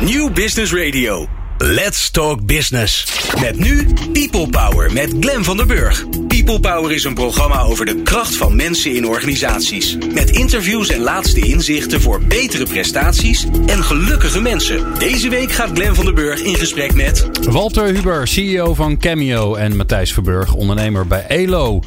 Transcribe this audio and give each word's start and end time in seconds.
New 0.00 0.30
Business 0.30 0.72
Radio. 0.72 1.37
Let's 1.60 2.10
Talk 2.10 2.46
Business. 2.46 3.06
Met 3.40 3.58
nu 3.58 3.86
People 4.12 4.48
Power 4.48 4.92
met 4.92 5.14
Glen 5.20 5.44
van 5.44 5.56
der 5.56 5.66
Burg. 5.66 6.04
People 6.28 6.60
Power 6.60 6.92
is 6.92 7.04
een 7.04 7.14
programma 7.14 7.60
over 7.60 7.86
de 7.86 8.02
kracht 8.02 8.36
van 8.36 8.56
mensen 8.56 8.94
in 8.94 9.06
organisaties. 9.06 9.96
Met 10.14 10.30
interviews 10.30 10.88
en 10.88 11.00
laatste 11.00 11.40
inzichten 11.40 12.00
voor 12.00 12.22
betere 12.22 12.64
prestaties 12.64 13.46
en 13.66 13.84
gelukkige 13.84 14.40
mensen. 14.40 14.98
Deze 14.98 15.28
week 15.28 15.52
gaat 15.52 15.70
Glen 15.74 15.94
van 15.94 16.04
der 16.04 16.14
Burg 16.14 16.40
in 16.40 16.54
gesprek 16.54 16.94
met... 16.94 17.28
Walter 17.50 17.84
Huber, 17.84 18.28
CEO 18.28 18.74
van 18.74 18.98
Cameo 18.98 19.54
en 19.54 19.76
Matthijs 19.76 20.12
Verburg, 20.12 20.54
ondernemer 20.54 21.06
bij 21.06 21.26
ELO. 21.26 21.82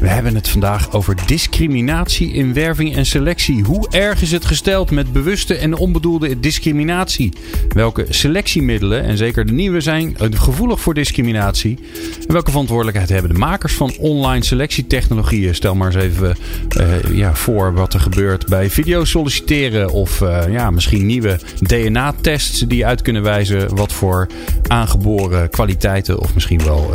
We 0.00 0.08
hebben 0.08 0.34
het 0.34 0.48
vandaag 0.48 0.92
over 0.92 1.16
discriminatie 1.26 2.32
in 2.32 2.54
werving 2.54 2.96
en 2.96 3.06
selectie. 3.06 3.62
Hoe 3.62 3.88
erg 3.90 4.22
is 4.22 4.32
het 4.32 4.44
gesteld 4.44 4.90
met 4.90 5.12
bewuste 5.12 5.54
en 5.54 5.74
onbedoelde 5.74 6.40
discriminatie? 6.40 7.32
Welke 7.68 8.06
selectiemiddelen 8.08 9.04
en 9.06 9.16
zeker 9.16 9.46
de 9.46 9.52
nieuwe 9.52 9.80
zijn 9.80 10.16
gevoelig 10.30 10.80
voor 10.80 10.94
discriminatie. 10.94 11.78
Welke 12.26 12.50
verantwoordelijkheid 12.50 13.08
hebben 13.08 13.32
de 13.32 13.38
makers 13.38 13.74
van 13.74 13.94
online 13.98 14.44
selectietechnologieën? 14.44 15.54
Stel 15.54 15.74
maar 15.74 15.94
eens 15.94 16.04
even 16.04 16.36
uh, 16.80 17.16
ja, 17.16 17.34
voor 17.34 17.74
wat 17.74 17.94
er 17.94 18.00
gebeurt 18.00 18.46
bij 18.46 18.70
video 18.70 19.04
solliciteren 19.04 19.90
of 19.90 20.20
uh, 20.20 20.42
ja, 20.50 20.70
misschien 20.70 21.06
nieuwe 21.06 21.38
DNA-tests 21.60 22.58
die 22.58 22.86
uit 22.86 23.02
kunnen 23.02 23.22
wijzen 23.22 23.76
wat 23.76 23.92
voor 23.92 24.26
aangeboren 24.66 25.50
kwaliteiten 25.50 26.20
of 26.20 26.34
misschien 26.34 26.64
wel 26.64 26.90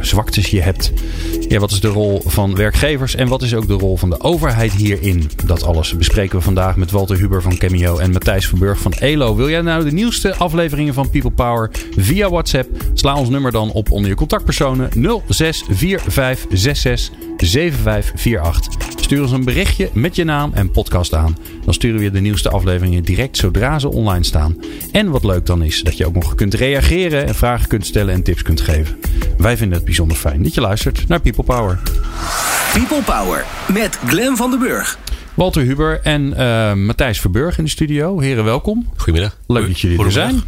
zwaktes 0.00 0.46
je 0.46 0.60
hebt. 0.60 0.92
Ja, 1.48 1.58
wat 1.58 1.70
is 1.70 1.80
de 1.80 1.88
rol 1.88 2.22
van 2.26 2.54
werkgevers 2.54 3.14
en 3.14 3.28
wat 3.28 3.42
is 3.42 3.54
ook 3.54 3.66
de 3.66 3.74
rol 3.74 3.96
van 3.96 4.10
de 4.10 4.20
overheid 4.20 4.72
hierin? 4.72 5.30
Dat 5.44 5.64
alles 5.64 5.96
bespreken 5.96 6.38
we 6.38 6.44
vandaag 6.44 6.76
met 6.76 6.90
Walter 6.90 7.16
Huber 7.16 7.42
van 7.42 7.56
Cameo 7.56 7.98
en 7.98 8.12
Matthijs 8.12 8.46
Verburg 8.46 8.78
van 8.78 8.92
ELO. 8.92 9.36
Wil 9.36 9.50
jij 9.50 9.60
nou 9.60 9.84
de 9.84 9.92
nieuwste 9.92 10.34
afleveringen 10.34 10.94
van 10.94 11.10
People 11.10 11.30
Power 11.40 11.70
via 11.96 12.28
WhatsApp? 12.28 12.68
Sla 12.94 13.14
ons 13.14 13.28
nummer 13.28 13.52
dan 13.52 13.72
op 13.72 13.90
onder 13.90 14.10
je 14.10 14.16
contactpersonen 14.16 14.90
0645667548. 14.90 15.00
Stuur 19.00 19.22
ons 19.22 19.32
een 19.32 19.44
berichtje 19.44 19.90
met 19.92 20.16
je 20.16 20.24
naam 20.24 20.50
en 20.54 20.70
podcast 20.70 21.14
aan. 21.14 21.36
Dan 21.64 21.74
sturen 21.74 21.98
we 21.98 22.04
je 22.04 22.10
de 22.10 22.20
nieuwste 22.20 22.50
afleveringen 22.50 23.02
direct 23.02 23.36
zodra 23.36 23.78
ze 23.78 23.88
online 23.88 24.24
staan. 24.24 24.56
En 24.92 25.10
wat 25.10 25.24
leuk 25.24 25.46
dan 25.46 25.62
is, 25.62 25.82
dat 25.82 25.96
je 25.96 26.06
ook 26.06 26.14
nog 26.14 26.34
kunt 26.34 26.54
reageren 26.54 27.26
en 27.26 27.34
vragen 27.34 27.68
kunt 27.68 27.86
stellen 27.86 28.14
en 28.14 28.22
tips 28.22 28.42
kunt 28.42 28.60
geven. 28.60 28.98
Wij 29.38 29.56
vinden 29.56 29.76
het 29.76 29.86
bijzonder 29.86 30.16
fijn 30.16 30.42
dat 30.42 30.54
je 30.54 30.60
luistert 30.60 31.08
naar 31.08 31.20
People 31.20 31.44
Power. 31.44 31.78
People 32.72 33.02
Power 33.02 33.44
met 33.72 33.98
Glen 34.06 34.36
van 34.36 34.50
den 34.50 34.58
Burg. 34.58 34.98
Walter 35.34 35.62
Huber 35.62 36.00
en 36.02 36.34
uh, 36.38 36.72
Matthijs 36.72 37.20
Verburg 37.20 37.58
in 37.58 37.64
de 37.64 37.70
studio. 37.70 38.20
Heren, 38.20 38.44
welkom. 38.44 38.88
Goedemiddag. 38.96 39.38
Leuk 39.46 39.66
dat 39.66 39.80
jullie 39.80 40.04
er 40.04 40.12
zijn. 40.12 40.42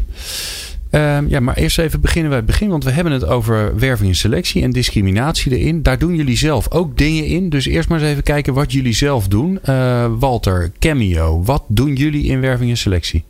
Uh, 0.94 1.18
ja, 1.28 1.40
maar 1.40 1.56
eerst 1.56 1.78
even 1.78 2.00
beginnen 2.00 2.28
bij 2.28 2.38
het 2.38 2.46
begin. 2.46 2.68
Want 2.68 2.84
we 2.84 2.90
hebben 2.90 3.12
het 3.12 3.26
over 3.26 3.78
werving 3.78 4.08
en 4.08 4.16
selectie 4.16 4.62
en 4.62 4.70
discriminatie 4.70 5.58
erin. 5.58 5.82
Daar 5.82 5.98
doen 5.98 6.14
jullie 6.14 6.36
zelf 6.36 6.70
ook 6.70 6.98
dingen 6.98 7.24
in. 7.24 7.48
Dus 7.48 7.66
eerst 7.66 7.88
maar 7.88 8.00
eens 8.00 8.10
even 8.10 8.22
kijken 8.22 8.54
wat 8.54 8.72
jullie 8.72 8.94
zelf 8.94 9.28
doen. 9.28 9.58
Uh, 9.68 10.06
Walter, 10.18 10.72
Cameo, 10.78 11.42
wat 11.42 11.64
doen 11.68 11.94
jullie 11.94 12.24
in 12.24 12.40
werving 12.40 12.70
en 12.70 12.76
selectie? 12.76 13.24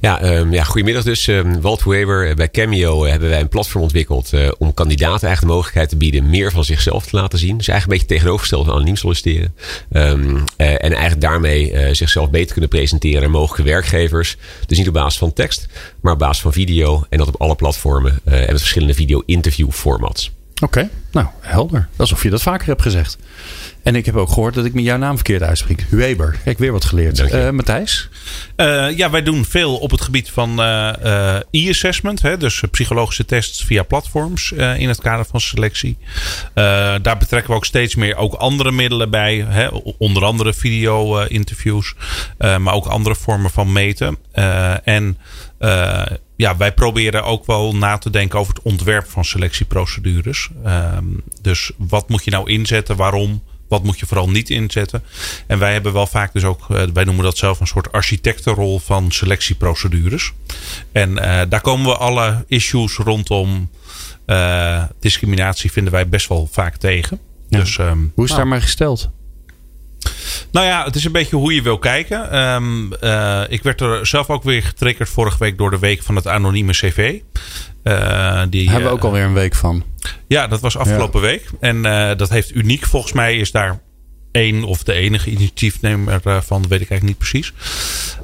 Ja, 0.00 0.38
um, 0.38 0.52
ja, 0.52 0.64
goedemiddag 0.64 1.04
dus. 1.04 1.26
Um, 1.26 1.60
Walt 1.60 1.84
Weber. 1.84 2.34
Bij 2.34 2.50
Cameo 2.50 3.04
hebben 3.04 3.28
wij 3.28 3.40
een 3.40 3.48
platform 3.48 3.82
ontwikkeld 3.82 4.32
uh, 4.32 4.48
om 4.58 4.74
kandidaten 4.74 5.26
eigenlijk 5.26 5.40
de 5.40 5.46
mogelijkheid 5.46 5.88
te 5.88 5.96
bieden 5.96 6.30
meer 6.30 6.50
van 6.50 6.64
zichzelf 6.64 7.06
te 7.06 7.16
laten 7.16 7.38
zien. 7.38 7.56
Dus 7.56 7.68
eigenlijk 7.68 8.00
een 8.00 8.06
beetje 8.06 8.14
tegenovergesteld 8.14 8.64
van 8.64 8.74
anoniem 8.74 8.96
solliciteren. 8.96 9.54
Um, 9.90 10.44
en 10.56 10.78
eigenlijk 10.78 11.20
daarmee 11.20 11.72
uh, 11.72 11.88
zichzelf 11.92 12.30
beter 12.30 12.52
kunnen 12.52 12.70
presenteren 12.70 13.24
aan 13.24 13.30
mogelijke 13.30 13.70
werkgevers. 13.70 14.36
Dus 14.66 14.78
niet 14.78 14.88
op 14.88 14.94
basis 14.94 15.18
van 15.18 15.32
tekst, 15.32 15.66
maar 16.00 16.12
op 16.12 16.18
basis 16.18 16.42
van 16.42 16.52
video. 16.52 17.04
En 17.08 17.18
dat 17.18 17.28
op 17.28 17.40
alle 17.40 17.54
platformen 17.54 18.20
en 18.24 18.46
met 18.46 18.58
verschillende 18.58 18.94
video-interview 18.94 19.70
formats. 19.70 20.35
Oké, 20.62 20.78
okay. 20.78 20.90
nou 21.10 21.26
helder. 21.40 21.88
Alsof 21.96 22.22
je 22.22 22.30
dat 22.30 22.42
vaker 22.42 22.66
hebt 22.66 22.82
gezegd. 22.82 23.18
En 23.82 23.94
ik 23.94 24.06
heb 24.06 24.16
ook 24.16 24.28
gehoord 24.28 24.54
dat 24.54 24.64
ik 24.64 24.74
met 24.74 24.84
jouw 24.84 24.96
naam 24.96 25.14
verkeerd 25.14 25.42
uitspreek. 25.42 25.86
Weber. 25.90 26.38
Kijk, 26.44 26.58
weer 26.58 26.72
wat 26.72 26.84
geleerd. 26.84 27.18
Uh, 27.18 27.50
Matthijs? 27.50 28.08
Uh, 28.56 28.96
ja, 28.96 29.10
wij 29.10 29.22
doen 29.22 29.44
veel 29.44 29.76
op 29.76 29.90
het 29.90 30.00
gebied 30.00 30.30
van 30.30 30.60
uh, 30.60 31.36
e-assessment. 31.50 32.22
Hè, 32.22 32.36
dus 32.36 32.62
psychologische 32.70 33.24
tests 33.24 33.64
via 33.64 33.82
platforms 33.82 34.52
in 34.52 34.88
het 34.88 35.00
kader 35.00 35.24
van 35.24 35.40
selectie. 35.40 35.98
daar 36.54 37.16
betrekken 37.18 37.50
we 37.50 37.56
ook 37.56 37.64
steeds 37.64 37.94
meer 37.94 38.16
ook 38.16 38.34
andere 38.34 38.72
middelen 38.72 39.10
bij. 39.10 39.46
Hè, 39.48 39.68
onder 39.98 40.24
andere 40.24 40.54
video-interviews. 40.54 41.94
maar 42.38 42.74
ook 42.74 42.86
andere 42.86 43.14
vormen 43.14 43.50
van 43.50 43.72
meten. 43.72 44.18
en 44.84 45.18
ja, 46.36 46.56
wij 46.56 46.72
proberen 46.72 47.24
ook 47.24 47.46
wel 47.46 47.76
na 47.76 47.98
te 47.98 48.10
denken 48.10 48.38
over 48.38 48.54
het 48.54 48.62
ontwerp 48.62 49.08
van 49.08 49.24
selectieprocedures. 49.24 50.48
Um, 50.66 51.22
dus 51.42 51.70
wat 51.76 52.08
moet 52.08 52.24
je 52.24 52.30
nou 52.30 52.50
inzetten? 52.50 52.96
Waarom? 52.96 53.42
Wat 53.68 53.82
moet 53.82 53.98
je 53.98 54.06
vooral 54.06 54.30
niet 54.30 54.50
inzetten? 54.50 55.02
En 55.46 55.58
wij 55.58 55.72
hebben 55.72 55.92
wel 55.92 56.06
vaak 56.06 56.32
dus 56.32 56.44
ook, 56.44 56.66
wij 56.66 57.04
noemen 57.04 57.24
dat 57.24 57.38
zelf 57.38 57.60
een 57.60 57.66
soort 57.66 57.92
architectenrol 57.92 58.78
van 58.78 59.10
selectieprocedures. 59.10 60.32
En 60.92 61.10
uh, 61.10 61.40
daar 61.48 61.60
komen 61.60 61.86
we 61.86 61.96
alle 61.96 62.44
issues 62.48 62.96
rondom 62.96 63.70
uh, 64.26 64.84
discriminatie 65.00 65.72
vinden 65.72 65.92
wij 65.92 66.08
best 66.08 66.28
wel 66.28 66.48
vaak 66.52 66.76
tegen. 66.76 67.20
Ja. 67.48 67.58
Dus, 67.58 67.78
um, 67.78 68.12
Hoe 68.14 68.24
is 68.24 68.30
nou, 68.30 68.42
daar 68.42 68.50
maar 68.50 68.62
gesteld? 68.62 69.10
Nou 70.50 70.66
ja, 70.66 70.84
het 70.84 70.94
is 70.94 71.04
een 71.04 71.12
beetje 71.12 71.36
hoe 71.36 71.54
je 71.54 71.62
wil 71.62 71.78
kijken. 71.78 72.38
Um, 72.38 72.92
uh, 73.00 73.42
ik 73.48 73.62
werd 73.62 73.80
er 73.80 74.06
zelf 74.06 74.30
ook 74.30 74.42
weer 74.42 74.62
getriggerd 74.62 75.08
vorige 75.08 75.38
week 75.38 75.58
door 75.58 75.70
de 75.70 75.78
week 75.78 76.02
van 76.02 76.16
het 76.16 76.26
anonieme 76.26 76.72
CV. 76.72 77.18
Uh, 77.84 78.42
die 78.50 78.70
hebben 78.70 78.88
we 78.88 78.94
ook 78.94 79.04
alweer 79.04 79.24
een 79.24 79.34
week 79.34 79.54
van. 79.54 79.84
Ja, 80.26 80.46
dat 80.46 80.60
was 80.60 80.76
afgelopen 80.76 81.20
ja. 81.20 81.26
week. 81.26 81.50
En 81.60 81.76
uh, 81.76 82.10
dat 82.16 82.28
heeft 82.28 82.54
uniek 82.54 82.86
volgens 82.86 83.12
mij 83.12 83.36
is 83.36 83.50
daar 83.50 83.80
één 84.36 84.64
of 84.64 84.82
de 84.82 84.92
enige 84.92 85.30
initiatiefnemer 85.30 86.20
van, 86.22 86.68
weet 86.68 86.80
ik 86.80 86.90
eigenlijk 86.90 87.02
niet 87.02 87.18
precies. 87.18 87.52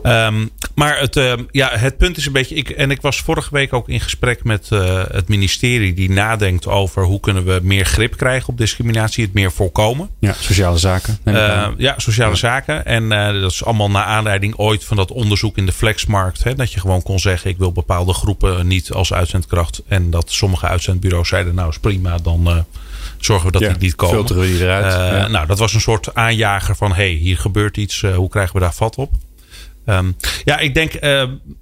Um, 0.02 0.50
maar 0.74 0.98
het, 0.98 1.16
uh, 1.16 1.32
ja, 1.50 1.70
het 1.72 1.96
punt 1.96 2.16
is 2.16 2.26
een 2.26 2.32
beetje. 2.32 2.54
Ik, 2.54 2.70
en 2.70 2.90
ik 2.90 3.00
was 3.00 3.20
vorige 3.20 3.48
week 3.52 3.72
ook 3.72 3.88
in 3.88 4.00
gesprek 4.00 4.44
met 4.44 4.68
uh, 4.72 5.02
het 5.10 5.28
ministerie 5.28 5.94
die 5.94 6.10
nadenkt 6.10 6.66
over 6.66 7.04
hoe 7.04 7.20
kunnen 7.20 7.44
we 7.44 7.60
meer 7.62 7.84
grip 7.84 8.16
krijgen 8.16 8.48
op 8.48 8.58
discriminatie, 8.58 9.24
het 9.24 9.32
meer 9.32 9.52
voorkomen. 9.52 10.08
Ja, 10.18 10.32
sociale 10.32 10.78
zaken. 10.78 11.18
Uh, 11.24 11.68
ja, 11.76 11.94
sociale 11.96 12.30
ja. 12.30 12.36
zaken. 12.36 12.86
En 12.86 13.08
dat 13.40 13.50
is 13.50 13.64
allemaal 13.64 13.90
naar 13.90 14.04
aanleiding 14.04 14.56
ooit 14.56 14.84
van 14.84 14.96
dat 14.96 15.10
onderzoek 15.10 15.56
in 15.56 15.66
de 15.66 15.72
flexmarkt. 15.72 16.44
Hè, 16.44 16.54
dat 16.54 16.72
je 16.72 16.80
gewoon 16.80 17.02
kon 17.02 17.18
zeggen: 17.18 17.50
ik 17.50 17.58
wil 17.58 17.72
bepaalde 17.72 18.12
groepen 18.12 18.66
niet 18.66 18.90
als 18.90 19.12
uitzendkracht. 19.12 19.82
En 19.88 20.10
dat 20.10 20.30
sommige 20.30 20.66
uitzendbureaus 20.66 21.28
zeiden: 21.28 21.54
nou 21.54 21.68
is 21.68 21.78
prima, 21.78 22.18
dan 22.18 22.64
zorgen 23.24 23.46
we 23.46 23.52
dat 23.52 23.62
ja, 23.62 23.68
die 23.68 23.78
niet 23.78 23.94
komen. 23.94 24.16
Filteren 24.16 24.42
we 24.42 24.48
die 24.48 24.62
eruit. 24.62 24.92
Ja. 24.92 25.28
Nou, 25.28 25.46
dat 25.46 25.58
was 25.58 25.74
een 25.74 25.80
soort 25.80 26.14
aanjager 26.14 26.76
van: 26.76 26.92
hey, 26.92 27.10
hier 27.10 27.38
gebeurt 27.38 27.76
iets, 27.76 28.02
uh, 28.02 28.14
hoe 28.14 28.28
krijgen 28.28 28.54
we 28.54 28.60
daar 28.60 28.74
vat 28.74 28.96
op? 28.96 29.12
Um, 29.86 30.16
ja, 30.44 30.58
ik 30.58 30.74
denk. 30.74 30.94
Uh, 30.94 31.00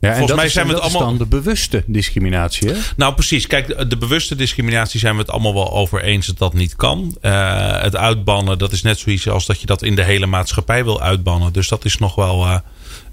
ja, 0.01 0.17
volgens 0.17 0.35
mij 0.35 0.45
is, 0.45 0.53
zijn 0.53 0.67
we 0.67 0.73
het 0.73 0.83
allemaal. 0.83 1.01
dan 1.01 1.19
de 1.19 1.27
bewuste 1.27 1.85
discriminatie, 1.87 2.69
hè? 2.69 2.79
Nou, 2.97 3.15
precies. 3.15 3.47
Kijk, 3.47 3.91
de 3.91 3.97
bewuste 3.97 4.37
discriminatie 4.37 5.01
zijn 5.01 5.15
we 5.15 5.21
het 5.21 5.31
allemaal 5.31 5.55
wel 5.55 5.73
over 5.73 6.03
eens 6.03 6.27
dat 6.27 6.39
dat 6.39 6.55
niet 6.55 6.77
kan. 6.77 7.17
Uh, 7.23 7.83
het 7.83 7.97
uitbannen, 7.97 8.59
dat 8.59 8.73
is 8.73 8.83
net 8.83 8.99
zoiets 8.99 9.29
als 9.29 9.47
dat 9.47 9.61
je 9.61 9.67
dat 9.67 9.83
in 9.83 9.95
de 9.95 10.05
hele 10.05 10.27
maatschappij 10.27 10.85
wil 10.85 11.01
uitbannen. 11.01 11.53
Dus 11.53 11.69
dat 11.69 11.85
is 11.85 11.99
nog 11.99 12.15
wel 12.15 12.45
uh, 12.45 12.59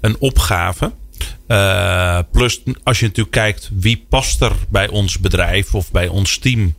een 0.00 0.16
opgave. 0.18 0.92
Plus, 2.32 2.62
als 2.82 2.98
je 2.98 3.06
natuurlijk 3.06 3.30
kijkt 3.30 3.70
wie 3.72 4.06
past 4.08 4.40
er 4.40 4.52
bij 4.68 4.88
ons 4.88 5.18
bedrijf 5.18 5.74
of 5.74 5.90
bij 5.90 6.08
ons 6.08 6.38
team. 6.38 6.74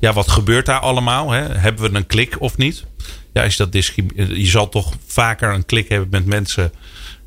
Ja, 0.00 0.12
wat 0.12 0.30
gebeurt 0.30 0.66
daar 0.66 0.80
allemaal? 0.80 1.30
Hè? 1.30 1.42
Hebben 1.42 1.90
we 1.90 1.96
een 1.96 2.06
klik 2.06 2.40
of 2.40 2.56
niet? 2.56 2.84
Ja, 3.32 3.42
is 3.42 3.56
dat 3.56 3.92
je 4.16 4.46
zal 4.46 4.68
toch 4.68 4.92
vaker 5.06 5.54
een 5.54 5.66
klik 5.66 5.88
hebben 5.88 6.08
met 6.10 6.26
mensen 6.26 6.72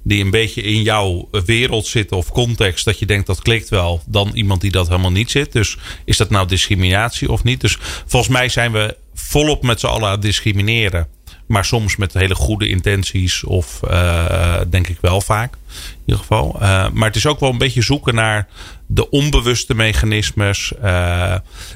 die 0.04 0.24
een 0.24 0.32
beetje 0.32 0.62
in 0.62 0.82
jouw 0.82 1.28
wereld 1.46 1.88
zitten 1.88 2.18
of 2.18 2.32
context, 2.32 2.86
dat 2.86 3.00
je 3.00 3.06
denkt 3.06 3.28
dat 3.28 3.42
klikt 3.42 3.70
wel, 3.70 4.02
dan 4.08 4.32
iemand 4.34 4.62
die 4.62 4.72
dat 4.72 4.88
helemaal 4.88 5.12
niet 5.12 5.32
zit. 5.32 5.52
Dus 5.52 5.78
is 6.06 6.18
dat 6.18 6.30
nou 6.30 6.48
discriminatie 6.48 7.32
of 7.32 7.44
niet? 7.44 7.62
Dus 7.62 7.78
volgens 8.06 8.32
mij 8.32 8.50
zijn 8.50 8.72
we 8.72 8.98
volop 9.14 9.64
met 9.64 9.80
z'n 9.80 9.86
allen 9.86 10.06
aan 10.06 10.12
het 10.12 10.22
discrimineren. 10.22 11.08
Maar 11.48 11.66
soms 11.66 11.96
met 11.96 12.14
hele 12.14 12.36
goede 12.36 12.68
intenties, 12.68 13.44
of 13.44 13.80
uh, 13.84 14.62
denk 14.70 14.88
ik 14.88 14.98
wel 15.02 15.22
vaak. 15.22 15.54
In 15.54 16.00
ieder 16.06 16.22
geval. 16.22 16.56
Uh, 16.56 16.90
maar 16.90 17.08
het 17.08 17.16
is 17.16 17.26
ook 17.26 17.40
wel 17.40 17.50
een 17.50 17.58
beetje 17.58 17.82
zoeken 17.82 18.16
naar 18.16 18.48
de 18.86 19.10
onbewuste 19.10 19.76
mechanismes. 19.76 20.74
Uh, 20.84 21.32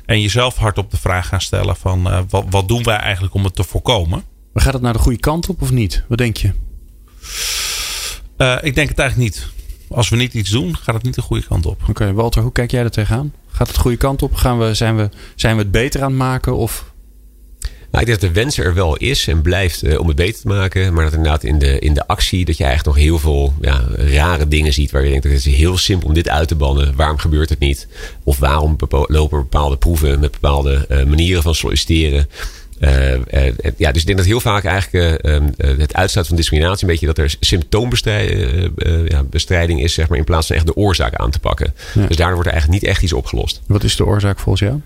en 0.06 0.21
jezelf 0.21 0.56
hardop 0.56 0.91
de 0.91 0.97
vraag 0.97 1.27
gaan 1.27 1.41
stellen: 1.41 1.75
van 1.75 2.27
wat, 2.29 2.45
wat 2.50 2.68
doen 2.68 2.83
wij 2.83 2.97
eigenlijk 2.97 3.33
om 3.33 3.44
het 3.44 3.56
te 3.56 3.63
voorkomen? 3.63 4.23
Maar 4.53 4.63
gaat 4.63 4.73
het 4.73 4.81
naar 4.81 4.94
de 4.94 5.00
goede 5.00 5.19
kant 5.19 5.50
op 5.50 5.62
of 5.62 5.71
niet? 5.71 6.03
Wat 6.07 6.17
denk 6.17 6.38
je? 6.38 6.51
Ik 8.62 8.75
denk 8.75 8.89
het 8.89 9.00
eigenlijk 9.00 9.17
niet. 9.17 9.47
Als 9.89 10.09
we 10.09 10.15
niet 10.15 10.33
iets 10.33 10.50
doen, 10.50 10.77
gaat 10.77 10.95
het 10.95 11.03
niet 11.03 11.15
de 11.15 11.21
goede 11.21 11.47
kant 11.47 11.65
op. 11.65 11.81
Oké, 11.81 11.89
okay, 11.89 12.13
Walter, 12.13 12.41
hoe 12.41 12.51
kijk 12.51 12.71
jij 12.71 12.83
er 12.83 12.91
tegenaan? 12.91 13.33
Gaat 13.51 13.67
het 13.67 13.75
de 13.75 13.81
goede 13.81 13.97
kant 13.97 14.21
op? 14.21 14.35
Gaan 14.35 14.59
we, 14.59 14.74
zijn, 14.74 14.95
we, 14.95 15.09
zijn 15.35 15.56
we 15.56 15.62
het 15.62 15.71
beter 15.71 16.01
aan 16.01 16.09
het 16.09 16.17
maken? 16.17 16.56
Of 16.56 16.90
Nou, 17.91 18.03
ik 18.03 18.09
denk 18.09 18.21
dat 18.21 18.29
de 18.29 18.35
wens 18.41 18.57
er 18.57 18.73
wel 18.73 18.97
is 18.97 19.27
en 19.27 19.41
blijft 19.41 19.83
uh, 19.83 19.99
om 19.99 20.07
het 20.07 20.15
beter 20.15 20.41
te 20.41 20.47
maken. 20.47 20.93
Maar 20.93 21.03
dat 21.03 21.13
inderdaad 21.13 21.43
in 21.43 21.59
de, 21.59 21.79
in 21.79 21.93
de 21.93 22.07
actie 22.07 22.45
dat 22.45 22.57
je 22.57 22.63
eigenlijk 22.63 22.95
nog 22.95 23.05
heel 23.05 23.19
veel 23.19 23.53
ja, 23.61 23.83
rare 23.95 24.47
dingen 24.47 24.73
ziet. 24.73 24.91
Waar 24.91 25.03
je 25.03 25.09
denkt, 25.09 25.23
dat 25.23 25.31
het 25.31 25.45
is 25.45 25.55
heel 25.55 25.77
simpel 25.77 26.07
om 26.07 26.13
dit 26.13 26.29
uit 26.29 26.47
te 26.47 26.55
bannen. 26.55 26.95
Waarom 26.95 27.17
gebeurt 27.17 27.49
het 27.49 27.59
niet? 27.59 27.88
Of 28.23 28.38
waarom 28.38 28.75
lopen 28.89 29.39
bepaalde 29.39 29.77
proeven 29.77 30.19
met 30.19 30.31
bepaalde 30.31 30.85
uh, 30.89 31.03
manieren 31.03 31.43
van 31.43 31.55
solliciteren? 31.55 32.29
Uh, 32.79 33.13
uh, 33.13 33.19
ja, 33.77 33.91
dus 33.91 34.01
ik 34.01 34.05
denk 34.05 34.17
dat 34.17 34.27
heel 34.27 34.39
vaak 34.39 34.63
eigenlijk 34.63 35.25
uh, 35.25 35.39
het 35.57 35.93
uitsluiten 35.93 36.25
van 36.25 36.35
discriminatie 36.35 36.83
een 36.83 36.89
beetje 36.91 37.05
dat 37.05 37.17
er 37.17 37.35
symptoombestrijding 37.39 39.81
is, 39.81 39.93
zeg 39.93 40.09
maar, 40.09 40.17
in 40.17 40.23
plaats 40.23 40.47
van 40.47 40.55
echt 40.55 40.65
de 40.65 40.75
oorzaak 40.75 41.15
aan 41.15 41.31
te 41.31 41.39
pakken. 41.39 41.73
Ja. 41.93 42.05
Dus 42.05 42.15
daardoor 42.15 42.35
wordt 42.35 42.47
er 42.47 42.53
eigenlijk 42.53 42.81
niet 42.81 42.91
echt 42.91 43.03
iets 43.03 43.13
opgelost. 43.13 43.61
Wat 43.65 43.83
is 43.83 43.95
de 43.95 44.05
oorzaak 44.05 44.39
volgens 44.39 44.69
jou? 44.69 44.81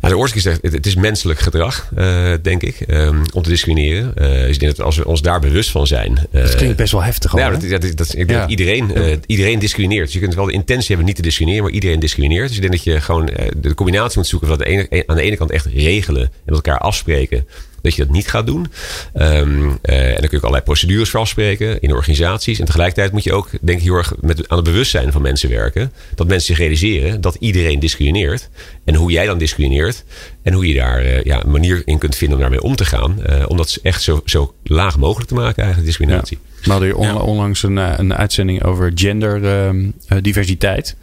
Nou, 0.00 0.14
de 0.14 0.18
oorzaak 0.18 0.36
is 0.36 0.44
het, 0.44 0.58
het 0.62 0.86
is 0.86 0.94
menselijk 0.94 1.38
gedrag, 1.38 1.90
uh, 1.98 2.32
denk 2.42 2.62
ik, 2.62 2.84
um, 2.88 3.22
om 3.32 3.42
te 3.42 3.48
discrimineren. 3.48 4.12
Uh, 4.16 4.28
dus 4.28 4.54
ik 4.54 4.60
denk 4.60 4.76
dat 4.76 4.86
als 4.86 4.96
we 4.96 5.06
ons 5.06 5.22
daar 5.22 5.40
bewust 5.40 5.70
van 5.70 5.86
zijn. 5.86 6.26
Uh, 6.32 6.42
dat 6.42 6.54
klinkt 6.54 6.76
best 6.76 6.92
wel 6.92 7.02
heftig. 7.02 7.32
Nou, 7.32 7.58
dat, 7.58 7.82
dat, 7.82 7.96
dat, 7.96 8.08
ik 8.08 8.16
denk 8.16 8.30
ja. 8.30 8.40
dat 8.40 8.50
iedereen, 8.50 9.20
iedereen 9.26 9.58
discrimineert. 9.58 10.04
Dus 10.04 10.14
je 10.14 10.20
kunt 10.20 10.34
wel 10.34 10.44
de 10.44 10.52
intentie 10.52 10.86
hebben 10.88 11.06
niet 11.06 11.16
te 11.16 11.22
discrimineren, 11.22 11.64
maar 11.64 11.74
iedereen 11.74 12.00
discrimineert. 12.00 12.48
Dus 12.48 12.56
ik 12.56 12.62
denk 12.62 12.74
dat 12.74 12.84
je 12.84 13.00
gewoon 13.00 13.30
de 13.56 13.74
combinatie 13.74 14.18
moet 14.18 14.26
zoeken 14.26 14.48
van 14.48 14.58
de 14.58 14.64
ene, 14.64 15.04
aan 15.06 15.16
de 15.16 15.22
ene 15.22 15.36
kant 15.36 15.50
echt 15.50 15.66
regelen 15.66 16.22
en 16.22 16.30
met 16.44 16.54
elkaar 16.54 16.78
afspreken 16.78 17.46
dat 17.82 17.94
je 17.94 18.04
dat 18.04 18.12
niet 18.12 18.28
gaat 18.28 18.46
doen. 18.46 18.66
Um, 19.14 19.22
uh, 19.22 20.06
en 20.06 20.14
dan 20.14 20.14
kun 20.14 20.28
je 20.30 20.36
ook 20.36 20.42
allerlei 20.42 20.64
procedures 20.64 21.10
voor 21.10 21.20
afspreken 21.20 21.80
in 21.80 21.92
organisaties. 21.92 22.58
En 22.58 22.64
tegelijkertijd 22.64 23.12
moet 23.12 23.24
je 23.24 23.32
ook, 23.32 23.50
denk 23.60 23.78
ik, 23.78 23.84
heel 23.84 23.94
erg 23.94 24.12
met, 24.20 24.48
aan 24.48 24.56
het 24.56 24.66
bewustzijn 24.66 25.12
van 25.12 25.22
mensen 25.22 25.48
werken. 25.48 25.92
Dat 26.14 26.26
mensen 26.26 26.46
zich 26.46 26.58
realiseren 26.58 27.20
dat 27.20 27.36
iedereen 27.40 27.80
discrimineert. 27.80 28.48
En 28.84 28.94
hoe 28.94 29.10
jij 29.10 29.26
dan 29.26 29.38
discrimineert. 29.38 30.04
En 30.42 30.52
hoe 30.52 30.68
je 30.68 30.74
daar 30.74 31.04
uh, 31.04 31.22
ja, 31.22 31.44
een 31.44 31.50
manier 31.50 31.82
in 31.84 31.98
kunt 31.98 32.16
vinden 32.16 32.36
om 32.36 32.42
daarmee 32.42 32.62
om 32.62 32.76
te 32.76 32.84
gaan. 32.84 33.22
Uh, 33.30 33.44
om 33.46 33.56
dat 33.56 33.78
echt 33.82 34.02
zo, 34.02 34.22
zo 34.24 34.54
laag 34.62 34.98
mogelijk 34.98 35.28
te 35.28 35.34
maken, 35.34 35.62
eigenlijk, 35.62 35.86
discriminatie. 35.86 36.38
Ja. 36.40 36.46
We 36.64 36.70
hadden 36.70 36.88
hier 36.88 36.98
onlangs 37.20 37.62
een, 37.62 37.76
een 37.76 38.14
uitzending 38.14 38.64
over 38.64 38.92
genderdiversiteit. 38.94 40.96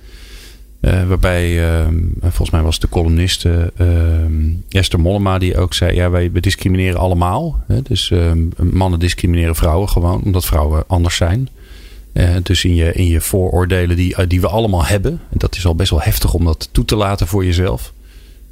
Uh, 0.82 1.08
waarbij, 1.08 1.70
uh, 1.80 1.88
volgens 2.22 2.50
mij 2.50 2.62
was 2.62 2.80
de 2.80 2.90
columniste 2.90 3.74
uh, 3.82 3.88
Esther 4.70 5.00
Mollema 5.00 5.38
die 5.38 5.58
ook 5.58 5.74
zei: 5.74 5.96
ja, 5.96 6.10
wij 6.10 6.32
discrimineren 6.34 7.00
allemaal. 7.00 7.64
Hè? 7.68 7.82
Dus 7.82 8.12
ehm, 8.12 8.40
mannen 8.58 9.00
discrimineren 9.00 9.56
vrouwen 9.56 9.90
gewoon, 9.90 10.24
omdat 10.24 10.46
vrouwen 10.46 10.84
anders 10.88 11.16
zijn. 11.16 11.50
Eh, 12.14 12.36
dus 12.44 12.66
in 12.66 12.76
je, 12.76 12.94
in 12.94 13.08
je 13.08 13.22
vooroordelen 13.22 13.96
die, 13.96 14.28
die 14.28 14.42
we 14.42 14.48
allemaal 14.48 14.86
hebben. 14.86 15.12
En 15.12 15.38
dat 15.38 15.56
is 15.56 15.66
al 15.66 15.76
best 15.76 15.90
wel 15.90 16.02
heftig 16.02 16.34
om 16.34 16.46
dat 16.46 16.70
toe 16.72 16.86
te 16.86 16.96
laten 16.96 17.28
voor 17.28 17.46
jezelf. 17.46 17.94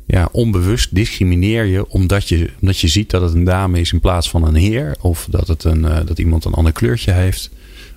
Ja, 0.06 0.30
onbewust 0.32 0.96
discrimineer 0.96 1.66
je 1.66 1.90
omdat 1.90 2.30
je, 2.30 2.50
omdat 2.62 2.80
je 2.80 2.88
ziet 2.88 3.10
dat 3.10 3.22
het 3.22 3.34
een 3.34 3.44
dame 3.44 3.80
is 3.80 3.92
in 3.92 4.00
plaats 4.00 4.30
van 4.30 4.48
een 4.48 4.56
heer. 4.56 4.96
Of 5.02 5.28
dat, 5.30 5.48
het 5.48 5.64
een, 5.64 5.82
dat 6.06 6.20
iemand 6.20 6.46
een 6.46 6.54
ander 6.54 6.74
kleurtje 6.74 7.12
heeft. 7.12 7.50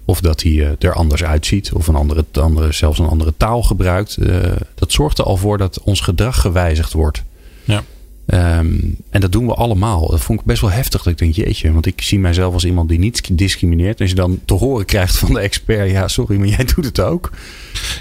Of 0.09 0.21
dat 0.21 0.43
hij 0.43 0.53
uh, 0.53 0.69
er 0.79 0.93
anders 0.93 1.25
uitziet. 1.25 1.73
Of 1.73 1.87
een 1.87 1.95
andere, 1.95 2.25
andere, 2.33 2.73
zelfs 2.73 2.99
een 2.99 3.09
andere 3.09 3.35
taal 3.37 3.63
gebruikt. 3.63 4.17
Uh, 4.19 4.43
dat 4.75 4.93
zorgt 4.93 5.19
er 5.19 5.25
al 5.25 5.37
voor 5.37 5.59
dat 5.59 5.81
ons 5.81 6.01
gedrag 6.01 6.41
gewijzigd 6.41 6.93
wordt. 6.93 7.23
Ja. 7.65 7.83
Um, 8.27 8.97
en 9.11 9.21
dat 9.21 9.33
doen 9.33 9.47
we 9.47 9.55
allemaal. 9.55 10.11
Dat 10.11 10.21
vond 10.21 10.41
ik 10.41 10.47
best 10.47 10.61
wel 10.61 10.71
heftig. 10.71 11.03
Dat 11.03 11.13
ik 11.13 11.19
denk, 11.19 11.35
jeetje. 11.35 11.73
Want 11.73 11.87
ik 11.87 12.03
zie 12.03 12.19
mijzelf 12.19 12.55
als 12.55 12.65
iemand 12.65 12.89
die 12.89 12.99
niet 12.99 13.39
discrimineert. 13.39 13.97
En 13.97 14.01
als 14.01 14.11
je 14.11 14.17
dan 14.17 14.41
te 14.45 14.55
horen 14.55 14.85
krijgt 14.85 15.19
van 15.19 15.33
de 15.33 15.41
expert. 15.41 15.91
Ja, 15.91 16.09
sorry, 16.09 16.37
maar 16.37 16.49
jij 16.49 16.65
doet 16.75 16.85
het 16.85 17.01
ook. 17.01 17.31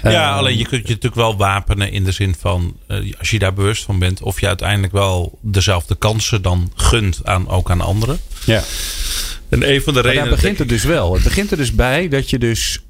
Ja, 0.02 0.30
um, 0.30 0.38
alleen 0.38 0.58
je 0.58 0.66
kunt 0.66 0.82
je 0.82 0.88
natuurlijk 0.88 1.14
wel 1.14 1.36
wapenen. 1.36 1.92
In 1.92 2.04
de 2.04 2.12
zin 2.12 2.34
van, 2.38 2.76
uh, 2.88 3.12
als 3.18 3.30
je 3.30 3.38
daar 3.38 3.54
bewust 3.54 3.84
van 3.84 3.98
bent. 3.98 4.22
Of 4.22 4.40
je 4.40 4.46
uiteindelijk 4.46 4.92
wel 4.92 5.38
dezelfde 5.40 5.94
kansen 5.94 6.42
dan 6.42 6.70
gunt 6.74 7.20
aan, 7.24 7.48
ook 7.48 7.70
aan 7.70 7.80
anderen. 7.80 8.18
Ja. 8.44 8.62
En 9.48 9.70
een 9.70 9.82
van 9.82 9.94
de 9.94 10.00
redenen. 10.00 10.24
daar 10.24 10.34
begint 10.34 10.58
het 10.58 10.68
dus 10.68 10.84
wel. 10.84 11.14
Het 11.14 11.24
begint 11.24 11.50
er 11.50 11.56
dus 11.56 11.74
bij 11.74 12.08
dat 12.08 12.30
je 12.30 12.38
dus 12.38 12.80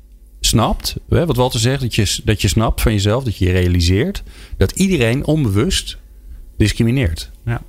snapt, 0.40 0.96
hè, 1.08 1.26
wat 1.26 1.36
Walter 1.36 1.60
zegt, 1.60 1.80
dat 1.80 1.94
je, 1.94 2.20
dat 2.24 2.42
je 2.42 2.48
snapt 2.48 2.80
van 2.80 2.92
jezelf, 2.92 3.24
dat 3.24 3.36
je 3.36 3.50
realiseert 3.50 4.22
dat 4.56 4.70
iedereen 4.70 5.24
onbewust 5.24 5.96
discrimineert. 6.56 7.30
Ja. 7.44 7.62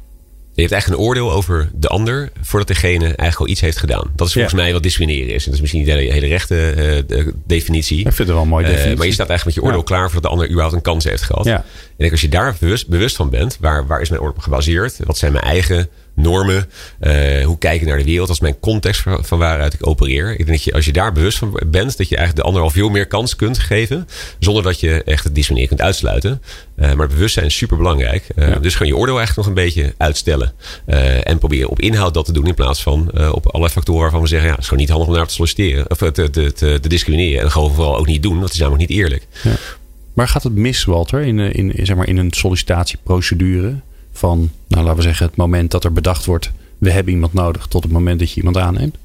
Je 0.54 0.64
hebt 0.64 0.74
eigenlijk 0.74 1.02
een 1.02 1.08
oordeel 1.08 1.32
over 1.32 1.72
de 1.76 1.88
ander 1.88 2.32
voordat 2.42 2.68
degene 2.68 3.04
eigenlijk 3.04 3.40
al 3.40 3.48
iets 3.48 3.62
heeft 3.62 3.78
gedaan. 3.78 4.12
Dat 4.16 4.28
is 4.28 4.34
volgens 4.34 4.54
ja. 4.54 4.62
mij 4.62 4.74
wat 4.74 4.84
discrimineren 4.84 5.34
is. 5.34 5.46
En 5.46 5.46
dat 5.46 5.54
is 5.54 5.60
misschien 5.60 5.82
niet 5.82 6.08
de 6.08 6.14
hele 6.14 6.28
rechte 6.28 7.04
uh, 7.08 7.28
definitie. 7.46 7.98
Ik 7.98 8.04
vind 8.04 8.18
het 8.18 8.28
wel 8.28 8.42
een 8.42 8.48
mooie 8.48 8.64
definitie. 8.64 8.92
Uh, 8.92 8.98
maar 8.98 9.06
je 9.06 9.14
staat 9.14 9.30
eigenlijk 9.30 9.58
met 9.58 9.66
je 9.66 9.72
oordeel 9.72 9.88
ja. 9.88 9.96
klaar 9.96 10.12
voordat 10.12 10.24
de 10.24 10.30
ander 10.30 10.48
überhaupt 10.48 10.76
een 10.76 10.82
kans 10.82 11.04
heeft 11.04 11.22
gehad. 11.22 11.46
Ja. 11.46 11.66
En 11.98 12.06
ik, 12.06 12.12
als 12.12 12.22
je 12.22 12.30
daar 12.30 12.56
bewust, 12.60 12.88
bewust 12.88 13.16
van 13.16 13.30
bent, 13.30 13.58
waar, 13.60 13.88
waar 13.88 14.02
is 14.02 14.10
mijn 14.10 14.22
oordeel 14.22 14.42
gebaseerd? 14.42 15.00
Wat 15.04 15.18
zijn 15.18 15.32
mijn 15.32 15.44
eigen 15.44 15.90
normen? 16.18 16.70
Uh, 17.02 17.46
hoe 17.46 17.58
kijk 17.58 17.82
ik 17.82 17.88
naar 17.88 17.98
de 17.98 18.04
wereld? 18.04 18.28
Dat 18.28 18.36
is 18.36 18.42
mijn 18.42 18.60
context 18.60 19.02
van, 19.02 19.26
van 19.26 19.40
waaruit 19.40 19.74
ik 19.74 19.88
opereer. 19.88 20.32
Ik 20.32 20.38
denk 20.38 20.50
dat 20.50 20.64
je, 20.64 20.74
als 20.74 20.86
je 20.86 20.94
daar 20.94 21.12
bewust 21.12 21.38
van 21.38 21.60
bent, 21.68 21.98
dat 21.98 22.10
je 22.10 22.16
eigenlijk 22.16 22.36
de 22.36 22.42
ander 22.42 22.62
al 22.62 22.70
veel 22.70 22.90
meer 22.90 23.08
kans 23.08 23.36
kunt 23.36 23.60
geven. 23.60 24.08
Zonder 24.40 24.64
dat 24.64 24.80
je 24.80 25.04
echt 25.04 25.24
het 25.24 25.36
discrimineren 25.36 25.76
kunt 25.76 25.88
uitsluiten. 25.88 26.42
Uh, 26.76 26.94
maar 26.94 27.08
bewustzijn 27.08 27.46
is 27.46 27.58
super 27.58 27.78
belangrijk. 27.78 28.28
Uh, 28.36 28.48
ja. 28.48 28.60
Dus 28.60 28.76
gewoon 28.76 28.92
je 28.92 28.98
oordeel 28.98 29.18
eigenlijk 29.18 29.48
nog 29.48 29.58
een 29.58 29.64
beetje 29.64 29.94
uitstellen. 29.98 30.54
en 31.24 31.38
proberen 31.38 31.70
op 31.70 31.82
inhoud 31.82 32.14
dat 32.14 32.26
te 32.26 32.32
doen 32.32 32.48
in 32.48 32.54
plaats 32.54 32.84
van 32.84 33.12
op 33.32 33.46
allerlei 33.46 33.74
factoren 33.74 34.02
waarvan 34.02 34.22
we 34.22 34.28
zeggen: 34.28 34.48
ja, 34.48 34.54
het 34.54 34.64
is 34.64 34.70
gewoon 34.70 34.84
niet 34.84 34.92
handig 34.92 35.10
om 35.10 35.16
naar 35.16 35.28
te 35.28 35.34
solliciteren. 35.34 35.90
Of 35.90 35.98
te, 35.98 36.12
te, 36.12 36.30
te, 36.30 36.52
te 36.54 36.90
discrimineren. 36.90 37.42
En 37.42 37.52
gewoon 37.52 37.74
vooral 37.74 37.98
ook 37.98 38.08
niet 38.08 38.24
doen. 38.24 38.40
Dat 38.40 38.54
is 38.54 38.60
namelijk 38.60 38.90
niet 38.90 39.00
eerlijk. 39.00 39.28
Ja. 39.44 39.52
Waar 40.14 40.28
gaat 40.28 40.44
het 40.44 40.56
mis, 40.56 40.86
Walter, 40.86 41.22
in, 41.22 41.40
in, 41.40 41.86
zeg 41.86 41.96
maar, 41.96 42.08
in 42.08 42.18
een 42.18 42.32
sollicitatieprocedure? 42.32 43.76
Van, 44.18 44.50
nou 44.68 44.84
laten 44.84 44.98
we 44.98 45.02
zeggen, 45.02 45.26
het 45.26 45.36
moment 45.36 45.72
dat 45.72 45.84
er 45.84 45.94
bedacht 45.94 46.26
wordt, 46.26 46.52
we 46.78 46.92
hebben 46.92 47.14
iemand 47.14 47.34
nodig, 47.34 47.68
tot 47.68 47.84
het 47.84 47.92
moment 47.92 48.20
dat 48.20 48.32
je 48.32 48.38
iemand 48.38 48.58
aanneemt? 48.58 48.96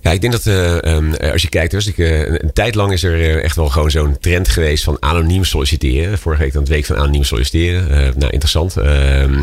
Ja, 0.00 0.10
ik 0.10 0.20
denk 0.20 0.32
dat 0.32 0.46
uh, 0.46 0.74
um, 0.74 1.14
als 1.14 1.42
je 1.42 1.48
kijkt, 1.48 1.70
dus 1.70 1.86
ik, 1.86 1.96
uh, 1.96 2.26
een, 2.26 2.52
tijd 2.52 2.74
lang 2.74 2.92
is 2.92 3.02
er 3.02 3.18
uh, 3.18 3.44
echt 3.44 3.56
wel 3.56 3.68
gewoon 3.68 3.90
zo'n 3.90 4.18
trend 4.20 4.48
geweest 4.48 4.84
van 4.84 4.96
anoniem 5.00 5.44
solliciteren. 5.44 6.18
Vorige 6.18 6.42
week 6.42 6.52
dan 6.52 6.62
het 6.62 6.70
week 6.70 6.84
van 6.84 6.96
anoniem 6.96 7.24
solliciteren. 7.24 7.88
nou, 8.18 8.32
interessant. 8.32 8.76
Ehm, 8.76 9.42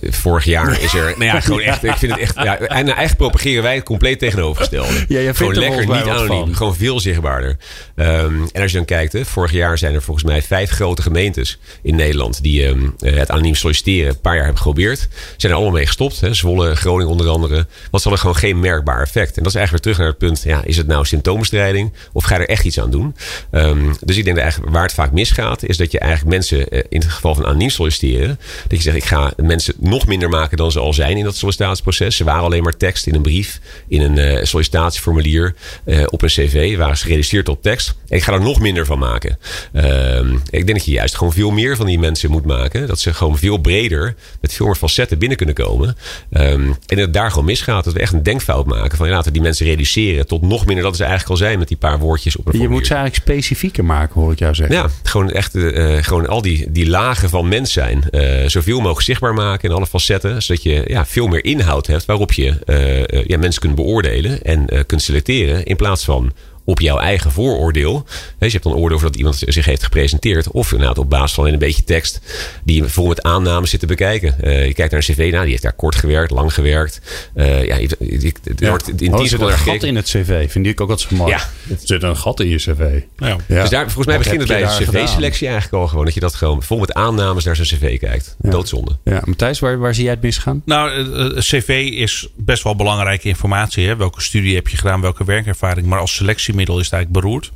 vorig 0.00 0.44
jaar 0.44 0.82
is 0.82 0.94
er, 0.94 1.14
nou 1.18 1.24
ja, 1.32 1.40
gewoon 1.40 1.60
echt, 1.60 1.84
ik 1.84 1.96
vind 1.96 2.12
het 2.12 2.20
echt, 2.20 2.34
ja, 2.34 2.58
en 2.58 2.86
eigenlijk 2.86 3.16
propageren 3.16 3.62
wij 3.62 3.74
het 3.74 3.84
compleet 3.84 4.18
tegenovergestelde. 4.18 5.04
Ja, 5.08 5.18
je 5.18 5.34
gewoon 5.34 5.54
lekker 5.54 5.86
niet 5.86 6.06
anoniem, 6.06 6.28
van. 6.28 6.56
gewoon 6.56 6.76
veel 6.76 7.00
zichtbaarder. 7.00 7.56
Um, 7.96 8.48
en 8.52 8.62
als 8.62 8.70
je 8.70 8.76
dan 8.76 8.86
kijkt, 8.86 9.12
hè, 9.12 9.24
vorig 9.24 9.52
jaar 9.52 9.78
zijn 9.78 9.94
er 9.94 10.02
volgens 10.02 10.26
mij 10.26 10.42
vijf 10.42 10.70
grote 10.70 11.02
gemeentes 11.02 11.58
in 11.82 11.96
Nederland 11.96 12.42
die 12.42 12.74
het 13.04 13.30
anoniem 13.30 13.54
solliciteren 13.54 14.08
een 14.08 14.20
paar 14.20 14.34
jaar 14.34 14.44
hebben 14.44 14.62
geprobeerd. 14.62 15.08
Zijn 15.36 15.52
er 15.52 15.58
allemaal 15.58 15.76
mee 15.76 15.86
gestopt. 15.86 16.20
Hè. 16.20 16.34
Zwolle, 16.34 16.76
Groningen 16.76 17.12
onder 17.12 17.28
andere. 17.28 17.54
Want 17.90 18.02
ze 18.02 18.08
hadden 18.08 18.18
gewoon 18.18 18.36
geen 18.36 18.60
merkbaar 18.60 19.02
effect. 19.02 19.36
En 19.36 19.42
dat 19.42 19.46
is 19.46 19.54
eigenlijk 19.54 19.84
weer 19.84 19.94
terug 19.94 19.95
naar 19.98 20.06
het 20.06 20.18
punt, 20.18 20.42
ja, 20.42 20.64
is 20.64 20.76
het 20.76 20.86
nou 20.86 21.04
symptoombestrijding 21.04 21.92
of 22.12 22.24
ga 22.24 22.34
je 22.34 22.40
er 22.40 22.48
echt 22.48 22.64
iets 22.64 22.80
aan 22.80 22.90
doen? 22.90 23.16
Um, 23.50 23.96
dus 24.00 24.16
ik 24.16 24.24
denk 24.24 24.36
dat 24.36 24.44
eigenlijk 24.44 24.74
waar 24.74 24.82
het 24.82 24.92
vaak 24.92 25.12
misgaat, 25.12 25.64
is 25.64 25.76
dat 25.76 25.92
je 25.92 25.98
eigenlijk 25.98 26.30
mensen, 26.30 26.58
uh, 26.58 26.82
in 26.88 27.00
het 27.00 27.10
geval 27.10 27.34
van 27.34 27.46
anoniem 27.46 27.70
solliciteren, 27.70 28.38
dat 28.68 28.78
je 28.78 28.82
zegt, 28.82 28.96
ik 28.96 29.04
ga 29.04 29.32
mensen 29.36 29.74
nog 29.78 30.06
minder 30.06 30.28
maken 30.28 30.56
dan 30.56 30.72
ze 30.72 30.78
al 30.78 30.92
zijn 30.92 31.16
in 31.16 31.24
dat 31.24 31.36
sollicitatieproces. 31.36 32.16
Ze 32.16 32.24
waren 32.24 32.42
alleen 32.42 32.62
maar 32.62 32.76
tekst 32.76 33.06
in 33.06 33.14
een 33.14 33.22
brief, 33.22 33.60
in 33.88 34.00
een 34.00 34.16
uh, 34.16 34.44
sollicitatieformulier, 34.44 35.54
uh, 35.84 36.04
op 36.06 36.22
een 36.22 36.28
cv, 36.28 36.76
waren 36.76 36.96
ze 36.96 37.04
geregistreerd 37.04 37.48
op 37.48 37.62
tekst. 37.62 37.94
En 38.08 38.16
ik 38.16 38.22
ga 38.22 38.32
er 38.32 38.40
nog 38.40 38.60
minder 38.60 38.86
van 38.86 38.98
maken. 38.98 39.38
Um, 39.72 40.42
ik 40.50 40.66
denk 40.66 40.78
dat 40.78 40.84
je 40.84 40.92
juist 40.92 41.16
gewoon 41.16 41.32
veel 41.32 41.50
meer 41.50 41.76
van 41.76 41.86
die 41.86 41.98
mensen 41.98 42.30
moet 42.30 42.44
maken. 42.44 42.86
Dat 42.86 43.00
ze 43.00 43.14
gewoon 43.14 43.38
veel 43.38 43.58
breder, 43.58 44.14
met 44.40 44.52
veel 44.52 44.66
meer 44.66 44.74
facetten 44.74 45.18
binnen 45.18 45.36
kunnen 45.36 45.54
komen. 45.54 45.96
Um, 46.30 46.68
en 46.68 46.76
dat 46.86 46.98
het 46.98 47.12
daar 47.12 47.30
gewoon 47.30 47.44
misgaat. 47.44 47.84
Dat 47.84 47.92
we 47.92 48.00
echt 48.00 48.12
een 48.12 48.22
denkfout 48.22 48.66
maken 48.66 48.96
van, 48.96 49.08
laten 49.08 49.32
die 49.32 49.42
mensen 49.42 49.66
reduceren 49.66 49.85
tot 50.26 50.42
nog 50.42 50.66
minder 50.66 50.84
dat 50.84 50.96
ze 50.96 51.02
eigenlijk 51.02 51.30
al 51.30 51.46
zijn 51.46 51.58
met 51.58 51.68
die 51.68 51.76
paar 51.76 51.98
woordjes 51.98 52.36
op 52.36 52.46
een 52.46 52.60
Je 52.60 52.68
moet 52.68 52.86
ze 52.86 52.94
eigenlijk 52.94 53.24
specifieker 53.24 53.84
maken, 53.84 54.20
hoor 54.20 54.32
ik 54.32 54.38
jou 54.38 54.54
zeggen. 54.54 54.76
Ja, 54.76 54.88
gewoon 55.02 55.30
echt 55.30 55.54
uh, 55.54 55.96
gewoon 56.00 56.28
al 56.28 56.42
die, 56.42 56.70
die 56.70 56.88
lagen 56.88 57.28
van 57.28 57.48
mens 57.48 57.72
zijn 57.72 58.04
uh, 58.10 58.22
zoveel 58.46 58.78
mogelijk 58.78 59.00
zichtbaar 59.00 59.34
maken 59.34 59.68
in 59.68 59.74
alle 59.74 59.86
facetten. 59.86 60.42
Zodat 60.42 60.62
je 60.62 60.84
ja, 60.86 61.06
veel 61.06 61.26
meer 61.26 61.44
inhoud 61.44 61.86
hebt 61.86 62.04
waarop 62.04 62.32
je 62.32 62.58
uh, 62.66 63.24
ja, 63.24 63.38
mensen 63.38 63.60
kunt 63.60 63.74
beoordelen 63.74 64.42
en 64.42 64.86
kunt 64.86 65.02
selecteren. 65.02 65.64
In 65.64 65.76
plaats 65.76 66.04
van 66.04 66.32
op 66.66 66.80
jouw 66.80 66.98
eigen 66.98 67.32
vooroordeel. 67.32 68.04
Dus 68.38 68.52
je 68.52 68.58
hebt 68.58 68.62
dan 68.62 68.74
oordeel 68.74 68.96
over 68.96 69.06
dat 69.06 69.16
iemand 69.16 69.42
zich 69.46 69.64
heeft 69.64 69.82
gepresenteerd. 69.82 70.50
Of 70.50 70.72
inderdaad 70.72 70.98
op 70.98 71.10
basis 71.10 71.32
van 71.32 71.46
een 71.46 71.58
beetje 71.58 71.84
tekst 71.84 72.20
die 72.64 72.82
je 72.82 72.88
vol 72.88 73.06
met 73.06 73.22
aannames 73.22 73.70
zit 73.70 73.80
te 73.80 73.86
bekijken. 73.86 74.34
Uh, 74.44 74.66
je 74.66 74.74
kijkt 74.74 74.92
naar 74.92 75.02
een 75.06 75.14
cv, 75.14 75.28
nou, 75.30 75.42
die 75.42 75.50
heeft 75.50 75.62
daar 75.62 75.72
kort 75.72 75.94
gewerkt, 75.94 76.30
lang 76.30 76.54
gewerkt. 76.54 77.00
Uh, 77.34 77.64
ja, 77.64 77.76
je, 77.76 77.96
je, 77.98 78.32
ja. 78.56 78.68
wordt 78.68 79.00
in 79.00 79.14
oh, 79.14 79.20
er 79.20 79.28
zit 79.28 79.40
een 79.40 79.50
gat 79.50 79.82
in 79.82 79.96
het 79.96 80.04
cv, 80.04 80.50
vind 80.50 80.66
ik 80.66 80.80
ook 80.80 80.88
wat 80.88 81.00
zo 81.00 81.08
mooi. 81.10 81.30
Ja. 81.30 81.38
Er 81.68 81.76
zit 81.82 82.02
een 82.02 82.16
gat 82.16 82.40
in 82.40 82.48
je 82.48 82.56
cv. 82.56 83.00
Ja. 83.16 83.36
Ja. 83.48 83.60
Dus 83.60 83.70
daar, 83.70 83.84
volgens 83.84 84.06
mij 84.06 84.18
begint 84.18 84.38
het 84.38 84.48
bij 84.48 84.60
de 84.60 84.84
cv-selectie 84.84 85.48
eigenlijk 85.48 85.82
al 85.82 85.88
gewoon. 85.88 86.04
Dat 86.04 86.14
je 86.14 86.20
dat 86.20 86.34
gewoon 86.34 86.62
vol 86.62 86.78
met 86.78 86.94
aannames 86.94 87.44
naar 87.44 87.56
zijn 87.56 87.68
cv 87.68 87.98
kijkt. 87.98 88.36
Doodzonde. 88.38 88.96
Ja, 89.04 89.22
Matthijs, 89.24 89.58
waar, 89.58 89.78
waar 89.78 89.94
zie 89.94 90.04
jij 90.04 90.12
het 90.12 90.22
misgaan? 90.22 90.62
Nou, 90.64 90.90
uh, 90.90 91.38
cv 91.38 91.90
is 91.92 92.28
best 92.36 92.62
wel 92.62 92.76
belangrijke 92.76 93.28
informatie. 93.28 93.86
Hè? 93.86 93.96
Welke 93.96 94.22
studie 94.22 94.54
heb 94.54 94.68
je 94.68 94.76
gedaan, 94.76 95.00
welke 95.00 95.24
werkervaring. 95.24 95.86
Maar 95.86 96.00
als 96.00 96.14
selectie 96.14 96.54
middel 96.56 96.78
is 96.78 96.84
het 96.84 96.92
eigenlijk 96.92 97.24
beroerd. 97.24 97.52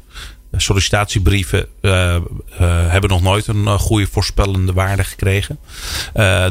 sollicitatiebrieven 0.56 1.66
uh, 1.82 1.92
uh, 1.92 2.20
hebben 2.90 3.10
nog 3.10 3.22
nooit 3.22 3.46
een 3.46 3.78
goede 3.78 4.06
voorspellende 4.06 4.72
waarde 4.72 5.04
gekregen. 5.04 5.58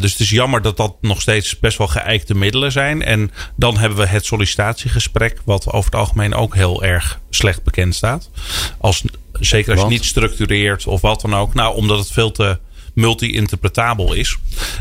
dus 0.01 0.11
het 0.11 0.19
is 0.19 0.29
jammer 0.29 0.61
dat 0.61 0.77
dat 0.77 0.95
nog 1.01 1.21
steeds 1.21 1.59
best 1.59 1.77
wel 1.77 1.87
geëikte 1.87 2.35
middelen 2.35 2.71
zijn. 2.71 3.03
En 3.03 3.31
dan 3.55 3.77
hebben 3.77 3.97
we 3.97 4.05
het 4.05 4.25
sollicitatiegesprek, 4.25 5.41
wat 5.45 5.71
over 5.71 5.91
het 5.91 5.99
algemeen 5.99 6.33
ook 6.33 6.55
heel 6.55 6.83
erg 6.83 7.19
slecht 7.29 7.63
bekend 7.63 7.95
staat. 7.95 8.29
Als, 8.77 9.03
zeker 9.31 9.71
als 9.71 9.81
je 9.81 9.87
niet 9.87 10.05
structureert 10.05 10.87
of 10.87 11.01
wat 11.01 11.21
dan 11.21 11.35
ook. 11.35 11.53
Nou, 11.53 11.75
omdat 11.75 11.99
het 11.99 12.11
veel 12.11 12.31
te 12.31 12.59
multi-interpretabel 12.93 14.13
is. 14.13 14.37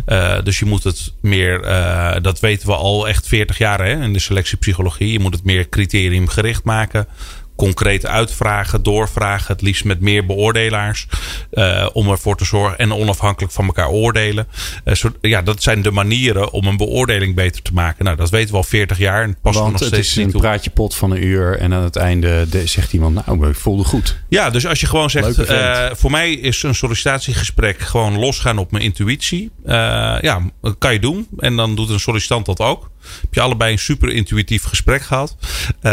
Uh, 0.06 0.42
dus 0.42 0.58
je 0.58 0.64
moet 0.64 0.84
het 0.84 1.12
meer, 1.20 1.64
uh, 1.64 2.16
dat 2.22 2.40
weten 2.40 2.68
we 2.68 2.75
al 2.75 3.08
echt 3.08 3.26
40 3.26 3.58
jaar 3.58 3.84
hè, 3.84 4.02
in 4.02 4.12
de 4.12 4.18
selectiepsychologie. 4.18 5.12
Je 5.12 5.20
moet 5.20 5.34
het 5.34 5.44
meer 5.44 5.68
criteriumgericht 5.68 6.64
maken 6.64 7.06
concreet 7.58 8.06
uitvragen, 8.06 8.82
doorvragen. 8.82 9.52
Het 9.52 9.62
liefst 9.62 9.84
met 9.84 10.00
meer 10.00 10.26
beoordelaars. 10.26 11.06
Uh, 11.52 11.88
om 11.92 12.10
ervoor 12.10 12.36
te 12.36 12.44
zorgen 12.44 12.78
en 12.78 12.94
onafhankelijk 12.94 13.52
van 13.52 13.66
elkaar 13.66 13.88
oordelen. 13.88 14.46
Uh, 14.84 14.94
zo, 14.94 15.08
ja, 15.20 15.42
dat 15.42 15.62
zijn 15.62 15.82
de 15.82 15.90
manieren 15.90 16.52
om 16.52 16.66
een 16.66 16.76
beoordeling 16.76 17.34
beter 17.34 17.62
te 17.62 17.72
maken. 17.72 18.04
Nou, 18.04 18.16
dat 18.16 18.30
weten 18.30 18.50
we 18.50 18.56
al 18.56 18.62
40 18.62 18.98
jaar. 18.98 19.22
En 19.22 19.36
Want 19.42 19.56
nog 19.56 19.72
het 19.72 19.84
steeds 19.84 20.16
is 20.16 20.16
een 20.16 20.30
praatje 20.30 20.70
pot 20.70 20.94
van 20.94 21.10
een 21.10 21.24
uur. 21.24 21.58
En 21.58 21.74
aan 21.74 21.82
het 21.82 21.96
einde 21.96 22.46
zegt 22.64 22.92
iemand, 22.92 23.26
nou, 23.26 23.48
ik 23.48 23.56
voelde 23.56 23.84
goed. 23.84 24.18
Ja, 24.28 24.50
dus 24.50 24.66
als 24.66 24.80
je 24.80 24.86
gewoon 24.86 25.10
zegt, 25.10 25.50
uh, 25.50 25.86
voor 25.92 26.10
mij 26.10 26.32
is 26.32 26.62
een 26.62 26.74
sollicitatiegesprek 26.74 27.78
gewoon 27.78 28.18
losgaan 28.18 28.58
op 28.58 28.70
mijn 28.70 28.84
intuïtie. 28.84 29.50
ja, 29.64 30.40
dat 30.60 30.74
kan 30.78 30.92
je 30.92 31.00
doen. 31.00 31.26
En 31.38 31.56
dan 31.56 31.74
doet 31.74 31.90
een 31.90 32.00
sollicitant 32.00 32.46
dat 32.46 32.60
ook. 32.60 32.90
Heb 33.20 33.34
je 33.34 33.40
allebei 33.40 33.72
een 33.72 33.78
super 33.78 34.08
intuïtief 34.08 34.62
gesprek 34.62 35.02
gehad. 35.02 35.36
Uh, 35.82 35.92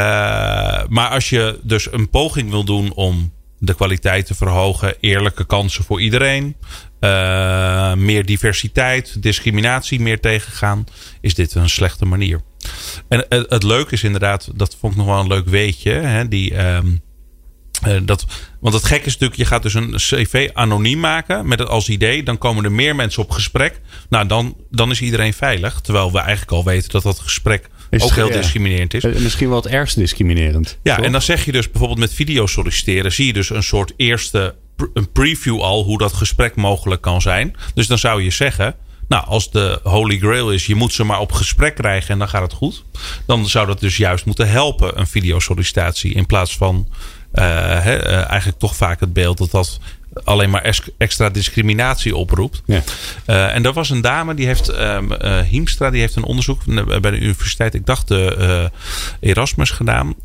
maar 0.88 1.10
als 1.10 1.30
je 1.30 1.60
dus 1.64 1.92
een 1.92 2.10
poging 2.10 2.50
wil 2.50 2.64
doen 2.64 2.94
om 2.94 3.34
de 3.60 3.74
kwaliteit 3.76 4.26
te 4.26 4.36
verhogen, 4.36 4.96
eerlijke 5.00 5.46
kansen 5.46 5.84
voor 5.84 6.02
iedereen, 6.02 6.56
uh, 7.00 7.94
meer 7.94 8.26
diversiteit, 8.26 9.22
discriminatie 9.22 10.00
meer 10.00 10.20
tegengaan, 10.20 10.86
is 11.22 11.34
dit 11.34 11.56
een 11.56 11.70
slechte 11.70 12.06
manier. 12.06 12.42
En 13.08 13.26
het, 13.30 13.50
het 13.50 13.64
leuke 13.64 13.94
is 13.94 14.04
inderdaad, 14.04 14.50
dat 14.56 14.76
vond 14.80 14.94
ik 14.94 15.00
nog 15.00 15.08
wel 15.08 15.20
een 15.20 15.28
leuk 15.28 15.48
weetje, 15.48 15.92
hè, 15.92 16.28
die. 16.28 16.66
Um, 16.66 17.04
uh, 17.88 17.98
dat, 18.04 18.26
want 18.60 18.74
het 18.74 18.84
gek 18.84 19.06
is 19.06 19.12
natuurlijk, 19.12 19.40
je 19.40 19.46
gaat 19.46 19.64
dus 19.64 19.74
een 19.74 19.94
cv 19.96 20.50
anoniem 20.54 21.00
maken 21.00 21.48
met 21.48 21.60
het 21.60 21.68
als 21.68 21.90
idee. 21.90 22.24
Dan 22.24 22.38
komen 22.38 22.64
er 22.64 22.72
meer 22.72 22.96
mensen 22.96 23.24
op 23.24 23.32
gesprek. 23.32 23.82
Nou, 24.10 24.28
dan, 24.28 24.56
dan 24.72 24.92
is 24.92 25.02
iedereen 25.02 25.34
veilig. 25.34 25.82
Terwijl 25.82 26.12
we 26.12 26.20
eigenlijk 26.20 26.52
al 26.52 26.64
weten 26.64 26.90
dat 26.90 27.04
dat 27.04 27.20
gesprek 27.20 27.70
is, 27.90 28.04
ook 28.04 28.12
heel 28.12 28.28
ja. 28.28 28.38
discriminerend 28.38 28.94
is. 28.94 29.04
Misschien 29.04 29.48
wel 29.50 29.58
het 29.58 29.68
ergst 29.68 29.96
discriminerend. 29.96 30.78
Ja, 30.84 30.96
toch? 30.96 31.06
en 31.06 31.12
dan 31.12 31.22
zeg 31.22 31.46
je 31.46 31.52
dus 31.52 31.70
bijvoorbeeld 31.70 32.00
met 32.00 32.14
video 32.14 32.48
solliciteren. 32.48 33.12
Zie 33.12 33.26
je 33.26 33.34
dus 33.34 33.50
een 33.50 33.64
soort 33.64 33.94
eerste 33.98 34.56
een 34.94 35.12
preview 35.12 35.62
al 35.62 35.84
hoe 35.84 35.98
dat 35.98 36.14
gesprek 36.14 36.56
mogelijk 36.56 37.02
kan 37.02 37.22
zijn. 37.22 37.56
Dus 37.74 37.88
dan 37.88 37.98
zou 37.98 38.24
je 38.24 38.30
zeggen. 38.30 38.76
Nou, 39.08 39.26
als 39.26 39.52
de 39.52 39.80
holy 39.84 40.18
grail 40.18 40.52
is, 40.52 40.66
je 40.66 40.76
moet 40.76 40.94
ze 40.94 41.04
maar 41.04 41.20
op 41.20 41.32
gesprek 41.32 41.76
krijgen 41.76 42.10
en 42.10 42.20
dan 42.20 42.30
gaat 42.30 42.42
het 42.42 42.54
goed. 42.54 42.84
Dan 43.26 43.48
zou 43.48 43.68
dat 43.68 43.80
dus 43.80 43.98
juist 43.98 44.26
moeten 44.26 44.50
helpen, 44.50 45.00
een 45.00 45.08
videosollicitatie. 45.08 46.14
In 46.14 46.26
plaats 46.26 46.58
van 46.58 46.88
he, 47.42 48.08
uh, 48.08 48.30
eigenlijk 48.30 48.60
toch 48.60 48.76
vaak 48.76 49.00
het 49.00 49.14
beeld 49.14 49.38
dat 49.38 49.52
dat 49.52 49.80
alleen 50.24 50.50
maar 50.50 50.76
extra 50.98 51.30
discriminatie 51.30 52.16
oproept. 52.16 52.62
Ja. 52.66 52.84
Uh, 53.28 53.56
en 53.56 53.66
er 53.66 53.74
was 53.74 53.90
een 53.90 54.02
dame 54.02 54.34
die 54.34 54.46
heeft, 54.46 54.80
um, 54.80 55.12
uh, 55.12 55.40
Hiemstra, 55.40 55.90
die 55.90 56.00
heeft 56.00 56.16
een 56.16 56.24
onderzoek 56.24 56.66
bij 57.02 57.12
de 57.12 57.20
universiteit, 57.20 57.74
ik 57.74 57.86
dacht 57.86 58.08
de 58.08 58.36
uh, 59.22 59.30
Erasmus 59.30 59.70
gedaan. 59.70 60.16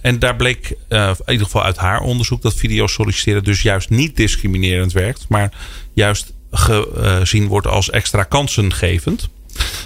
en 0.00 0.18
daar 0.18 0.36
bleek 0.36 0.76
in 0.88 1.16
ieder 1.26 1.46
geval 1.46 1.62
uit 1.62 1.76
haar 1.76 2.00
onderzoek 2.00 2.42
dat 2.42 2.54
video 2.54 2.86
solliciteren 2.86 3.44
dus 3.44 3.62
juist 3.62 3.90
niet 3.90 4.16
discriminerend 4.16 4.92
werkt, 4.92 5.26
maar 5.28 5.52
juist 5.92 6.32
gezien 6.50 7.46
wordt 7.46 7.66
als 7.66 7.90
extra 7.90 8.22
kansengevend. 8.22 9.28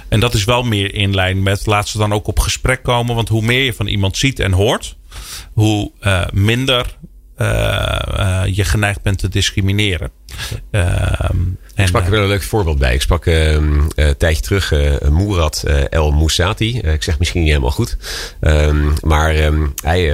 En 0.08 0.20
dat 0.20 0.34
is 0.34 0.44
wel 0.44 0.62
meer 0.62 0.94
in 0.94 1.14
lijn 1.14 1.42
met 1.42 1.66
laat 1.66 1.88
ze 1.88 1.98
dan 1.98 2.12
ook 2.12 2.26
op 2.26 2.38
gesprek 2.38 2.82
komen. 2.82 3.14
Want 3.14 3.28
hoe 3.28 3.42
meer 3.42 3.64
je 3.64 3.72
van 3.72 3.86
iemand 3.86 4.16
ziet 4.16 4.38
en 4.38 4.52
hoort, 4.52 4.96
hoe 5.52 5.90
uh, 6.02 6.24
minder 6.32 6.98
uh, 7.36 7.98
uh, 8.18 8.42
je 8.46 8.64
geneigd 8.64 9.02
bent 9.02 9.18
te 9.18 9.28
discrimineren. 9.28 10.10
ik 11.74 11.86
sprak 11.86 12.04
er 12.04 12.10
wel 12.10 12.22
een 12.22 12.28
leuk 12.28 12.42
voorbeeld 12.42 12.78
bij. 12.78 12.94
Ik 12.94 13.00
sprak 13.00 13.26
een 13.26 13.92
tijdje 14.18 14.42
terug 14.42 14.72
Moerad 15.10 15.62
El 15.90 16.10
Moussati. 16.10 16.78
ik 16.78 17.02
zeg 17.02 17.18
misschien 17.18 17.40
niet 17.40 17.50
helemaal 17.50 17.70
goed. 17.70 17.96
Um, 18.40 18.94
maar 19.02 19.44
um, 19.44 19.72
hij 19.82 20.04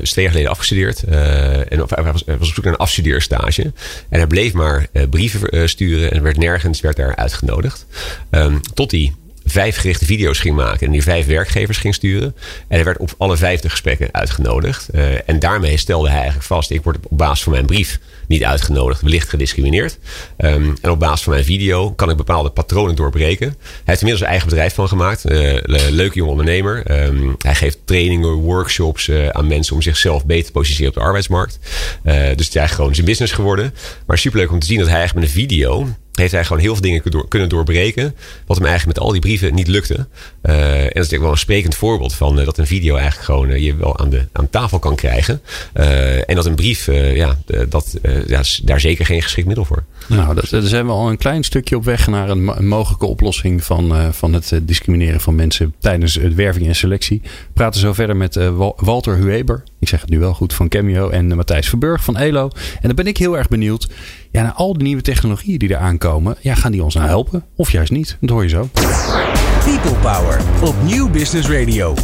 is 0.00 0.10
twee 0.10 0.24
jaar 0.24 0.32
geleden 0.32 0.50
afgestudeerd. 0.50 1.02
en 1.02 1.82
of, 1.82 1.90
hij 1.90 2.12
was, 2.12 2.24
was 2.38 2.48
op 2.48 2.54
zoek 2.54 2.64
naar 2.64 2.72
een 2.72 2.78
afstudeerstage. 2.78 3.62
En 4.08 4.18
hij 4.18 4.26
bleef 4.26 4.52
maar 4.52 4.86
brieven 5.10 5.68
sturen. 5.68 6.12
En 6.12 6.22
werd 6.22 6.36
nergens 6.36 6.80
werd 6.80 6.96
daar 6.96 7.16
uitgenodigd. 7.16 7.86
Tot 8.74 8.90
hij 8.90 9.12
vijf 9.46 9.76
gerichte 9.76 10.04
video's 10.04 10.38
ging 10.38 10.56
maken 10.56 10.86
en 10.86 10.92
die 10.92 11.02
vijf 11.02 11.26
werkgevers 11.26 11.78
ging 11.78 11.94
sturen. 11.94 12.34
En 12.68 12.76
hij 12.76 12.84
werd 12.84 12.98
op 12.98 13.14
alle 13.18 13.36
vijfde 13.36 13.68
gesprekken 13.68 14.08
uitgenodigd. 14.12 14.88
Uh, 14.94 15.28
en 15.28 15.38
daarmee 15.38 15.76
stelde 15.76 16.06
hij 16.06 16.16
eigenlijk 16.16 16.46
vast: 16.46 16.70
ik 16.70 16.82
word 16.82 16.96
op 17.08 17.18
basis 17.18 17.42
van 17.42 17.52
mijn 17.52 17.66
brief 17.66 17.98
niet 18.28 18.44
uitgenodigd, 18.44 19.00
wellicht 19.00 19.28
gediscrimineerd. 19.28 19.98
Um, 20.38 20.76
en 20.82 20.90
op 20.90 20.98
basis 20.98 21.22
van 21.22 21.32
mijn 21.32 21.44
video 21.44 21.90
kan 21.90 22.10
ik 22.10 22.16
bepaalde 22.16 22.50
patronen 22.50 22.94
doorbreken. 22.94 23.46
Hij 23.46 23.82
heeft 23.84 24.00
inmiddels 24.00 24.20
een 24.20 24.30
eigen 24.30 24.48
bedrijf 24.48 24.74
van 24.74 24.88
gemaakt. 24.88 25.30
Uh, 25.30 25.58
leuke 25.90 26.14
jonge 26.14 26.30
ondernemer. 26.30 27.04
Um, 27.04 27.34
hij 27.38 27.54
geeft 27.54 27.78
trainingen, 27.84 28.28
workshops 28.32 29.08
uh, 29.08 29.28
aan 29.28 29.46
mensen 29.46 29.74
om 29.74 29.82
zichzelf 29.82 30.26
beter 30.26 30.44
te 30.44 30.52
positioneren 30.52 30.94
op 30.94 31.00
de 31.00 31.06
arbeidsmarkt. 31.06 31.58
dus 32.02 32.12
het 32.12 32.40
is 32.40 32.46
eigenlijk 32.46 32.70
gewoon 32.70 32.94
zijn 32.94 33.06
business 33.06 33.32
geworden. 33.32 33.74
Maar 34.06 34.18
superleuk 34.18 34.52
om 34.52 34.58
te 34.58 34.66
zien 34.66 34.78
dat 34.78 34.88
hij 34.88 34.96
eigenlijk 34.96 35.26
met 35.26 35.36
een 35.36 35.40
video 35.40 35.88
heeft 36.18 36.32
hij 36.32 36.44
gewoon 36.44 36.62
heel 36.62 36.72
veel 36.72 36.82
dingen 36.82 37.28
kunnen 37.28 37.48
doorbreken. 37.48 38.14
Wat 38.46 38.56
hem 38.56 38.66
eigenlijk 38.66 38.98
met 38.98 39.06
al 39.06 39.12
die 39.12 39.20
brieven 39.20 39.54
niet 39.54 39.68
lukte. 39.68 39.94
Uh, 40.42 40.74
en 40.74 40.82
dat 40.82 40.86
is 40.86 40.92
natuurlijk 40.94 41.22
wel 41.22 41.30
een 41.30 41.38
sprekend 41.38 41.74
voorbeeld 41.74 42.14
van 42.14 42.38
uh, 42.38 42.44
dat 42.44 42.58
een 42.58 42.66
video 42.66 42.94
eigenlijk 42.94 43.24
gewoon 43.24 43.50
uh, 43.50 43.64
je 43.64 43.76
wel 43.76 43.98
aan, 43.98 44.10
de, 44.10 44.26
aan 44.32 44.50
tafel 44.50 44.78
kan 44.78 44.96
krijgen. 44.96 45.40
en 45.72 46.34
dat 46.34 46.46
een 46.46 46.54
brief, 46.54 46.86
ja, 47.14 47.36
dat, 47.68 47.98
ja, 48.26 48.42
daar 48.62 48.80
zeker 48.80 49.06
geen 49.06 49.22
geschikt 49.22 49.46
middel 49.46 49.64
voor. 49.64 49.84
Nou, 50.06 50.34
dat, 50.34 50.50
daar 50.50 50.62
zijn 50.62 50.86
we 50.86 50.92
al 50.92 51.10
een 51.10 51.16
klein 51.16 51.44
stukje 51.44 51.76
op 51.76 51.84
weg 51.84 52.06
naar 52.06 52.30
een, 52.30 52.58
een 52.58 52.68
mogelijke 52.68 53.06
oplossing 53.06 53.64
van, 53.64 54.14
van 54.14 54.32
het 54.32 54.60
discrimineren 54.62 55.20
van 55.20 55.34
mensen 55.34 55.74
tijdens 55.78 56.14
het 56.14 56.34
werving 56.34 56.66
en 56.66 56.76
selectie. 56.76 57.20
We 57.22 57.52
praten 57.52 57.80
zo 57.80 57.92
verder 57.92 58.16
met 58.16 58.38
Walter 58.76 59.16
Hueber. 59.16 59.62
Ik 59.78 59.88
zeg 59.88 60.00
het 60.00 60.10
nu 60.10 60.18
wel 60.18 60.34
goed 60.34 60.54
van 60.54 60.68
Cameo 60.68 61.08
en 61.08 61.36
Matthijs 61.36 61.68
Verburg 61.68 62.04
van 62.04 62.16
Elo. 62.16 62.50
En 62.74 62.86
dan 62.86 62.94
ben 62.94 63.06
ik 63.06 63.16
heel 63.16 63.38
erg 63.38 63.48
benieuwd. 63.48 63.88
Ja, 64.36 64.42
naar 64.42 64.52
al 64.52 64.72
die 64.72 64.82
nieuwe 64.82 65.02
technologieën 65.02 65.58
die 65.58 65.68
er 65.68 65.76
aankomen. 65.76 66.36
Ja, 66.40 66.54
gaan 66.54 66.72
die 66.72 66.82
ons 66.82 66.94
nou 66.94 67.06
helpen? 67.06 67.44
Of 67.54 67.70
juist 67.70 67.90
niet? 67.90 68.16
Dat 68.20 68.30
hoor 68.30 68.42
je 68.42 68.48
zo. 68.48 68.68
People 69.64 69.98
Power 70.00 70.40
op 70.62 70.74
Nieuw 70.82 71.10
Business 71.10 71.48
Radio. 71.48 71.94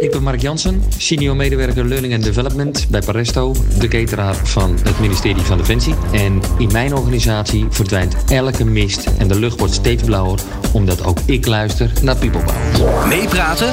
Ik 0.00 0.10
ben 0.10 0.22
Mark 0.22 0.40
Jansen, 0.40 0.82
senior 0.96 1.36
medewerker 1.36 1.84
Learning 1.84 2.14
and 2.14 2.24
Development 2.24 2.86
bij 2.90 3.00
Paresto, 3.00 3.54
de 3.78 3.88
cateraar 3.88 4.34
van 4.34 4.78
het 4.82 5.00
ministerie 5.00 5.42
van 5.42 5.58
Defensie. 5.58 5.94
En 6.12 6.40
in 6.58 6.72
mijn 6.72 6.94
organisatie 6.94 7.66
verdwijnt 7.70 8.16
elke 8.28 8.64
mist 8.64 9.06
en 9.18 9.28
de 9.28 9.38
lucht 9.38 9.58
wordt 9.58 9.74
steeds 9.74 10.02
blauwer, 10.02 10.40
omdat 10.72 11.04
ook 11.04 11.18
ik 11.24 11.46
luister 11.46 11.90
naar 12.02 12.16
People 12.16 12.42
Power. 12.42 13.08
Meepraten 13.08 13.68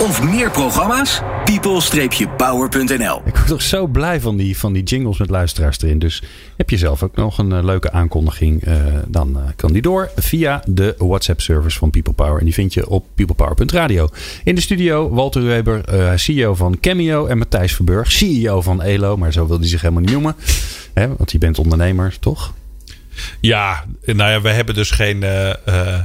of 0.00 0.22
meer 0.22 0.50
programma's? 0.50 1.20
people-power.nl 1.60 3.22
Ik 3.24 3.36
word 3.36 3.46
toch 3.46 3.62
zo 3.62 3.86
blij 3.86 4.20
van 4.20 4.36
die, 4.36 4.58
van 4.58 4.72
die 4.72 4.82
jingles 4.82 5.18
met 5.18 5.30
luisteraars 5.30 5.80
erin. 5.80 5.98
Dus 5.98 6.22
heb 6.56 6.70
je 6.70 6.76
zelf 6.76 7.02
ook 7.02 7.16
nog 7.16 7.38
een 7.38 7.50
uh, 7.50 7.64
leuke 7.64 7.92
aankondiging, 7.92 8.66
uh, 8.66 8.74
dan 9.08 9.30
uh, 9.36 9.42
kan 9.56 9.72
die 9.72 9.82
door 9.82 10.10
via 10.16 10.62
de 10.66 10.94
WhatsApp-service 10.98 11.78
van 11.78 11.90
People 11.90 12.12
Power. 12.12 12.38
En 12.38 12.44
die 12.44 12.54
vind 12.54 12.74
je 12.74 12.88
op 12.88 13.06
peoplepower.radio. 13.14 14.08
In 14.44 14.54
de 14.54 14.60
studio 14.60 15.10
Walter 15.10 15.42
Weber, 15.42 15.84
CEO 16.18 16.54
van 16.54 16.80
Cameo. 16.80 17.26
En 17.26 17.38
Matthijs 17.38 17.74
Verburg, 17.74 18.12
CEO 18.12 18.60
van 18.60 18.82
ELO. 18.82 19.16
Maar 19.16 19.32
zo 19.32 19.46
wil 19.46 19.58
hij 19.58 19.68
zich 19.68 19.80
helemaal 19.80 20.02
niet 20.02 20.12
noemen. 20.12 20.36
Hè, 20.94 21.08
want 21.16 21.32
je 21.32 21.38
bent 21.38 21.58
ondernemer, 21.58 22.16
toch? 22.18 22.52
Ja, 23.40 23.84
nou 24.04 24.30
ja, 24.30 24.40
we 24.40 24.48
hebben 24.50 24.74
dus 24.74 24.90
geen 24.90 25.22
uh, 25.22 25.52
uh, 25.68 25.98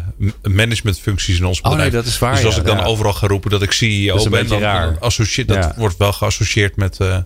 managementfuncties 0.44 1.40
in 1.40 1.46
ons 1.46 1.62
bedrijf. 1.62 1.76
Oh 1.78 1.82
nee, 1.82 1.92
dat 1.92 2.06
is 2.06 2.20
waar. 2.20 2.36
Dus 2.36 2.46
als 2.46 2.54
ja, 2.56 2.60
ik 2.62 2.68
dan 2.68 2.78
ja. 2.78 2.84
overal 2.84 3.14
ga 3.14 3.28
roepen 3.28 3.50
dat 3.52 3.62
ik 3.62 3.72
CEO 3.72 4.08
Dat 4.08 4.20
is 4.20 4.26
een 4.26 4.32
ben, 4.32 4.48
dan, 4.48 4.60
raar. 4.60 4.98
associeer, 5.00 5.46
dat 5.46 5.58
Ja. 5.58 5.74
wordt 5.78 5.98
wel 5.98 6.14
geassocieerd 6.14 6.76
met... 6.76 6.98
Uh, 7.02 7.18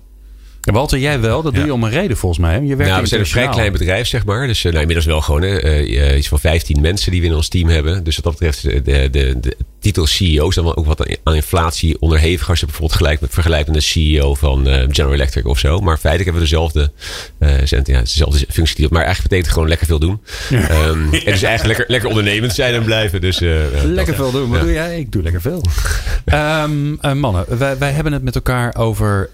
Walter, 0.62 1.00
jij 1.00 1.20
wel. 1.20 1.42
Dat 1.42 1.52
doe 1.52 1.62
Ja. 1.62 1.68
je 1.68 1.74
om 1.74 1.84
een 1.84 1.90
reden 1.90 2.18
volgens 2.18 2.42
mij. 2.42 2.54
hè? 2.54 2.60
Je 2.60 2.76
werkt 2.76 2.90
Nou, 2.92 3.02
we 3.02 3.08
zijn 3.08 3.22
een 3.22 3.28
vrij 3.28 3.50
klein 3.50 3.72
bedrijf, 3.72 4.08
zeg 4.08 4.26
maar. 4.26 4.48
Dus 4.48 4.58
uh, 4.58 4.64
nou, 4.66 4.78
inmiddels 4.80 5.06
wel 5.06 5.22
gewoon 5.22 5.44
uh, 5.44 6.18
iets 6.18 6.28
van 6.28 6.40
15 6.40 6.82
mensen 6.82 7.12
die 7.12 7.22
we 7.22 7.28
in 7.28 7.36
ons 7.36 7.48
team 7.48 7.68
hebben. 7.70 8.04
Dus 8.04 8.16
wat 8.16 8.24
dat 8.24 8.34
betreft, 8.34 8.86
de, 8.86 9.10
de, 9.10 9.38
de, 9.40 9.58
titel 9.82 10.06
CEO 10.06 10.48
is 10.48 10.56
dan 10.56 10.64
wel 10.64 10.78
ook 10.78 10.86
wat 10.86 11.18
aan 11.24 11.36
inflatie 11.36 12.00
onderhevig. 12.00 12.50
Als 12.50 12.60
je 12.60 12.66
bijvoorbeeld 12.66 12.98
gelijk 12.98 13.22
met 13.22 13.34
vergelijkt 13.34 13.68
met 13.68 13.76
de 13.76 13.82
CEO 13.82 14.34
van 14.34 14.68
uh, 14.68 14.74
General 14.74 15.14
Electric 15.14 15.48
of 15.48 15.60
zo. 15.60 15.80
Maar 15.80 15.98
feitelijk 15.98 16.24
hebben 16.24 16.42
we 16.42 16.50
dezelfde, 16.50 16.92
uh, 17.40 17.66
ja, 17.66 18.00
dezelfde 18.00 18.46
functie. 18.50 18.88
Maar 18.90 19.04
eigenlijk 19.04 19.30
betekent 19.30 19.46
het 19.46 19.54
gewoon 19.54 19.68
lekker 19.68 19.88
veel 19.88 20.00
doen. 20.00 20.22
Ja. 20.50 20.88
Um, 20.88 21.14
en 21.14 21.26
dus 21.32 21.44
eigenlijk 21.44 21.66
lekker, 21.66 21.86
lekker 21.88 22.10
ondernemend 22.10 22.54
zijn 22.54 22.74
en 22.74 22.84
blijven. 22.84 23.22
Dus, 23.22 23.42
uh, 23.42 23.54
lekker 23.84 24.16
veel 24.16 24.32
doen. 24.32 24.50
Wat 24.50 24.60
ja. 24.60 24.66
doe 24.66 24.74
jij? 24.74 25.00
Ik 25.00 25.12
doe 25.12 25.24
lekker 25.24 25.42
veel. 25.42 25.64
um, 26.26 27.00
mannen, 27.20 27.58
wij, 27.58 27.78
wij 27.78 27.92
hebben 27.92 28.14
het 28.14 28.24
met 28.24 28.36
elkaar 28.36 28.76
over 28.76 29.30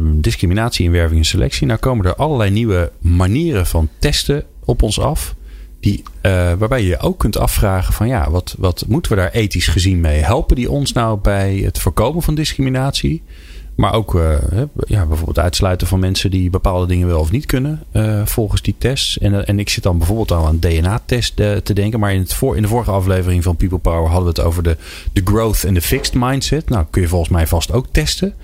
discriminatie 0.00 0.84
in 0.84 0.92
werving 0.92 1.18
en 1.18 1.26
selectie. 1.26 1.66
Nou 1.66 1.78
komen 1.78 2.06
er 2.06 2.14
allerlei 2.14 2.50
nieuwe 2.50 2.92
manieren 2.98 3.66
van 3.66 3.88
testen 3.98 4.44
op 4.64 4.82
ons 4.82 5.00
af. 5.00 5.34
Die, 5.80 6.02
uh, 6.22 6.52
waarbij 6.52 6.80
je 6.80 6.88
je 6.88 6.98
ook 6.98 7.18
kunt 7.18 7.38
afvragen 7.38 7.94
van 7.94 8.08
ja, 8.08 8.30
wat, 8.30 8.54
wat 8.58 8.84
moeten 8.88 9.12
we 9.12 9.18
daar 9.18 9.30
ethisch 9.30 9.66
gezien 9.66 10.00
mee? 10.00 10.20
Helpen 10.20 10.56
die 10.56 10.70
ons 10.70 10.92
nou 10.92 11.18
bij 11.18 11.56
het 11.56 11.78
voorkomen 11.78 12.22
van 12.22 12.34
discriminatie? 12.34 13.22
Maar 13.74 13.94
ook 13.94 14.14
uh, 14.14 14.34
ja, 14.86 15.06
bijvoorbeeld 15.06 15.38
uitsluiten 15.38 15.86
van 15.86 15.98
mensen 15.98 16.30
die 16.30 16.50
bepaalde 16.50 16.86
dingen 16.86 17.06
wel 17.06 17.20
of 17.20 17.30
niet 17.30 17.46
kunnen 17.46 17.82
uh, 17.92 18.26
volgens 18.26 18.62
die 18.62 18.74
tests. 18.78 19.18
En, 19.18 19.46
en 19.46 19.58
ik 19.58 19.68
zit 19.68 19.82
dan 19.82 19.98
bijvoorbeeld 19.98 20.32
al 20.32 20.46
aan 20.46 20.58
DNA-test 20.58 21.36
te 21.36 21.72
denken. 21.74 22.00
Maar 22.00 22.12
in, 22.12 22.20
het 22.20 22.34
voor, 22.34 22.56
in 22.56 22.62
de 22.62 22.68
vorige 22.68 22.90
aflevering 22.90 23.42
van 23.42 23.56
People 23.56 23.78
Power 23.78 24.10
hadden 24.10 24.34
we 24.34 24.40
het 24.40 24.48
over 24.48 24.62
de, 24.62 24.76
de 25.12 25.22
growth 25.24 25.64
en 25.64 25.74
de 25.74 25.82
fixed 25.82 26.14
mindset. 26.14 26.68
Nou, 26.68 26.86
kun 26.90 27.02
je 27.02 27.08
volgens 27.08 27.30
mij 27.30 27.46
vast 27.46 27.72
ook 27.72 27.86
testen 27.90 28.34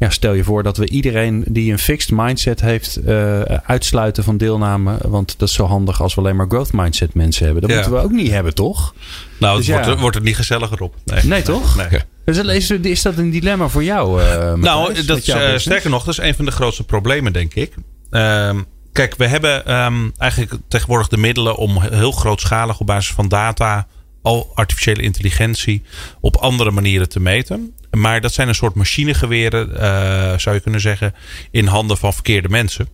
ja, 0.00 0.10
stel 0.10 0.32
je 0.32 0.44
voor 0.44 0.62
dat 0.62 0.76
we 0.76 0.88
iedereen 0.88 1.44
die 1.48 1.72
een 1.72 1.78
fixed 1.78 2.10
mindset 2.10 2.60
heeft 2.60 2.98
uh, 3.06 3.40
uitsluiten 3.42 4.24
van 4.24 4.36
deelname. 4.36 4.98
Want 5.02 5.38
dat 5.38 5.48
is 5.48 5.54
zo 5.54 5.64
handig 5.64 6.02
als 6.02 6.14
we 6.14 6.20
alleen 6.20 6.36
maar 6.36 6.46
growth 6.48 6.72
mindset 6.72 7.14
mensen 7.14 7.44
hebben. 7.44 7.62
Dat 7.62 7.70
moeten 7.70 7.92
we 7.92 7.98
ook 7.98 8.10
niet 8.10 8.30
hebben, 8.30 8.54
toch? 8.54 8.94
Nou, 9.38 9.56
het 9.56 9.66
dus 9.66 9.74
wordt, 9.74 9.90
ja. 9.90 9.96
wordt 9.96 10.16
het 10.16 10.24
niet 10.24 10.36
gezelliger 10.36 10.80
op. 10.80 10.94
Nee, 11.04 11.24
nee 11.24 11.42
toch? 11.42 11.76
Nee. 11.76 12.00
Dus 12.24 12.38
is, 12.38 12.70
is 12.70 13.02
dat 13.02 13.16
een 13.16 13.30
dilemma 13.30 13.68
voor 13.68 13.84
jou? 13.84 14.22
Uh, 14.22 14.54
nou, 14.54 15.04
dat, 15.04 15.26
uh, 15.26 15.56
sterker 15.56 15.90
nog, 15.90 16.04
dat 16.04 16.18
is 16.18 16.24
een 16.24 16.34
van 16.34 16.44
de 16.44 16.50
grootste 16.50 16.84
problemen, 16.84 17.32
denk 17.32 17.54
ik. 17.54 17.74
Uh, 18.10 18.58
kijk, 18.92 19.14
we 19.16 19.26
hebben 19.26 19.74
um, 19.74 20.12
eigenlijk 20.16 20.62
tegenwoordig 20.68 21.08
de 21.08 21.16
middelen 21.16 21.56
om 21.56 21.80
heel 21.80 22.12
grootschalig 22.12 22.80
op 22.80 22.86
basis 22.86 23.14
van 23.14 23.28
data 23.28 23.86
al 24.22 24.50
artificiële 24.54 25.02
intelligentie 25.02 25.82
op 26.20 26.36
andere 26.36 26.70
manieren 26.70 27.08
te 27.08 27.20
meten. 27.20 27.74
Maar 27.90 28.20
dat 28.20 28.32
zijn 28.32 28.48
een 28.48 28.54
soort 28.54 28.74
machinegeweren, 28.74 29.70
uh, 29.70 30.38
zou 30.38 30.54
je 30.54 30.60
kunnen 30.60 30.80
zeggen, 30.80 31.14
in 31.50 31.66
handen 31.66 31.96
van 31.96 32.12
verkeerde 32.12 32.48
mensen. 32.48 32.88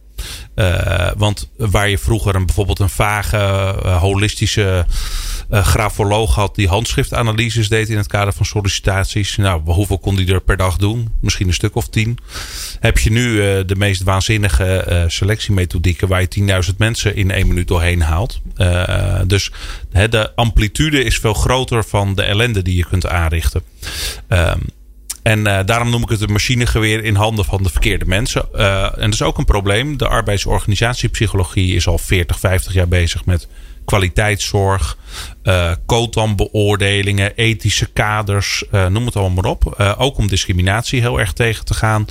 Uh, 0.54 1.10
want 1.16 1.50
waar 1.56 1.88
je 1.88 1.98
vroeger 1.98 2.34
een, 2.34 2.46
bijvoorbeeld 2.46 2.78
een 2.78 2.88
vage, 2.88 3.36
uh, 3.36 3.96
holistische 4.00 4.86
grafoloog 5.50 6.34
had 6.34 6.54
die 6.54 6.68
handschriftanalyses 6.68 7.68
deed 7.68 7.88
in 7.88 7.96
het 7.96 8.06
kader 8.06 8.32
van 8.32 8.46
sollicitaties. 8.46 9.36
Nou, 9.36 9.62
hoeveel 9.64 9.98
kon 9.98 10.16
die 10.16 10.32
er 10.32 10.40
per 10.40 10.56
dag 10.56 10.76
doen? 10.76 11.08
Misschien 11.20 11.46
een 11.46 11.54
stuk 11.54 11.74
of 11.76 11.88
tien. 11.88 12.18
Heb 12.80 12.98
je 12.98 13.10
nu 13.10 13.36
de 13.64 13.76
meest 13.76 14.02
waanzinnige 14.02 15.04
selectiemethodieken 15.08 16.08
waar 16.08 16.20
je 16.20 16.62
10.000 16.70 16.76
mensen 16.76 17.16
in 17.16 17.30
één 17.30 17.48
minuut 17.48 17.68
doorheen 17.68 18.02
haalt. 18.02 18.40
dus 19.26 19.50
de 19.90 20.32
amplitude 20.34 21.04
is 21.04 21.18
veel 21.18 21.34
groter 21.34 21.84
van 21.84 22.14
de 22.14 22.22
ellende 22.22 22.62
die 22.62 22.76
je 22.76 22.86
kunt 22.86 23.06
aanrichten. 23.06 23.62
Ehm, 24.28 24.58
en 25.26 25.38
uh, 25.46 25.58
daarom 25.64 25.90
noem 25.90 26.02
ik 26.02 26.08
het 26.08 26.20
een 26.20 26.32
machinegeweer 26.32 27.04
in 27.04 27.14
handen 27.14 27.44
van 27.44 27.62
de 27.62 27.70
verkeerde 27.70 28.04
mensen. 28.04 28.48
Uh, 28.54 28.82
en 28.82 29.00
dat 29.00 29.12
is 29.12 29.22
ook 29.22 29.38
een 29.38 29.44
probleem. 29.44 29.96
De 29.96 30.08
arbeidsorganisatiepsychologie 30.08 31.74
is 31.74 31.86
al 31.86 31.98
40, 31.98 32.38
50 32.38 32.72
jaar 32.72 32.88
bezig 32.88 33.24
met 33.24 33.48
kwaliteitszorg, 33.84 34.96
uh, 35.44 35.72
beoordelingen, 36.36 37.34
ethische 37.34 37.86
kaders, 37.86 38.64
uh, 38.72 38.86
noem 38.86 39.06
het 39.06 39.16
allemaal 39.16 39.42
maar 39.42 39.50
op. 39.50 39.76
Uh, 39.80 39.94
ook 39.98 40.18
om 40.18 40.28
discriminatie 40.28 41.00
heel 41.00 41.20
erg 41.20 41.32
tegen 41.32 41.64
te 41.64 41.74
gaan, 41.74 42.06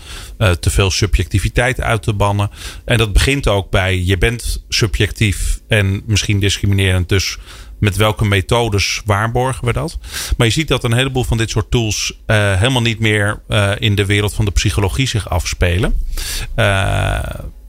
te 0.60 0.70
veel 0.70 0.92
subjectiviteit 0.92 1.82
uit 1.82 2.02
te 2.02 2.14
bannen. 2.14 2.50
En 2.86 2.98
dat 2.98 3.14
begint 3.14 3.48
ook 3.48 3.70
bij 3.70 4.04
je 4.04 4.18
bent 4.18 4.64
subjectief 4.70 5.62
en 5.68 6.02
misschien 6.06 6.40
discriminerend, 6.40 7.10
dus 7.10 7.38
met 7.80 7.96
welke 7.96 8.26
methodes 8.26 9.02
waarborgen 9.06 9.66
we 9.66 9.74
dat? 9.74 9.98
Maar 10.38 10.48
je 10.48 10.54
ziet 10.54 10.68
dat 10.68 10.84
een 10.84 10.94
heleboel 10.94 11.24
van 11.24 11.38
dit 11.38 11.50
soort 11.50 11.72
tools 11.72 12.14
uh, 12.28 12.54
helemaal 12.54 12.82
niet 12.82 13.00
meer 13.00 13.42
uh, 13.48 13.72
in 13.78 13.96
de 13.96 14.06
wereld 14.06 14.34
van 14.34 14.46
de 14.46 14.52
psychologie 14.52 15.08
zich 15.08 15.30
afspelen. 15.30 16.02
Uh, 16.56 17.20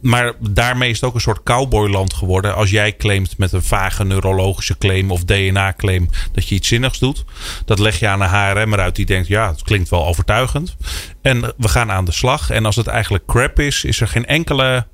maar 0.01 0.33
daarmee 0.41 0.91
is 0.91 1.01
het 1.01 1.09
ook 1.09 1.15
een 1.15 1.21
soort 1.21 1.43
cowboyland 1.43 2.15
geworden. 2.15 2.55
Als 2.55 2.71
jij 2.71 2.97
claimt 2.97 3.39
met 3.39 3.53
een 3.53 3.63
vage 3.63 4.05
neurologische 4.05 4.79
claim 4.79 5.11
of 5.11 5.25
DNA-claim 5.25 6.09
dat 6.33 6.49
je 6.49 6.55
iets 6.55 6.69
zinnigs 6.69 6.99
doet. 6.99 7.25
Dat 7.65 7.79
leg 7.79 7.99
je 7.99 8.09
aan 8.09 8.21
een 8.21 8.29
HRM 8.29 8.73
eruit 8.73 8.97
die 8.97 9.07
denkt, 9.07 9.29
ja, 9.29 9.51
het 9.51 9.63
klinkt 9.63 9.89
wel 9.89 10.07
overtuigend. 10.07 10.77
En 11.23 11.53
we 11.57 11.69
gaan 11.69 11.91
aan 11.91 12.05
de 12.05 12.13
slag. 12.13 12.51
En 12.51 12.67
als 12.67 12.77
het 12.77 12.87
eigenlijk 12.87 13.27
crap 13.27 13.59
is, 13.59 13.85
is 13.85 14.01
er 14.01 14.09
geen 14.09 14.27
enkele 14.27 14.87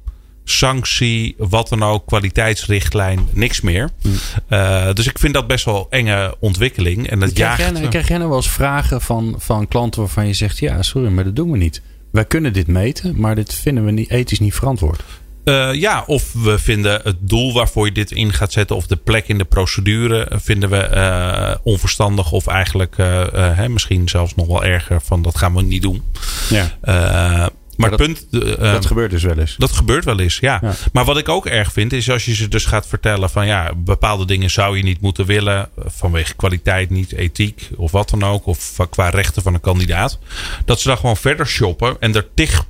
sanctie, 0.44 1.34
wat 1.38 1.68
dan 1.68 1.82
ook, 1.82 2.06
kwaliteitsrichtlijn, 2.06 3.28
niks 3.32 3.60
meer. 3.60 3.90
Hmm. 4.00 4.12
Uh, 4.48 4.92
dus 4.92 5.06
ik 5.06 5.18
vind 5.18 5.34
dat 5.34 5.46
best 5.46 5.64
wel 5.64 5.86
enge 5.90 6.36
ontwikkeling. 6.40 7.10
En 7.10 7.20
dat 7.20 7.32
krijg, 7.32 7.58
jaagt... 7.58 7.78
jij, 7.78 7.88
krijg 7.88 8.08
jij 8.08 8.16
nou 8.16 8.28
wel 8.28 8.38
eens 8.38 8.50
vragen 8.50 9.00
van, 9.00 9.34
van 9.38 9.68
klanten 9.68 10.00
waarvan 10.00 10.26
je 10.26 10.32
zegt... 10.32 10.58
ja, 10.58 10.82
sorry, 10.82 11.08
maar 11.08 11.24
dat 11.24 11.36
doen 11.36 11.50
we 11.50 11.56
niet. 11.56 11.82
Wij 12.12 12.24
kunnen 12.24 12.52
dit 12.52 12.66
meten, 12.66 13.20
maar 13.20 13.34
dit 13.34 13.54
vinden 13.54 13.84
we 13.84 13.90
niet, 13.90 14.10
ethisch 14.10 14.40
niet 14.40 14.54
verantwoord. 14.54 15.02
Uh, 15.44 15.74
ja, 15.74 16.04
of 16.06 16.32
we 16.32 16.58
vinden 16.58 17.00
het 17.02 17.16
doel 17.20 17.52
waarvoor 17.52 17.86
je 17.86 17.92
dit 17.92 18.10
in 18.10 18.32
gaat 18.32 18.52
zetten... 18.52 18.76
of 18.76 18.86
de 18.86 18.96
plek 18.96 19.28
in 19.28 19.38
de 19.38 19.44
procedure 19.44 20.30
vinden 20.30 20.70
we 20.70 20.90
uh, 20.94 21.54
onverstandig... 21.62 22.32
of 22.32 22.46
eigenlijk 22.46 22.96
hè, 23.32 23.68
misschien 23.68 24.08
zelfs 24.08 24.34
nog 24.34 24.46
wel 24.46 24.64
erger 24.64 25.00
van 25.00 25.22
dat 25.22 25.38
gaan 25.38 25.54
we 25.54 25.62
niet 25.62 25.82
doen. 25.82 26.02
Ja. 26.50 27.50
Maar, 27.76 27.90
dat, 27.90 27.98
punt. 27.98 28.26
Uh, 28.30 28.56
dat 28.58 28.86
gebeurt 28.86 29.10
dus 29.10 29.22
wel 29.22 29.38
eens. 29.38 29.56
Dat 29.58 29.72
gebeurt 29.72 30.04
wel 30.04 30.20
eens, 30.20 30.38
ja. 30.38 30.62
Maar 30.92 31.04
wat 31.04 31.18
ik 31.18 31.28
ook 31.28 31.46
erg 31.46 31.72
vind, 31.72 31.92
is 31.92 32.10
als 32.10 32.24
je 32.24 32.34
ze 32.34 32.48
dus 32.48 32.64
gaat 32.64 32.86
vertellen 32.86 33.30
van 33.30 33.46
ja, 33.46 33.72
bepaalde 33.76 34.24
dingen 34.24 34.50
zou 34.50 34.76
je 34.76 34.82
niet 34.82 35.00
moeten 35.00 35.26
willen. 35.26 35.68
Vanwege 35.76 36.34
kwaliteit 36.34 36.90
niet, 36.90 37.12
ethiek 37.12 37.70
of 37.76 37.90
wat 37.90 38.10
dan 38.10 38.24
ook. 38.24 38.46
Of 38.46 38.76
qua 38.90 39.08
rechten 39.08 39.42
van 39.42 39.54
een 39.54 39.60
kandidaat. 39.60 40.18
Dat 40.64 40.80
ze 40.80 40.88
dan 40.88 40.96
gewoon 40.96 41.16
verder 41.16 41.46
shoppen 41.46 41.96
en 42.00 42.14
er 42.14 42.34
tig 42.34 42.64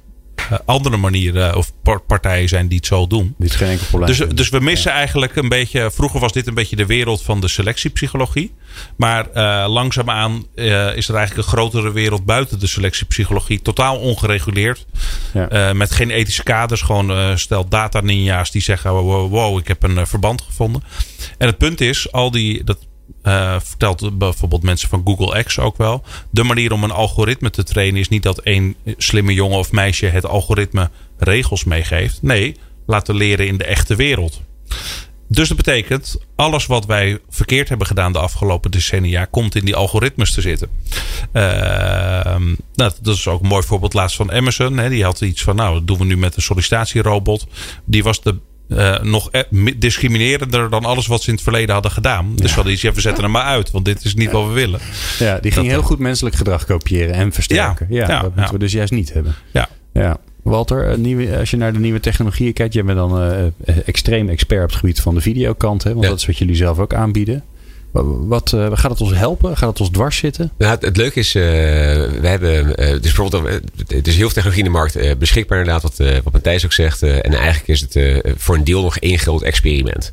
andere 0.64 0.96
manieren 0.96 1.56
of 1.56 1.72
partijen 2.06 2.48
zijn 2.48 2.68
die 2.68 2.76
het 2.76 2.86
zo 2.86 3.06
doen. 3.06 3.34
Dit 3.38 3.50
is 3.50 3.56
geen 3.56 3.68
enkel 3.68 3.86
probleem. 3.86 4.16
Dus, 4.16 4.28
dus 4.34 4.48
we 4.48 4.60
missen 4.60 4.92
eigenlijk 4.92 5.36
een 5.36 5.48
beetje. 5.48 5.90
Vroeger 5.90 6.20
was 6.20 6.32
dit 6.32 6.46
een 6.46 6.54
beetje 6.54 6.76
de 6.76 6.86
wereld 6.86 7.22
van 7.22 7.40
de 7.40 7.48
selectiepsychologie. 7.48 8.54
Maar 8.96 9.26
uh, 9.34 9.64
langzaamaan 9.68 10.46
uh, 10.54 10.96
is 10.96 11.08
er 11.08 11.14
eigenlijk 11.14 11.46
een 11.46 11.52
grotere 11.52 11.92
wereld 11.92 12.24
buiten 12.24 12.58
de 12.58 12.66
selectiepsychologie. 12.66 13.62
Totaal 13.62 13.98
ongereguleerd. 13.98 14.86
Ja. 15.32 15.72
met 15.72 15.90
geen 15.90 16.10
ethische 16.10 16.42
kaders. 16.42 16.82
Gewoon 16.82 17.38
stel 17.38 17.68
data 17.68 18.00
ninja's 18.00 18.50
die 18.50 18.62
zeggen: 18.62 18.92
wow, 18.92 19.30
wow 19.30 19.58
ik 19.58 19.68
heb 19.68 19.82
een 19.82 20.06
verband 20.06 20.42
gevonden. 20.42 20.82
En 21.38 21.46
het 21.46 21.58
punt 21.58 21.80
is, 21.80 22.12
al 22.12 22.30
die. 22.30 22.64
Dat 22.64 22.78
uh, 23.22 23.60
vertelt 23.60 24.18
bijvoorbeeld 24.18 24.62
mensen 24.62 24.88
van 24.88 25.02
Google 25.04 25.42
X 25.42 25.58
ook 25.58 25.76
wel. 25.76 26.02
De 26.30 26.42
manier 26.42 26.72
om 26.72 26.84
een 26.84 26.90
algoritme 26.90 27.50
te 27.50 27.62
trainen 27.62 28.00
is 28.00 28.08
niet 28.08 28.22
dat 28.22 28.38
één 28.38 28.74
slimme 28.96 29.34
jongen 29.34 29.58
of 29.58 29.72
meisje 29.72 30.06
het 30.06 30.26
algoritme 30.26 30.90
regels 31.18 31.64
meegeeft. 31.64 32.22
Nee, 32.22 32.56
laten 32.86 33.14
leren 33.14 33.46
in 33.46 33.56
de 33.56 33.64
echte 33.64 33.96
wereld. 33.96 34.40
Dus 35.28 35.48
dat 35.48 35.56
betekent, 35.56 36.16
alles 36.36 36.66
wat 36.66 36.86
wij 36.86 37.18
verkeerd 37.28 37.68
hebben 37.68 37.86
gedaan 37.86 38.12
de 38.12 38.18
afgelopen 38.18 38.70
decennia, 38.70 39.24
komt 39.24 39.54
in 39.54 39.64
die 39.64 39.76
algoritmes 39.76 40.32
te 40.32 40.40
zitten. 40.40 40.68
Uh, 41.32 41.42
nou, 42.74 42.92
dat 43.02 43.14
is 43.14 43.28
ook 43.28 43.42
een 43.42 43.48
mooi 43.48 43.66
voorbeeld 43.66 43.94
laatst 43.94 44.16
van 44.16 44.32
Amazon. 44.32 44.78
Hè. 44.78 44.88
Die 44.88 45.04
had 45.04 45.20
iets 45.20 45.42
van, 45.42 45.56
nou, 45.56 45.74
dat 45.74 45.86
doen 45.86 45.98
we 45.98 46.04
nu 46.04 46.16
met 46.16 46.36
een 46.36 46.42
sollicitatierobot. 46.42 47.46
Die 47.84 48.02
was 48.02 48.22
de 48.22 48.38
uh, 48.76 49.00
nog 49.00 49.28
e- 49.30 49.42
discriminerender 49.76 50.70
dan 50.70 50.84
alles 50.84 51.06
wat 51.06 51.22
ze 51.22 51.28
in 51.28 51.34
het 51.34 51.42
verleden 51.42 51.72
hadden 51.74 51.92
gedaan. 51.92 52.36
Dus 52.36 52.54
wel 52.54 52.68
iets, 52.68 52.82
ja, 52.82 52.92
we 52.92 53.00
zetten 53.00 53.22
hem 53.22 53.32
maar 53.32 53.42
uit, 53.42 53.70
want 53.70 53.84
dit 53.84 54.04
is 54.04 54.14
niet 54.14 54.30
wat 54.30 54.46
we 54.46 54.52
willen. 54.52 54.80
Ja, 55.18 55.38
die 55.38 55.52
ging 55.52 55.66
heel 55.66 55.82
goed 55.82 55.98
menselijk 55.98 56.36
gedrag 56.36 56.64
kopiëren 56.64 57.14
en 57.14 57.32
versterken. 57.32 57.86
Ja, 57.90 58.08
ja, 58.08 58.20
dat 58.22 58.34
moeten 58.34 58.54
we 58.54 58.60
dus 58.60 58.72
juist 58.72 58.92
niet 58.92 59.12
hebben. 59.12 59.34
Ja. 59.52 59.68
ja. 59.92 60.16
Walter, 60.42 60.98
nieuwe, 60.98 61.38
als 61.38 61.50
je 61.50 61.56
naar 61.56 61.72
de 61.72 61.78
nieuwe 61.78 62.00
technologieën 62.00 62.52
kijkt, 62.52 62.74
jij 62.74 62.84
bent 62.84 62.98
dan 62.98 63.22
uh, 63.22 63.46
extreem 63.84 64.28
expert 64.28 64.62
op 64.62 64.68
het 64.68 64.78
gebied 64.78 65.00
van 65.00 65.14
de 65.14 65.20
videokant, 65.20 65.84
hè, 65.84 65.94
want 65.94 66.06
dat 66.06 66.18
is 66.18 66.26
wat 66.26 66.38
jullie 66.38 66.54
zelf 66.54 66.78
ook 66.78 66.94
aanbieden. 66.94 67.44
Wat, 67.92 68.52
uh, 68.54 68.70
gaat 68.72 68.90
het 68.90 69.00
ons 69.00 69.14
helpen? 69.14 69.56
Gaat 69.56 69.68
het 69.68 69.80
ons 69.80 69.90
dwars 69.90 70.16
zitten? 70.16 70.52
Nou, 70.58 70.76
het, 70.80 70.96
leuke 70.96 71.18
is, 71.18 71.34
uh, 71.34 71.42
we 71.42 72.28
hebben, 72.28 72.66
uh, 72.66 72.90
dus 72.90 73.00
bijvoorbeeld, 73.00 73.60
het 73.86 74.06
is 74.06 74.14
heel 74.14 74.24
veel 74.24 74.28
technologie 74.28 74.64
in 74.64 74.64
de 74.64 74.78
markt 74.78 75.18
beschikbaar 75.18 75.58
inderdaad, 75.58 75.82
wat, 75.82 76.22
wat 76.24 76.32
Matthijs 76.32 76.64
ook 76.64 76.72
zegt. 76.72 77.02
en 77.02 77.32
eigenlijk 77.34 77.68
is 77.68 77.80
het 77.80 78.22
voor 78.36 78.54
een 78.54 78.64
deel 78.64 78.82
nog 78.82 78.98
één 78.98 79.18
groot 79.18 79.42
experiment. 79.42 80.12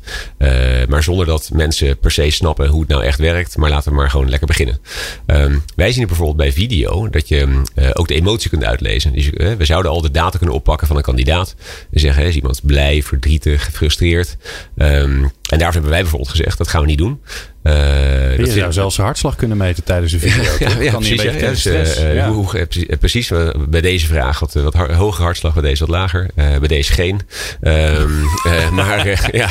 maar 0.88 1.02
zonder 1.02 1.26
dat 1.26 1.50
mensen 1.52 1.98
per 1.98 2.10
se 2.10 2.30
snappen 2.30 2.68
hoe 2.68 2.80
het 2.80 2.88
nou 2.88 3.04
echt 3.04 3.18
werkt. 3.18 3.56
Maar 3.56 3.70
laten 3.70 3.90
we 3.90 3.96
maar 3.96 4.10
gewoon 4.10 4.28
lekker 4.28 4.46
beginnen. 4.46 4.78
Um, 5.26 5.62
wij 5.76 5.92
zien 5.92 6.06
bijvoorbeeld 6.06 6.36
bij 6.36 6.52
video 6.52 7.08
dat 7.08 7.28
je 7.28 7.62
ook 7.92 8.08
de 8.08 8.14
emotie 8.14 8.50
kunt 8.50 8.64
uitlezen. 8.64 9.12
Dus 9.12 9.30
we 9.30 9.64
zouden 9.64 9.90
al 9.90 10.00
de 10.00 10.10
data 10.10 10.38
kunnen 10.38 10.56
oppakken 10.56 10.86
van 10.86 10.96
een 10.96 11.02
kandidaat. 11.02 11.54
En 11.92 12.00
zeggen, 12.00 12.24
is 12.24 12.34
iemand 12.34 12.60
blij, 12.64 13.02
verdrietig, 13.02 13.64
gefrustreerd? 13.64 14.36
Um, 14.76 15.30
En 15.50 15.58
daarvoor 15.58 15.72
hebben 15.72 15.90
wij 15.90 16.00
bijvoorbeeld 16.00 16.30
gezegd, 16.30 16.58
dat 16.58 16.68
gaan 16.68 16.80
we 16.80 16.86
niet 16.86 16.98
doen. 16.98 17.20
Uh, 17.62 18.36
je 18.36 18.44
dat 18.44 18.48
zou 18.48 18.72
zelfs 18.72 18.94
zijn 18.94 19.06
hartslag 19.06 19.36
kunnen 19.36 19.56
meten 19.56 19.84
tijdens 19.84 20.12
de 20.12 20.18
video. 20.18 20.52
ja, 20.82 20.90
precies. 20.90 21.24
Een 21.24 21.38
dus, 21.38 21.66
uh, 21.66 22.14
ja. 22.14 22.30
Hoe, 22.30 22.44
hoe, 22.44 22.96
precies, 22.96 23.32
bij 23.68 23.80
deze 23.80 24.06
vraag 24.06 24.38
wat, 24.38 24.52
wat 24.52 24.74
hoger 24.74 25.24
hartslag, 25.24 25.52
bij 25.52 25.62
deze 25.62 25.86
wat 25.86 25.94
lager. 25.94 26.30
bij 26.34 26.68
deze 26.68 26.92
geen. 26.92 27.20
Ehm, 27.60 28.10
maar, 28.74 29.30
ja, 29.32 29.50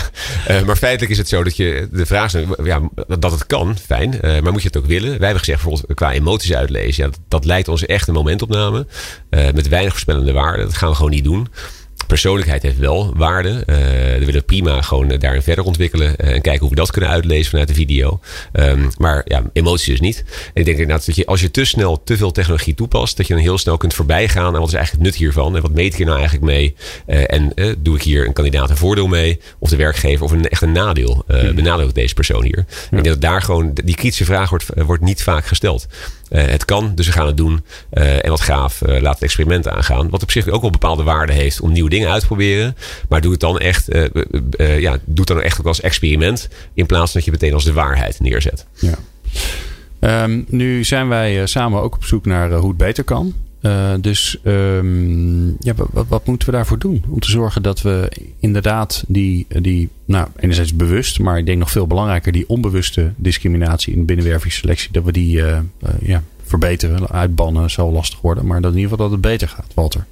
maar 0.65 0.75
feitelijk 0.75 1.11
is 1.11 1.17
het 1.17 1.27
zo 1.27 1.43
dat 1.43 1.55
je 1.55 1.87
de 1.91 2.05
vraag 2.05 2.33
is, 2.33 2.45
ja, 2.63 2.81
dat 3.19 3.31
het 3.31 3.45
kan, 3.45 3.77
fijn. 3.85 4.17
maar 4.21 4.51
moet 4.51 4.61
je 4.61 4.67
het 4.67 4.77
ook 4.77 4.85
willen? 4.85 5.09
Wij 5.09 5.17
hebben 5.19 5.39
gezegd 5.39 5.63
bijvoorbeeld 5.63 5.93
qua 5.93 6.11
emoties 6.11 6.53
uitlezen. 6.53 7.03
Ja, 7.03 7.09
dat, 7.09 7.19
dat 7.27 7.45
lijkt 7.45 7.67
ons 7.67 7.85
echt 7.85 8.07
een 8.07 8.13
momentopname. 8.13 8.87
met 9.29 9.67
weinig 9.67 9.91
voorspellende 9.91 10.31
waarden. 10.31 10.65
Dat 10.65 10.77
gaan 10.77 10.89
we 10.89 10.95
gewoon 10.95 11.11
niet 11.11 11.23
doen 11.23 11.47
persoonlijkheid 12.09 12.61
heeft 12.61 12.77
wel 12.77 13.13
waarde. 13.15 13.49
Uh, 13.49 13.75
we 14.17 14.25
willen 14.25 14.45
prima 14.45 14.81
gewoon 14.81 15.07
daarin 15.07 15.41
verder 15.41 15.63
ontwikkelen. 15.63 16.15
Uh, 16.17 16.29
en 16.29 16.41
kijken 16.41 16.59
hoe 16.59 16.69
we 16.69 16.75
dat 16.75 16.91
kunnen 16.91 17.09
uitlezen 17.09 17.49
vanuit 17.49 17.67
de 17.67 17.73
video. 17.73 18.19
Um, 18.53 18.89
maar 18.97 19.21
ja, 19.25 19.43
emoties 19.53 19.87
dus 19.87 19.99
niet. 19.99 20.23
En 20.53 20.59
ik 20.61 20.65
denk 20.65 20.77
inderdaad 20.77 21.05
dat 21.05 21.15
je 21.15 21.25
als 21.25 21.41
je 21.41 21.51
te 21.51 21.65
snel 21.65 22.03
te 22.03 22.17
veel 22.17 22.31
technologie 22.31 22.73
toepast, 22.73 23.17
dat 23.17 23.27
je 23.27 23.33
dan 23.33 23.41
heel 23.41 23.57
snel 23.57 23.77
kunt 23.77 23.93
voorbij 23.93 24.29
gaan. 24.29 24.53
En 24.53 24.59
wat 24.59 24.69
is 24.69 24.73
eigenlijk 24.73 25.05
het 25.05 25.13
nut 25.13 25.21
hiervan? 25.21 25.55
En 25.55 25.61
wat 25.61 25.71
meet 25.71 25.91
ik 25.91 25.95
hier 25.95 26.05
nou 26.05 26.17
eigenlijk 26.17 26.47
mee? 26.47 26.75
Uh, 27.07 27.33
en 27.33 27.53
doe 27.77 27.95
ik 27.95 28.01
hier 28.01 28.25
een 28.25 28.33
kandidaat 28.33 28.69
een 28.69 28.77
voordeel 28.77 29.07
mee? 29.07 29.39
Of 29.59 29.69
de 29.69 29.75
werkgever 29.75 30.25
of 30.25 30.31
een, 30.31 30.49
echt 30.49 30.61
een 30.61 30.71
nadeel? 30.71 31.23
Uh, 31.27 31.87
deze 31.93 32.13
persoon 32.13 32.43
hier? 32.43 32.65
Ja. 32.67 32.97
Ik 32.97 33.03
denk 33.03 33.05
dat 33.05 33.21
daar 33.21 33.41
gewoon 33.41 33.71
die 33.73 33.95
kritische 33.95 34.25
vraag 34.25 34.49
wordt, 34.49 34.65
wordt 34.75 35.03
niet 35.03 35.23
vaak 35.23 35.45
gesteld. 35.45 35.87
Uh, 36.29 36.45
het 36.45 36.65
kan, 36.65 36.91
dus 36.95 37.05
we 37.05 37.11
gaan 37.11 37.25
het 37.25 37.37
doen. 37.37 37.65
Uh, 37.93 38.25
en 38.25 38.29
wat 38.29 38.41
gaaf, 38.41 38.81
uh, 38.81 39.01
laat 39.01 39.13
het 39.13 39.23
experiment 39.23 39.67
aangaan. 39.67 40.09
Wat 40.09 40.23
op 40.23 40.31
zich 40.31 40.47
ook 40.47 40.61
wel 40.61 40.69
bepaalde 40.69 41.03
waarde 41.03 41.33
heeft 41.33 41.59
om 41.59 41.71
nieuwe 41.71 41.89
dingen 41.89 42.09
uit 42.09 42.19
te 42.19 42.27
proberen. 42.27 42.75
Maar 43.09 43.21
doe 43.21 43.31
het 43.31 43.39
dan 43.39 43.59
echt, 43.59 43.87
ja, 44.57 44.97
doe 45.05 45.19
het 45.19 45.27
dan 45.27 45.41
echt 45.41 45.59
ook 45.59 45.65
als 45.65 45.81
experiment. 45.81 46.49
In 46.73 46.85
plaats 46.85 47.11
van 47.11 47.21
dat 47.21 47.25
je 47.25 47.31
meteen 47.31 47.53
als 47.53 47.63
de 47.63 47.73
waarheid 47.73 48.19
neerzet. 48.19 48.65
Ja. 48.73 50.23
Um, 50.23 50.45
nu 50.47 50.83
zijn 50.83 51.07
wij 51.07 51.45
samen 51.45 51.81
ook 51.81 51.95
op 51.95 52.03
zoek 52.03 52.25
naar 52.25 52.51
hoe 52.51 52.67
het 52.67 52.77
beter 52.77 53.03
kan. 53.03 53.33
Uh, 53.61 53.93
dus 54.01 54.39
um, 54.43 55.55
ja, 55.59 55.73
wat, 55.91 56.07
wat, 56.07 56.25
moeten 56.25 56.49
we 56.49 56.55
daarvoor 56.55 56.79
doen? 56.79 57.03
Om 57.09 57.19
te 57.19 57.29
zorgen 57.29 57.61
dat 57.61 57.81
we 57.81 58.11
inderdaad 58.39 59.03
die, 59.07 59.45
die, 59.61 59.89
nou, 60.05 60.27
enerzijds 60.35 60.75
bewust, 60.75 61.19
maar 61.19 61.37
ik 61.37 61.45
denk 61.45 61.59
nog 61.59 61.71
veel 61.71 61.87
belangrijker, 61.87 62.31
die 62.31 62.49
onbewuste 62.49 63.13
discriminatie 63.15 63.93
in 63.93 64.05
binnenwervingsselectie, 64.05 64.91
dat 64.91 65.03
we 65.03 65.11
die 65.11 65.37
uh, 65.37 65.45
uh, 65.47 65.59
ja, 66.01 66.23
verbeteren, 66.43 67.09
uitbannen, 67.09 67.69
zal 67.69 67.91
lastig 67.91 68.21
worden. 68.21 68.45
Maar 68.45 68.61
dat 68.61 68.71
in 68.71 68.77
ieder 68.77 68.91
geval 68.91 69.09
dat 69.09 69.17
het 69.17 69.25
beter 69.25 69.47
gaat, 69.47 69.71
Walter. 69.73 70.05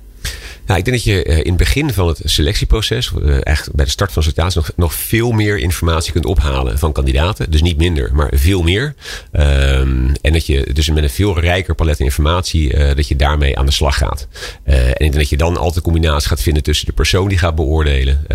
Nou, 0.68 0.80
ik 0.80 0.86
denk 0.86 0.98
dat 0.98 1.06
je 1.06 1.26
uh, 1.26 1.38
in 1.38 1.46
het 1.46 1.58
begin 1.58 1.94
van 1.94 2.08
het 2.08 2.22
selectieproces, 2.24 3.12
eigenlijk 3.22 3.76
bij 3.76 3.86
de 3.86 3.92
start 3.92 4.12
van 4.12 4.24
de 4.24 4.30
sollicitatie, 4.30 4.60
nog, 4.60 4.72
nog 4.76 4.94
veel 4.94 5.32
meer 5.32 5.58
informatie 5.58 6.12
kunt 6.12 6.26
ophalen 6.26 6.80
van 6.80 6.92
kandidaten. 6.92 7.52
Dus 7.52 7.62
niet 7.62 7.78
minder, 7.78 8.10
maar 8.14 8.32
veel 8.36 8.62
meer. 8.62 8.96
Um, 9.32 10.12
en 10.22 10.34
dat 10.34 10.46
je 10.46 10.70
dus 10.74 10.90
met 10.90 11.04
een 11.04 11.10
veel 11.10 11.40
rijker 11.40 11.76
palet 11.76 12.00
informatie, 12.00 12.74
uh, 12.74 12.96
dat 12.96 13.08
je 13.08 13.16
daarmee 13.16 13.58
aan 13.58 13.66
de 13.66 13.72
slag 13.72 13.98
gaat. 13.98 14.28
en 14.64 14.90
ik 14.90 14.98
denk 14.98 15.14
dat 15.14 15.30
je 15.30 15.38
dan 15.38 15.58
altijd 15.58 15.76
een 15.76 15.82
combinatie 15.82 16.30
gaat 16.30 16.42
vinden 16.42 16.64
tussen 16.64 16.86
de 16.86 16.94
persoon 16.94 17.28
die 17.28 17.38
gaat 17.38 17.56
beoordelen, 17.56 18.26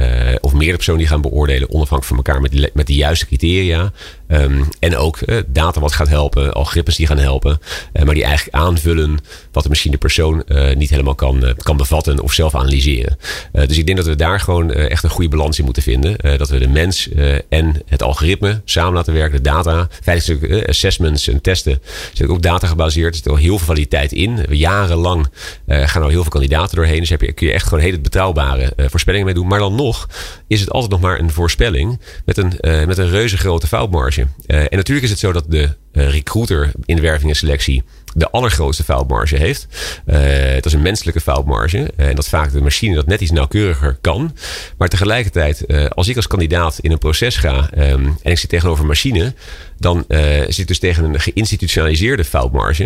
of 0.40 0.53
meerdere 0.53 0.77
personen 0.77 1.01
die 1.01 1.09
gaan 1.09 1.21
beoordelen, 1.21 1.71
onafhankelijk 1.71 2.05
van 2.05 2.16
elkaar 2.16 2.40
met, 2.40 2.75
met 2.75 2.87
de 2.87 2.95
juiste 2.95 3.27
criteria. 3.27 3.92
Um, 4.29 4.68
en 4.79 4.97
ook 4.97 5.18
data 5.47 5.81
wat 5.81 5.92
gaat 5.92 6.09
helpen, 6.09 6.53
algoritmes 6.53 6.97
die 6.97 7.07
gaan 7.07 7.18
helpen, 7.18 7.59
maar 8.05 8.14
die 8.14 8.25
eigenlijk 8.25 8.57
aanvullen 8.57 9.18
wat 9.53 9.68
misschien 9.68 9.90
de 9.90 9.99
persoon 9.99 10.45
niet 10.75 10.90
helemaal 10.90 11.14
kan, 11.14 11.55
kan 11.57 11.77
bevatten 11.77 12.22
of 12.23 12.33
zelf 12.33 12.55
analyseren. 12.55 13.19
Uh, 13.53 13.67
dus 13.67 13.79
ik 13.79 13.87
denk 13.87 13.99
dat 13.99 14.07
we 14.07 14.17
daar 14.17 14.41
gewoon 14.41 14.71
uh, 14.71 14.91
echt 14.91 15.05
een 15.05 15.11
goede 15.11 15.29
balans 15.29 15.59
in 15.59 15.65
moeten 15.65 15.83
vinden. 15.83 16.17
Uh, 16.25 16.39
dat 16.39 16.49
we 16.49 16.59
de 16.59 16.69
mens 16.69 17.09
en 17.49 17.83
het 17.87 18.03
algoritme 18.03 18.61
samen 18.65 18.95
laten 18.95 19.15
werken. 19.15 19.43
De 19.43 19.51
data, 19.51 19.89
feitelijk 20.03 20.69
assessments 20.69 21.29
en 21.29 21.41
testen 21.41 21.83
zijn 22.13 22.29
ook 22.29 22.43
data 22.43 22.67
gebaseerd. 22.67 23.09
Er 23.09 23.15
zit 23.15 23.29
al 23.29 23.37
heel 23.37 23.57
veel 23.57 23.67
kwaliteit 23.67 24.13
in. 24.13 24.47
Jarenlang 24.51 25.27
gaan 25.67 26.03
al 26.03 26.09
heel 26.09 26.23
veel 26.23 26.31
kandidaten 26.31 26.77
doorheen. 26.77 26.99
Dus 26.99 27.09
heb 27.09 27.21
je, 27.21 27.33
kun 27.33 27.47
je 27.47 27.53
echt 27.53 27.69
gewoon 27.69 27.85
hele 27.85 28.01
betrouwbare 28.01 28.73
voorspellingen 28.77 29.27
mee 29.27 29.35
doen. 29.35 29.47
Maar 29.47 29.59
dan 29.59 29.75
nog 29.75 30.09
is 30.47 30.61
het 30.61 30.71
altijd 30.71 30.91
nog 30.91 31.01
maar 31.01 31.19
een 31.19 31.31
voorspelling 31.31 32.01
met 32.25 32.37
een, 32.37 32.53
met 32.61 32.99
een 32.99 33.11
reuze 33.11 33.37
grote 33.37 33.67
foutmarge. 33.67 34.27
en 34.47 34.77
natuurlijk 34.77 35.05
is 35.05 35.11
het 35.11 35.19
zo 35.19 35.33
dat 35.33 35.45
de 35.49 35.69
recruiter 35.93 36.73
in 36.85 36.97
de 36.97 37.03
werving 37.03 37.31
en 37.31 37.37
selectie 37.37 37.83
de 38.14 38.31
allergrootste 38.31 38.85
foutmarge 38.85 39.37
heeft. 39.37 39.66
Uh, 40.07 40.16
het 40.55 40.66
is 40.66 40.72
een 40.72 40.83
menselijke 40.83 41.20
foutmarge. 41.20 41.92
Uh, 41.96 42.09
en 42.09 42.14
dat 42.14 42.29
vaak 42.29 42.53
de 42.53 42.61
machine 42.61 42.94
dat 42.94 43.07
net 43.07 43.20
iets 43.20 43.31
nauwkeuriger 43.31 43.98
kan. 44.01 44.37
Maar 44.77 44.88
tegelijkertijd, 44.88 45.64
uh, 45.66 45.87
als 45.87 46.09
ik 46.09 46.16
als 46.16 46.27
kandidaat 46.27 46.79
in 46.79 46.92
een 46.92 46.98
proces 46.98 47.37
ga 47.37 47.70
um, 47.79 48.16
en 48.22 48.31
ik 48.31 48.38
zit 48.38 48.51
tegenover 48.51 48.87
machine, 48.87 49.35
dan 49.83 50.05
zit 50.47 50.59
ik 50.59 50.66
dus 50.66 50.79
tegen 50.79 51.05
een 51.05 51.21
geïnstitutionaliseerde 51.21 52.25
foutmarge. 52.25 52.85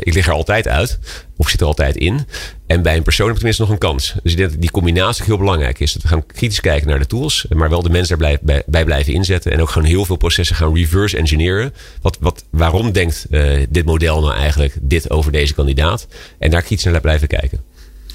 ik 0.00 0.14
lig 0.14 0.26
er 0.26 0.32
altijd 0.32 0.68
uit, 0.68 0.98
of 1.36 1.48
zit 1.48 1.60
er 1.60 1.66
altijd 1.66 1.96
in. 1.96 2.26
En 2.66 2.82
bij 2.82 2.96
een 2.96 3.02
persoon 3.02 3.26
heb 3.26 3.34
ik 3.34 3.40
tenminste 3.40 3.62
nog 3.62 3.72
een 3.72 3.88
kans. 3.88 4.14
Dus 4.22 4.32
ik 4.32 4.38
denk 4.38 4.50
dat 4.50 4.60
die 4.60 4.70
combinatie 4.70 5.24
heel 5.24 5.38
belangrijk 5.38 5.80
is. 5.80 5.92
Dat 5.92 6.02
we 6.02 6.08
gaan 6.08 6.26
kritisch 6.26 6.60
kijken 6.60 6.88
naar 6.88 6.98
de 6.98 7.06
tools, 7.06 7.46
maar 7.48 7.70
wel 7.70 7.82
de 7.82 7.90
mensen 7.90 8.18
daar 8.18 8.38
bij, 8.42 8.62
bij 8.66 8.84
blijven 8.84 9.12
inzetten. 9.12 9.52
En 9.52 9.60
ook 9.60 9.70
gewoon 9.70 9.88
heel 9.88 10.04
veel 10.04 10.16
processen 10.16 10.56
gaan 10.56 10.74
reverse 10.74 11.16
engineeren. 11.16 11.74
Wat, 12.02 12.16
wat, 12.20 12.44
waarom 12.50 12.92
denkt 12.92 13.26
dit 13.68 13.84
model 13.84 14.20
nou 14.20 14.34
eigenlijk? 14.34 14.74
dit 14.80 15.10
over 15.10 15.32
deze 15.32 15.54
kandidaat. 15.54 16.06
En 16.38 16.50
daar 16.50 16.62
kritisch 16.62 16.84
naar 16.84 17.00
blijven 17.00 17.28
kijken. 17.28 17.60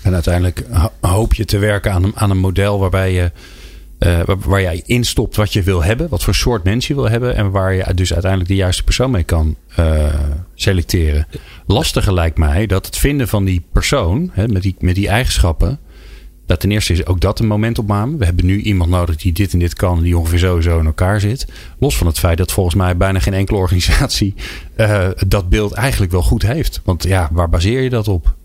En 0.02 0.13
uiteindelijk 0.13 0.63
hoop 1.02 1.34
je 1.34 1.46
te 1.46 1.58
werken 1.58 1.91
aan 1.91 2.12
aan 2.15 2.30
een 2.30 2.38
model 2.38 2.80
waarbij 2.80 3.13
je. 3.13 3.32
Uh, 4.06 4.20
waar 4.46 4.62
jij 4.62 4.84
instopt 4.86 5.36
wat 5.36 5.54
je 5.54 5.63
wil 5.63 5.84
hebben, 5.84 6.10
wat 6.10 6.24
voor 6.24 6.36
soort 6.36 6.63
mens 6.63 6.88
je 6.88 6.94
wil 6.96 7.10
hebben. 7.10 7.36
En 7.36 7.52
waar 7.52 7.74
je 7.74 7.94
dus 7.94 8.12
uiteindelijk 8.12 8.52
de 8.52 8.58
juiste 8.58 8.84
persoon 8.84 9.12
mee 9.12 9.24
kan 9.24 9.56
uh, 9.80 10.06
selecteren. 10.54 11.28
Lastige 11.66 12.13
lijkt 12.13 12.38
mij 12.38 12.66
dat 12.66 12.86
het 12.86 12.98
vinden 12.98 13.28
van 13.28 13.46
die 13.46 13.66
persoon 13.72 14.30
hè, 14.34 14.48
met, 14.48 14.62
die, 14.62 14.76
met 14.80 14.96
die 14.96 15.08
eigenschappen 15.08 15.80
dat 16.46 16.60
ten 16.60 16.72
eerste 16.72 16.94
is 16.94 17.06
ook 17.06 17.20
dat 17.20 17.39
een 17.39 17.48
momentopname. 17.48 18.18
We 18.18 18.26
hebben 18.26 18.46
nu 18.46 18.62
iemand 18.62 18.89
nodig 18.89 19.16
die 19.16 19.32
dit 19.32 19.54
en 19.54 19.60
dit 19.60 19.74
kan, 19.74 20.02
die 20.02 20.18
ongeveer 20.18 20.39
sowieso 20.39 20.80
in 20.80 20.86
elkaar 20.86 21.20
zit. 21.20 21.48
Los 21.80 21.98
van 21.98 22.08
het 22.08 22.20
feit 22.20 22.38
dat 22.38 22.52
volgens 22.52 22.76
mij 22.76 22.98
bijna 22.98 23.20
geen 23.20 23.34
enkele 23.34 23.58
organisatie 23.58 24.34
uh, 24.78 25.08
dat 25.28 25.50
beeld 25.50 25.74
eigenlijk 25.74 26.12
wel 26.12 26.24
goed 26.24 26.42
heeft. 26.42 26.82
Want 26.84 27.04
ja, 27.04 27.30
waar 27.32 27.50
baseer 27.50 27.82
je 27.82 27.89
dat 27.89 28.08
op? 28.08 28.36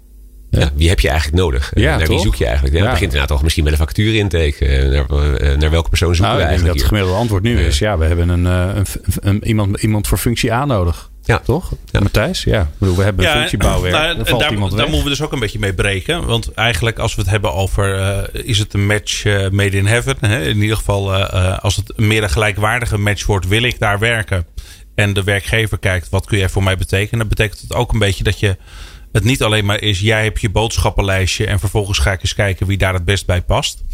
Ja, 0.50 0.70
wie 0.74 0.88
heb 0.88 1.00
je 1.00 1.08
eigenlijk 1.08 1.42
nodig? 1.42 1.70
Ja, 1.74 1.96
naar 1.96 2.08
wie 2.08 2.18
zoek 2.18 2.34
je 2.34 2.44
eigenlijk? 2.44 2.74
Ja, 2.74 2.82
ja. 2.82 2.88
Het 2.88 2.94
begint 2.94 3.12
inderdaad 3.12 3.36
toch 3.36 3.42
misschien 3.42 3.64
met 3.64 3.72
een 3.72 3.78
factuurintake. 3.78 4.66
Eh, 4.66 4.88
naar, 4.88 5.34
eh, 5.34 5.58
naar 5.58 5.70
welke 5.70 5.88
persoon 5.88 6.14
zoeken 6.14 6.34
nou, 6.34 6.36
we 6.36 6.48
eigenlijk? 6.48 6.54
Ik 6.54 6.62
denk 6.62 6.64
dat 6.64 6.74
het 6.74 6.84
gemiddelde 6.84 7.18
antwoord 7.18 7.42
nu 7.42 7.60
is: 7.60 7.78
ja, 7.78 7.98
we 7.98 8.04
hebben 8.04 8.28
een, 8.28 8.44
een, 8.44 8.86
een, 9.20 9.44
iemand, 9.44 9.82
iemand 9.82 10.06
voor 10.06 10.18
functie 10.18 10.52
A 10.52 10.64
nodig. 10.64 11.10
Ja. 11.28 11.38
Toch? 11.38 11.72
Ja. 11.90 12.00
Matthijs? 12.00 12.44
Ja. 12.44 12.60
Ik 12.60 12.66
bedoel, 12.78 12.96
we 12.96 13.02
hebben 13.02 13.26
een 13.26 13.32
functiebouwwerk. 13.32 13.94
Nou, 13.94 14.16
daar, 14.16 14.24
daar, 14.24 14.48
daar 14.48 14.88
moeten 14.88 15.02
we 15.02 15.08
dus 15.08 15.22
ook 15.22 15.32
een 15.32 15.38
beetje 15.38 15.58
mee 15.58 15.74
breken. 15.74 16.26
Want 16.26 16.54
eigenlijk 16.54 16.98
als 16.98 17.14
we 17.14 17.20
het 17.20 17.30
hebben 17.30 17.52
over... 17.52 17.98
Uh, 17.98 18.44
is 18.44 18.58
het 18.58 18.74
een 18.74 18.86
match 18.86 19.24
uh, 19.24 19.48
made 19.48 19.76
in 19.76 19.86
heaven? 19.86 20.16
Hè? 20.20 20.44
In 20.44 20.60
ieder 20.60 20.76
geval, 20.76 21.14
uh, 21.14 21.58
als 21.58 21.76
het 21.76 21.92
meer 21.96 22.22
een 22.22 22.30
gelijkwaardige 22.30 22.98
match 22.98 23.26
wordt... 23.26 23.48
wil 23.48 23.62
ik 23.62 23.78
daar 23.78 23.98
werken? 23.98 24.46
En 24.94 25.12
de 25.12 25.24
werkgever 25.24 25.78
kijkt, 25.78 26.08
wat 26.08 26.26
kun 26.26 26.38
jij 26.38 26.48
voor 26.48 26.62
mij 26.62 26.76
betekenen? 26.76 27.18
Dan 27.18 27.28
betekent 27.28 27.60
het 27.60 27.74
ook 27.74 27.92
een 27.92 27.98
beetje 27.98 28.24
dat 28.24 28.40
je... 28.40 28.56
Het 29.12 29.24
niet 29.24 29.42
alleen 29.42 29.64
maar 29.64 29.82
is, 29.82 30.00
jij 30.00 30.22
hebt 30.22 30.40
je 30.40 30.50
boodschappenlijstje 30.50 31.46
en 31.46 31.58
vervolgens 31.58 31.98
ga 31.98 32.12
ik 32.12 32.20
eens 32.20 32.34
kijken 32.34 32.66
wie 32.66 32.78
daar 32.78 32.94
het 32.94 33.04
best 33.04 33.26
bij 33.26 33.42
past. 33.42 33.84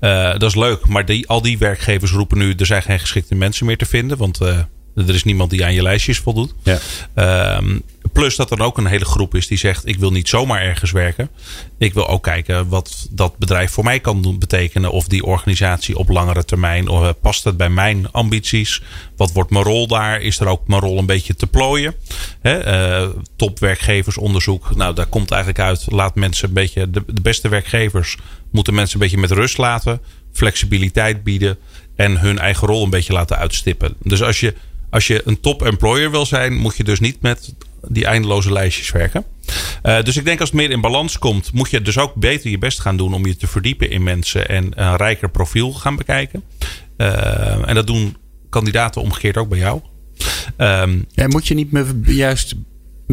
dat 0.00 0.42
is 0.42 0.54
leuk, 0.54 0.86
maar 0.86 1.04
die, 1.04 1.28
al 1.28 1.42
die 1.42 1.58
werkgevers 1.58 2.12
roepen 2.12 2.38
nu, 2.38 2.54
er 2.54 2.66
zijn 2.66 2.82
geen 2.82 3.00
geschikte 3.00 3.34
mensen 3.34 3.66
meer 3.66 3.78
te 3.78 3.86
vinden. 3.86 4.18
Want 4.18 4.40
er 4.40 5.14
is 5.14 5.24
niemand 5.24 5.50
die 5.50 5.64
aan 5.64 5.74
je 5.74 5.82
lijstjes 5.82 6.18
voldoet. 6.18 6.54
Ja. 6.62 6.78
Ehm, 7.14 7.78
plus 8.12 8.36
dat 8.36 8.50
er 8.50 8.62
ook 8.62 8.78
een 8.78 8.86
hele 8.86 9.04
groep 9.04 9.34
is 9.34 9.46
die 9.46 9.58
zegt: 9.58 9.86
Ik 9.86 9.98
wil 9.98 10.10
niet 10.10 10.28
zomaar 10.28 10.60
ergens 10.60 10.90
werken. 10.90 11.28
Ik 11.78 11.94
wil 11.94 12.08
ook 12.08 12.22
kijken 12.22 12.68
wat 12.68 13.06
dat 13.10 13.38
bedrijf 13.38 13.70
voor 13.70 13.84
mij 13.84 14.00
kan 14.00 14.38
betekenen. 14.38 14.90
Of 14.90 15.06
die 15.06 15.24
organisatie 15.24 15.98
op 15.98 16.08
langere 16.08 16.44
termijn. 16.44 16.88
Of, 16.88 17.02
eh, 17.02 17.10
past 17.20 17.44
het 17.44 17.56
bij 17.56 17.70
mijn 17.70 18.12
ambities? 18.12 18.82
Wat 19.16 19.32
wordt 19.32 19.50
mijn 19.50 19.64
rol 19.64 19.86
daar? 19.86 20.20
Is 20.20 20.40
er 20.40 20.46
ook 20.46 20.68
mijn 20.68 20.80
rol 20.80 20.98
een 20.98 21.06
beetje 21.06 21.34
te 21.34 21.46
plooien? 21.46 21.94
Hè? 22.40 22.66
Uh, 23.02 23.08
topwerkgeversonderzoek. 23.36 24.76
Nou, 24.76 24.94
daar 24.94 25.06
komt 25.06 25.30
eigenlijk 25.30 25.62
uit. 25.62 25.86
Laat 25.90 26.14
mensen 26.14 26.48
een 26.48 26.54
beetje. 26.54 26.90
De, 26.90 27.02
de 27.06 27.20
beste 27.20 27.48
werkgevers 27.48 28.16
moeten 28.50 28.74
mensen 28.74 28.94
een 28.94 29.02
beetje 29.02 29.20
met 29.20 29.30
rust 29.30 29.58
laten. 29.58 30.00
Flexibiliteit 30.32 31.22
bieden. 31.24 31.58
En 31.96 32.20
hun 32.20 32.38
eigen 32.38 32.68
rol 32.68 32.84
een 32.84 32.90
beetje 32.90 33.12
laten 33.12 33.38
uitstippen. 33.38 33.94
Dus 34.02 34.22
als 34.22 34.40
je 34.40 34.54
als 34.92 35.06
je 35.06 35.22
een 35.24 35.40
top 35.40 35.62
employer 35.62 36.10
wil 36.10 36.26
zijn, 36.26 36.54
moet 36.54 36.76
je 36.76 36.84
dus 36.84 37.00
niet 37.00 37.20
met 37.20 37.54
die 37.88 38.06
eindeloze 38.06 38.52
lijstjes 38.52 38.90
werken. 38.90 39.24
Uh, 39.82 40.02
dus 40.02 40.16
ik 40.16 40.24
denk 40.24 40.40
als 40.40 40.48
het 40.48 40.58
meer 40.58 40.70
in 40.70 40.80
balans 40.80 41.18
komt, 41.18 41.52
moet 41.52 41.70
je 41.70 41.82
dus 41.82 41.98
ook 41.98 42.14
beter 42.14 42.50
je 42.50 42.58
best 42.58 42.80
gaan 42.80 42.96
doen 42.96 43.14
om 43.14 43.26
je 43.26 43.36
te 43.36 43.46
verdiepen 43.46 43.90
in 43.90 44.02
mensen 44.02 44.48
en 44.48 44.82
een 44.82 44.96
rijker 44.96 45.30
profiel 45.30 45.72
gaan 45.72 45.96
bekijken. 45.96 46.42
Uh, 46.96 47.68
en 47.68 47.74
dat 47.74 47.86
doen 47.86 48.16
kandidaten 48.48 49.00
omgekeerd 49.00 49.36
ook 49.36 49.48
bij 49.48 49.58
jou. 49.58 49.80
Um, 50.56 51.04
ja, 51.10 51.26
moet 51.26 51.46
je 51.46 51.54
niet 51.54 51.68
juist 52.04 52.54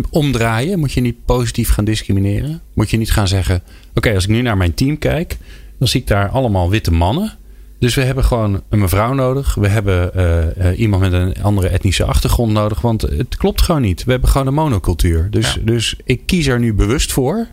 omdraaien? 0.10 0.80
Moet 0.80 0.92
je 0.92 1.02
niet 1.02 1.26
positief 1.26 1.70
gaan 1.70 1.86
discrimineren? 1.86 2.62
Moet 2.74 2.90
je 2.90 2.98
niet 2.98 3.12
gaan 3.12 3.28
zeggen: 3.28 3.64
Oké, 3.94 4.14
als 4.14 4.24
ik 4.24 4.30
nu 4.30 4.42
naar 4.42 4.58
mijn 4.58 4.74
team 4.74 4.98
kijk, 4.98 5.38
dan 5.80 5.88
zie 5.88 6.02
ik 6.02 6.08
daar 6.08 6.30
allemaal 6.30 6.70
witte 6.70 6.92
mannen. 6.92 7.38
Dus 7.80 7.96
we 7.96 8.02
hebben 8.02 8.24
gewoon 8.24 8.64
een 8.70 8.80
mevrouw 8.80 9.14
nodig. 9.14 9.56
We 9.56 9.68
hebben 9.68 10.12
uh, 10.16 10.72
uh, 10.72 10.80
iemand 10.80 11.02
met 11.02 11.14
een 11.14 11.44
andere 11.44 11.68
etnische 11.68 12.06
achtergrond 12.06 12.52
nodig. 12.52 12.82
Want 12.82 13.02
het 13.02 13.38
klopt 13.38 13.62
gewoon 13.62 13.82
niet. 13.82 14.04
We 14.04 14.12
hebben 14.12 14.30
gewoon 14.30 14.48
een 14.48 14.54
monocultuur. 14.54 15.28
Dus, 15.32 15.54
ja. 15.54 15.62
dus 15.64 15.96
ik 16.04 16.26
kies 16.26 16.48
er 16.48 16.60
nu 16.60 16.74
bewust 16.74 17.12
voor 17.12 17.48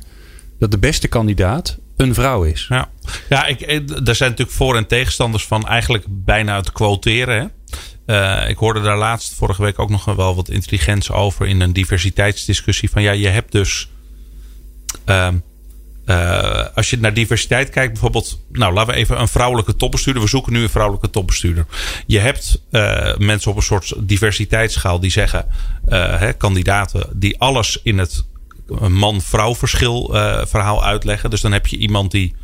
dat 0.58 0.70
de 0.70 0.78
beste 0.78 1.08
kandidaat 1.08 1.78
een 1.96 2.14
vrouw 2.14 2.42
is. 2.42 2.66
Ja, 2.68 2.90
ja 3.28 3.46
ik, 3.46 3.60
er 3.60 4.14
zijn 4.14 4.30
natuurlijk 4.30 4.56
voor- 4.56 4.76
en 4.76 4.86
tegenstanders 4.86 5.46
van 5.46 5.66
eigenlijk 5.66 6.04
bijna 6.08 6.56
het 6.56 6.72
quoteren. 6.72 7.36
Hè? 7.36 7.46
Uh, 8.06 8.48
ik 8.48 8.56
hoorde 8.56 8.80
daar 8.80 8.98
laatst 8.98 9.34
vorige 9.34 9.62
week 9.62 9.78
ook 9.78 9.90
nog 9.90 10.04
wel 10.04 10.34
wat 10.34 10.48
intelligentie 10.48 11.14
over 11.14 11.46
in 11.46 11.60
een 11.60 11.72
diversiteitsdiscussie. 11.72 12.90
Van 12.90 13.02
ja, 13.02 13.12
je 13.12 13.28
hebt 13.28 13.52
dus. 13.52 13.90
Uh, 15.06 15.28
uh, 16.06 16.64
als 16.74 16.90
je 16.90 16.98
naar 16.98 17.14
diversiteit 17.14 17.70
kijkt, 17.70 17.92
bijvoorbeeld. 17.92 18.40
Nou, 18.52 18.72
laten 18.72 18.94
we 18.94 19.00
even 19.00 19.20
een 19.20 19.28
vrouwelijke 19.28 19.76
topbestuurder. 19.76 20.22
We 20.22 20.28
zoeken 20.28 20.52
nu 20.52 20.62
een 20.62 20.68
vrouwelijke 20.68 21.10
topbestuurder. 21.10 21.66
Je 22.06 22.18
hebt 22.18 22.62
mensen 23.18 23.50
op 23.50 23.56
een 23.56 23.62
soort 23.62 23.94
diversiteitsschaal 23.98 25.00
die 25.00 25.10
zeggen. 25.10 25.46
Hè, 25.88 26.32
kandidaten 26.32 27.08
die 27.12 27.40
alles 27.40 27.80
in 27.82 27.98
het 27.98 28.24
man-vrouw 28.88 29.54
verschil 29.54 30.08
verhaal 30.46 30.84
uitleggen. 30.84 31.30
Dus 31.30 31.40
dan 31.40 31.52
heb 31.52 31.66
je 31.66 31.76
iemand 31.76 32.10
die 32.10 32.34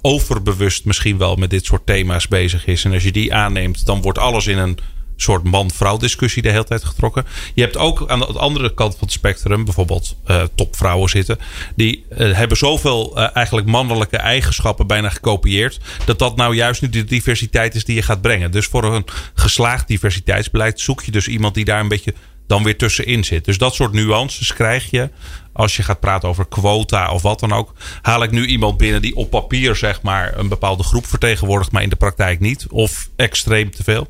overbewust 0.00 0.84
misschien 0.84 1.18
wel 1.18 1.36
met 1.36 1.50
dit 1.50 1.64
soort 1.64 1.86
thema's 1.86 2.28
bezig 2.28 2.66
is. 2.66 2.84
En 2.84 2.92
als 2.92 3.02
je 3.02 3.12
die 3.12 3.34
aanneemt, 3.34 3.86
dan 3.86 4.02
wordt 4.02 4.18
alles 4.18 4.46
in 4.46 4.58
een 4.58 4.78
soort 5.16 5.44
man-vrouw 5.44 5.96
discussie 5.96 6.42
de 6.42 6.50
hele 6.50 6.64
tijd 6.64 6.84
getrokken. 6.84 7.26
Je 7.54 7.62
hebt 7.62 7.76
ook 7.76 8.04
aan 8.06 8.18
de 8.18 8.26
andere 8.26 8.74
kant 8.74 8.92
van 8.92 9.02
het 9.02 9.12
spectrum 9.12 9.64
bijvoorbeeld 9.64 10.16
uh, 10.26 10.42
topvrouwen 10.54 11.08
zitten. 11.08 11.38
Die 11.76 12.04
uh, 12.10 12.36
hebben 12.36 12.56
zoveel 12.56 13.18
uh, 13.18 13.28
eigenlijk 13.32 13.66
mannelijke 13.66 14.16
eigenschappen 14.16 14.86
bijna 14.86 15.08
gekopieerd. 15.08 15.80
Dat 16.04 16.18
dat 16.18 16.36
nou 16.36 16.54
juist 16.54 16.82
nu 16.82 16.88
de 16.88 17.04
diversiteit 17.04 17.74
is 17.74 17.84
die 17.84 17.94
je 17.94 18.02
gaat 18.02 18.20
brengen. 18.20 18.50
Dus 18.50 18.66
voor 18.66 18.84
een 18.84 19.04
geslaagd 19.34 19.88
diversiteitsbeleid 19.88 20.80
zoek 20.80 21.02
je 21.02 21.10
dus 21.10 21.28
iemand 21.28 21.54
die 21.54 21.64
daar 21.64 21.80
een 21.80 21.88
beetje 21.88 22.14
dan 22.46 22.62
weer 22.62 22.76
tussenin 22.76 23.24
zit. 23.24 23.44
Dus 23.44 23.58
dat 23.58 23.74
soort 23.74 23.92
nuances 23.92 24.52
krijg 24.52 24.90
je 24.90 25.10
als 25.52 25.76
je 25.76 25.82
gaat 25.82 26.00
praten 26.00 26.28
over 26.28 26.46
quota 26.46 27.10
of 27.10 27.22
wat 27.22 27.40
dan 27.40 27.52
ook. 27.52 27.72
Haal 28.02 28.22
ik 28.22 28.30
nu 28.30 28.46
iemand 28.46 28.76
binnen 28.76 29.02
die 29.02 29.16
op 29.16 29.30
papier 29.30 29.76
zeg 29.76 30.02
maar 30.02 30.38
een 30.38 30.48
bepaalde 30.48 30.82
groep 30.82 31.06
vertegenwoordigt, 31.06 31.70
maar 31.72 31.82
in 31.82 31.88
de 31.88 31.96
praktijk 31.96 32.40
niet. 32.40 32.66
Of 32.68 33.10
extreem 33.16 33.70
te 33.70 33.82
veel. 33.82 34.08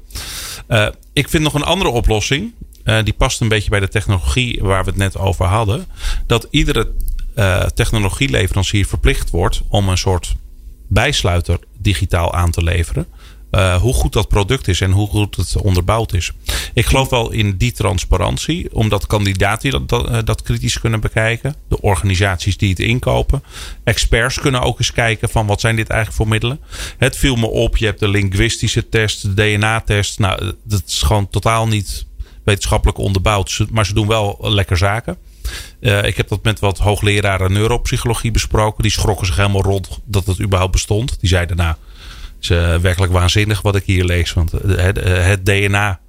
Uh, 0.69 0.89
ik 1.13 1.29
vind 1.29 1.43
nog 1.43 1.55
een 1.55 1.63
andere 1.63 1.91
oplossing. 1.91 2.53
Uh, 2.85 3.05
die 3.05 3.13
past 3.13 3.41
een 3.41 3.49
beetje 3.49 3.71
bij 3.71 3.81
de 3.81 3.89
technologie 3.89 4.59
waar 4.63 4.85
we 4.85 4.91
het 4.91 4.99
net 4.99 5.19
over 5.19 5.45
hadden. 5.45 5.87
Dat 6.27 6.47
iedere 6.51 6.93
uh, 7.35 7.63
technologieleverancier 7.63 8.87
verplicht 8.87 9.31
wordt 9.31 9.63
om 9.69 9.89
een 9.89 9.99
soort 9.99 10.35
bijsluiter 10.89 11.59
digitaal 11.79 12.35
aan 12.35 12.51
te 12.51 12.63
leveren. 12.63 13.07
Uh, 13.51 13.77
hoe 13.77 13.95
goed 13.95 14.13
dat 14.13 14.29
product 14.29 14.69
is 14.69 14.81
en 14.81 14.91
hoe 14.91 15.09
goed 15.09 15.37
het 15.37 15.57
onderbouwd 15.57 16.13
is. 16.13 16.31
Ik 16.75 16.87
geloof 16.87 17.09
wel 17.09 17.31
in 17.31 17.57
die 17.57 17.73
transparantie, 17.73 18.75
omdat 18.75 19.07
kandidaten 19.07 19.71
dat, 19.71 19.89
dat, 19.89 20.27
dat, 20.27 20.43
kritisch 20.43 20.81
kunnen 20.81 21.01
bekijken. 21.01 21.55
De 21.69 21.81
organisaties 21.81 22.57
die 22.57 22.71
het 22.71 22.79
inkopen. 22.79 23.43
Experts 23.85 24.41
kunnen 24.41 24.61
ook 24.61 24.79
eens 24.79 24.93
kijken 24.93 25.29
van 25.29 25.47
wat 25.47 25.61
zijn 25.61 25.77
dit 25.77 25.89
eigenlijk 25.89 26.21
voor 26.21 26.29
middelen. 26.29 26.61
Het 26.99 27.17
viel 27.17 27.37
me 27.37 27.47
op, 27.47 27.77
je 27.77 27.85
hebt 27.85 28.01
de 28.01 28.09
linguïstische 28.09 28.89
test, 28.89 29.23
de 29.23 29.35
DNA-test. 29.35 30.19
Nou, 30.19 30.53
dat 30.65 30.83
is 30.87 31.03
gewoon 31.03 31.31
totaal 31.31 31.67
niet 31.69 32.07
wetenschappelijk 32.45 32.99
onderbouwd. 32.99 33.67
Maar 33.71 33.87
ze 33.87 33.95
doen 33.95 34.07
wel 34.07 34.39
lekker 34.41 34.77
zaken. 34.77 35.17
Ik 35.81 36.17
heb 36.17 36.29
dat 36.29 36.43
met 36.43 36.61
wat 36.61 36.79
hoogleraren 36.79 37.53
neuropsychologie 37.53 38.31
besproken. 38.31 38.83
Die 38.83 38.93
schrokken 38.93 39.27
zich 39.27 39.37
helemaal 39.37 39.63
rond 39.63 39.89
dat 40.05 40.27
het 40.27 40.41
überhaupt 40.41 40.73
bestond. 40.73 41.21
Die 41.21 41.29
zeiden 41.29 41.57
nou 41.57 41.75
is 42.41 42.51
uh, 42.51 42.77
werkelijk 42.77 43.13
waanzinnig 43.13 43.63
wat 43.63 43.77
ik 43.77 43.83
hier 43.85 44.05
lees. 44.05 44.33
Want 44.33 44.53
het, 44.53 44.97
het 45.05 45.45
DNA, 45.45 46.01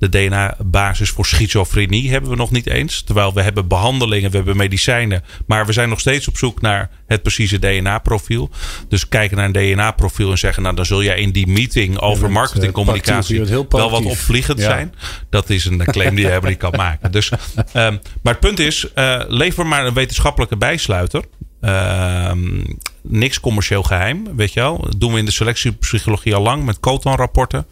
de 0.00 0.08
DNA-basis 0.08 1.10
voor 1.10 1.26
schizofrenie 1.26 2.10
hebben 2.10 2.30
we 2.30 2.36
nog 2.36 2.50
niet 2.50 2.66
eens. 2.66 3.02
Terwijl 3.02 3.34
we 3.34 3.42
hebben 3.42 3.68
behandelingen, 3.68 4.30
we 4.30 4.36
hebben 4.36 4.56
medicijnen. 4.56 5.24
Maar 5.46 5.66
we 5.66 5.72
zijn 5.72 5.88
nog 5.88 6.00
steeds 6.00 6.28
op 6.28 6.36
zoek 6.36 6.60
naar 6.60 6.90
het 7.06 7.22
precieze 7.22 7.58
DNA-profiel. 7.58 8.50
Dus 8.88 9.08
kijken 9.08 9.36
naar 9.36 9.46
een 9.46 9.74
DNA-profiel 9.74 10.30
en 10.30 10.38
zeggen... 10.38 10.62
nou, 10.62 10.74
dan 10.76 10.86
zul 10.86 11.02
jij 11.02 11.18
in 11.18 11.30
die 11.30 11.46
meeting 11.46 11.98
over 11.98 12.30
marketingcommunicatie... 12.30 13.44
wel 13.68 13.90
wat 13.90 14.04
opvliegend 14.04 14.58
ja. 14.58 14.64
zijn. 14.64 14.94
Dat 15.30 15.50
is 15.50 15.64
een 15.64 15.84
claim 15.84 16.14
die 16.14 16.24
je 16.24 16.28
helemaal 16.28 16.50
niet 16.50 16.58
kan 16.58 16.76
maken. 16.76 17.12
Dus, 17.12 17.30
um, 17.30 18.00
maar 18.22 18.32
het 18.32 18.40
punt 18.40 18.58
is, 18.58 18.86
uh, 18.94 19.22
lever 19.28 19.66
maar 19.66 19.86
een 19.86 19.94
wetenschappelijke 19.94 20.56
bijsluiter... 20.56 21.24
Uh, 21.60 22.32
niks 23.02 23.40
commercieel 23.40 23.82
geheim, 23.82 24.36
weet 24.36 24.52
je 24.52 24.60
wel. 24.60 24.78
Dat 24.80 25.00
doen 25.00 25.12
we 25.12 25.18
in 25.18 25.24
de 25.24 25.30
selectiepsychologie 25.30 26.34
al 26.34 26.42
lang 26.42 26.64
met 26.64 26.80
Cotan-rapporten. 26.80 27.66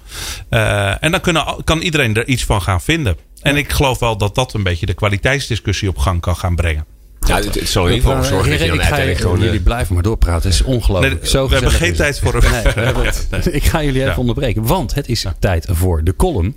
Uh, 0.51 1.05
en 1.05 1.11
dan 1.11 1.21
kunnen, 1.21 1.45
kan 1.65 1.81
iedereen 1.81 2.15
er 2.15 2.27
iets 2.27 2.45
van 2.45 2.63
gaan 2.63 2.81
vinden. 2.81 3.17
En 3.43 3.57
ik 3.57 3.73
geloof 3.73 3.99
wel 3.99 4.17
dat 4.17 4.35
dat 4.35 4.55
een 4.55 4.63
beetje 4.63 4.87
de 4.87 4.95
kwaliteitsdiscussie 4.95 5.89
op 5.89 5.99
gang 5.99 6.21
kan 6.21 6.37
gaan 6.37 6.57
brengen. 6.57 6.85
Ja, 7.27 7.37
het, 7.37 7.55
het 7.55 7.69
zal 7.69 7.87
in 7.87 7.95
ieder 7.95 8.09
geval 8.11 8.25
zorgen 8.25 8.51
dat 8.51 8.61
je 8.61 8.67
dan 8.67 8.79
uiteindelijk 8.79 9.21
gewoon... 9.21 9.41
Jullie 9.41 9.61
blijven 9.61 9.95
maar 9.95 10.03
doorpraten. 10.03 10.51
Het 10.51 10.61
is 10.61 10.67
ongelooflijk. 10.67 11.21
Nee, 11.21 11.31
Zo 11.31 11.49
we 11.49 11.55
hebben 11.55 11.73
geen 11.73 11.95
tijd 11.95 12.19
voor 12.19 12.35
een... 12.35 12.51
Nee, 12.51 12.93
nee, 13.31 13.43
ik 13.61 13.65
ga 13.65 13.83
jullie 13.83 14.01
even 14.01 14.13
ja. 14.13 14.19
onderbreken. 14.19 14.67
Want 14.67 14.95
het 14.95 15.09
is 15.09 15.25
tijd 15.39 15.67
voor 15.71 16.05
de 16.05 16.17
column. 16.17 16.57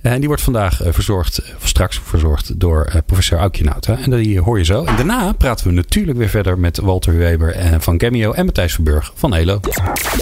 En 0.00 0.18
die 0.18 0.28
wordt 0.28 0.42
vandaag 0.42 0.80
verzorgd, 0.84 1.42
of 1.56 1.68
straks 1.68 2.00
verzorgd 2.04 2.60
door 2.60 3.02
professor 3.06 3.38
Aukje 3.38 3.64
Nauta. 3.64 3.98
En 3.98 4.10
die 4.10 4.40
hoor 4.40 4.58
je 4.58 4.64
zo. 4.64 4.84
En 4.84 4.96
daarna 4.96 5.32
praten 5.32 5.66
we 5.66 5.72
natuurlijk 5.72 6.18
weer 6.18 6.28
verder 6.28 6.58
met 6.58 6.78
Walter 6.78 7.16
Weber 7.16 7.56
van 7.78 7.98
Cameo 7.98 8.32
en 8.32 8.44
Matthijs 8.44 8.74
Verburg 8.74 9.12
van 9.14 9.34
Elo. 9.34 9.60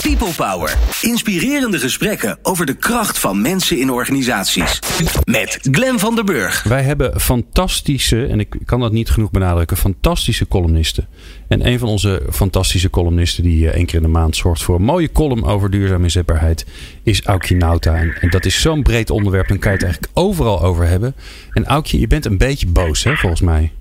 People 0.03 0.33
Power. 0.37 0.77
Inspirerende 1.01 1.79
gesprekken 1.79 2.39
over 2.43 2.67
de 2.67 2.75
kracht 2.75 3.19
van 3.19 3.43
mensen 3.43 3.79
in 3.79 3.91
organisaties. 3.91 4.79
Met 5.25 5.59
Glen 5.71 5.99
van 5.99 6.15
der 6.15 6.25
Burg. 6.25 6.63
Wij 6.63 6.83
hebben 6.83 7.21
fantastische, 7.21 8.27
en 8.27 8.41
ik 8.41 8.57
kan 8.65 8.81
dat 8.81 8.93
niet 8.93 9.11
genoeg 9.11 9.31
benadrukken, 9.31 9.77
fantastische 9.77 10.49
columnisten. 10.49 11.09
En 11.49 11.67
een 11.67 11.79
van 11.79 11.89
onze 11.89 12.23
fantastische 12.31 12.91
columnisten 12.91 13.43
die 13.43 13.71
één 13.71 13.87
keer 13.87 13.97
in 13.97 14.03
de 14.03 14.09
maand 14.09 14.37
zorgt 14.37 14.63
voor 14.63 14.75
een 14.75 14.83
mooie 14.83 15.13
column 15.13 15.45
over 15.45 15.71
duurzame 15.71 16.03
inzetbaarheid 16.03 16.67
is 17.03 17.23
Aukje 17.23 17.57
Nauta. 17.57 17.95
En, 17.95 18.31
dat 18.31 18.45
is 18.45 18.61
zo'n 18.61 18.83
breed 18.83 19.11
onderwerp, 19.11 19.49
dan 19.49 19.59
kan 19.69 19.79
je 19.79 19.87
het 19.87 19.97
eigenlijk 19.97 20.29
overal 20.29 20.63
over 20.63 20.87
hebben. 20.87 21.15
En 21.53 21.67
Aukje, 21.67 22.01
je 22.01 22.07
bent 22.07 22.25
een 22.25 22.39
beetje 22.39 22.67
boos 22.67 23.05
hè, 23.05 23.17
volgens 23.17 23.41
mij. 23.41 23.73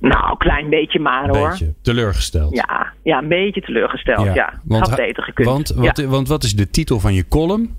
Nou, 0.00 0.30
een 0.30 0.36
klein 0.36 0.70
beetje 0.70 0.98
maar 0.98 1.28
hoor. 1.28 1.48
Beetje 1.48 1.74
teleurgesteld. 1.82 2.54
Ja, 2.54 2.92
ja 3.02 3.18
een 3.18 3.28
beetje 3.28 3.60
teleurgesteld. 3.60 4.24
Ja, 4.24 4.34
ja. 4.34 4.52
Want, 4.64 4.86
had 4.86 4.96
beter 4.96 5.22
gekund. 5.22 5.48
Want 5.48 5.68
wat, 5.68 5.96
ja. 5.96 6.06
want 6.06 6.28
wat 6.28 6.42
is 6.42 6.56
de 6.56 6.70
titel 6.70 7.00
van 7.00 7.14
je 7.14 7.28
column? 7.28 7.74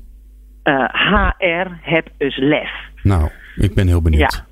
Uh, 0.64 0.86
HR, 0.94 1.68
heb 1.82 2.10
eens 2.18 2.38
lef. 2.38 2.70
Nou, 3.04 3.30
ik 3.56 3.74
ben 3.74 3.88
heel 3.88 4.02
benieuwd. 4.02 4.34
Ja. 4.34 4.46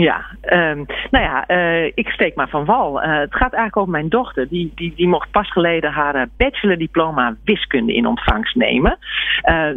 Ja, 0.00 0.24
um, 0.42 0.86
nou 1.10 1.24
ja, 1.24 1.44
uh, 1.48 1.84
ik 1.84 2.08
steek 2.08 2.34
maar 2.34 2.48
van 2.48 2.64
wal. 2.64 3.02
Uh, 3.02 3.18
het 3.18 3.34
gaat 3.34 3.52
eigenlijk 3.52 3.76
over 3.76 3.90
mijn 3.90 4.08
dochter. 4.08 4.48
Die, 4.48 4.72
die, 4.74 4.92
die 4.96 5.08
mocht 5.08 5.30
pas 5.30 5.50
geleden 5.50 5.92
haar 5.92 6.28
bachelordiploma 6.36 7.36
wiskunde 7.44 7.94
in 7.94 8.06
ontvangst 8.06 8.54
nemen. 8.54 8.98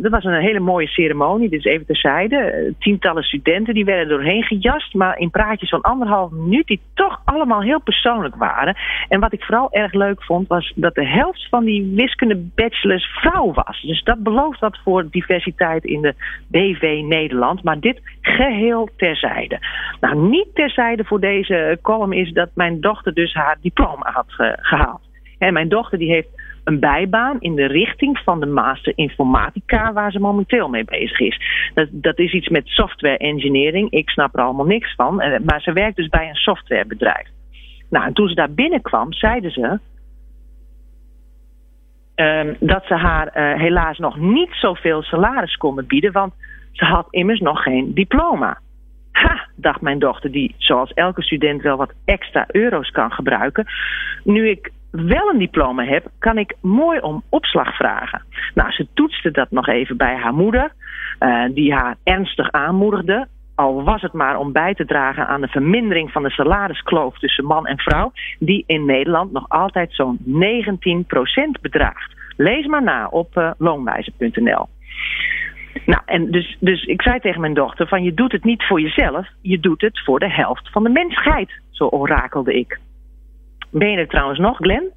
Dat 0.01 0.12
was 0.12 0.23
een 0.23 0.41
hele 0.41 0.60
mooie 0.60 0.88
ceremonie, 0.88 1.49
dus 1.49 1.63
even 1.63 1.86
terzijde. 1.86 2.73
tientallen 2.79 3.23
studenten 3.23 3.73
die 3.73 3.86
werden 3.86 4.07
doorheen 4.07 4.43
gejast, 4.43 4.93
maar 4.93 5.17
in 5.17 5.29
praatjes 5.29 5.69
van 5.69 5.81
anderhalf 5.81 6.31
minuut 6.31 6.67
die 6.67 6.81
toch 6.93 7.21
allemaal 7.25 7.62
heel 7.62 7.81
persoonlijk 7.81 8.36
waren. 8.36 8.77
En 9.07 9.19
wat 9.19 9.34
ik 9.34 9.43
vooral 9.43 9.71
erg 9.71 9.93
leuk 9.93 10.23
vond, 10.23 10.47
was 10.47 10.73
dat 10.75 10.95
de 10.95 11.07
helft 11.07 11.47
van 11.49 11.63
die 11.63 11.93
wiskunde 11.95 12.49
bachelors 12.55 13.05
vrouw 13.05 13.53
was. 13.53 13.81
Dus 13.81 14.03
dat 14.03 14.23
belooft 14.23 14.60
wat 14.60 14.79
voor 14.84 15.10
diversiteit 15.10 15.84
in 15.84 16.01
de 16.01 16.13
BV 16.47 17.01
Nederland. 17.03 17.63
Maar 17.63 17.79
dit 17.79 18.01
geheel 18.21 18.89
terzijde. 18.97 19.60
Nou, 19.99 20.11
Niet 20.15 20.47
terzijde 20.54 21.04
voor 21.04 21.19
deze 21.19 21.80
column 21.82 22.13
is 22.13 22.32
dat 22.32 22.50
mijn 22.54 22.82
dochter 22.82 23.13
dus 23.13 23.34
haar 23.34 23.58
diploma 23.62 24.12
had 24.12 24.26
uh, 24.38 24.52
gehaald. 24.56 25.02
En 25.38 25.54
mijn 25.54 25.69
dochter 25.69 25.97
die 25.97 26.12
heeft 26.12 26.30
een 26.63 26.80
bijbaan 26.80 27.39
in 27.39 27.56
de 27.56 27.65
richting 27.67 28.17
van 28.17 28.39
de 28.39 28.45
master 28.45 28.93
informatica 28.95 29.93
waar 29.93 30.12
ze 30.12 30.19
momenteel 30.19 30.69
mee 30.69 30.84
bezig 30.84 31.19
is. 31.19 31.41
Dat, 31.74 31.88
dat 31.91 32.19
is 32.19 32.34
iets 32.34 32.47
met 32.47 32.67
software 32.67 33.17
engineering. 33.17 33.91
Ik 33.91 34.10
snap 34.10 34.36
er 34.36 34.43
allemaal 34.43 34.65
niks 34.65 34.95
van. 34.95 35.15
Maar 35.15 35.62
ze 35.62 35.74
werkt 35.74 35.95
dus 35.95 36.08
bij 36.08 36.30
een 36.30 36.36
softwarebedrijf. 36.36 37.28
Nou, 37.89 38.06
en 38.06 38.13
toen 38.13 38.28
ze 38.28 38.36
daar 38.36 38.52
binnenkwam, 38.52 39.13
zeiden 39.13 39.52
ze 39.52 39.80
um, 42.15 42.56
dat 42.60 42.86
ze 42.86 42.93
haar 42.93 43.28
uh, 43.28 43.60
helaas 43.60 43.97
nog 43.97 44.17
niet 44.17 44.50
zoveel 44.52 45.02
salaris 45.02 45.56
konden 45.56 45.88
bieden, 45.88 46.12
want 46.12 46.34
ze 46.71 46.86
had 46.86 47.08
immers 47.10 47.39
nog 47.39 47.63
geen 47.63 47.93
diploma. 47.93 48.60
Ha, 49.21 49.47
dacht 49.55 49.81
mijn 49.81 49.99
dochter, 49.99 50.31
die 50.31 50.55
zoals 50.57 50.93
elke 50.93 51.21
student 51.21 51.62
wel 51.62 51.77
wat 51.77 51.93
extra 52.05 52.45
euro's 52.51 52.91
kan 52.91 53.12
gebruiken. 53.12 53.65
Nu 54.23 54.49
ik 54.49 54.71
wel 54.91 55.29
een 55.29 55.39
diploma 55.39 55.84
heb, 55.84 56.05
kan 56.19 56.38
ik 56.38 56.55
mooi 56.62 56.99
om 56.99 57.23
opslag 57.29 57.75
vragen. 57.75 58.21
Nou, 58.53 58.71
ze 58.71 58.88
toetste 58.93 59.31
dat 59.31 59.51
nog 59.51 59.67
even 59.67 59.97
bij 59.97 60.15
haar 60.15 60.34
moeder, 60.34 60.71
uh, 61.19 61.43
die 61.53 61.73
haar 61.73 61.95
ernstig 62.03 62.51
aanmoedigde. 62.51 63.27
Al 63.55 63.84
was 63.84 64.01
het 64.01 64.13
maar 64.13 64.38
om 64.38 64.51
bij 64.51 64.73
te 64.73 64.86
dragen 64.86 65.27
aan 65.27 65.41
de 65.41 65.47
vermindering 65.47 66.12
van 66.12 66.23
de 66.23 66.29
salariskloof 66.29 67.17
tussen 67.19 67.45
man 67.45 67.67
en 67.67 67.77
vrouw, 67.77 68.12
die 68.39 68.63
in 68.67 68.86
Nederland 68.86 69.31
nog 69.31 69.49
altijd 69.49 69.93
zo'n 69.93 70.19
19% 70.25 71.62
bedraagt. 71.62 72.13
Lees 72.38 72.65
maar 72.65 72.84
na 72.84 73.07
op 73.07 73.38
uh. 73.38 73.51
Nou, 75.86 76.01
en 76.05 76.31
dus, 76.31 76.57
dus 76.60 76.84
ik 76.84 77.01
zei 77.01 77.19
tegen 77.19 77.41
mijn 77.41 77.53
dochter: 77.53 77.88
van 77.88 78.03
je 78.03 78.13
doet 78.13 78.31
het 78.31 78.43
niet 78.43 78.63
voor 78.63 78.81
jezelf, 78.81 79.27
je 79.41 79.60
doet 79.60 79.81
het 79.81 80.03
voor 80.03 80.19
de 80.19 80.31
helft 80.31 80.71
van 80.71 80.84
de 80.84 80.89
mensheid. 80.89 81.51
Zo 81.69 81.86
orakelde 81.86 82.53
ik. 82.53 82.79
Ben 83.69 83.91
je 83.91 83.97
er 83.97 84.07
trouwens 84.07 84.39
nog, 84.39 84.57
Glenn? 84.57 84.91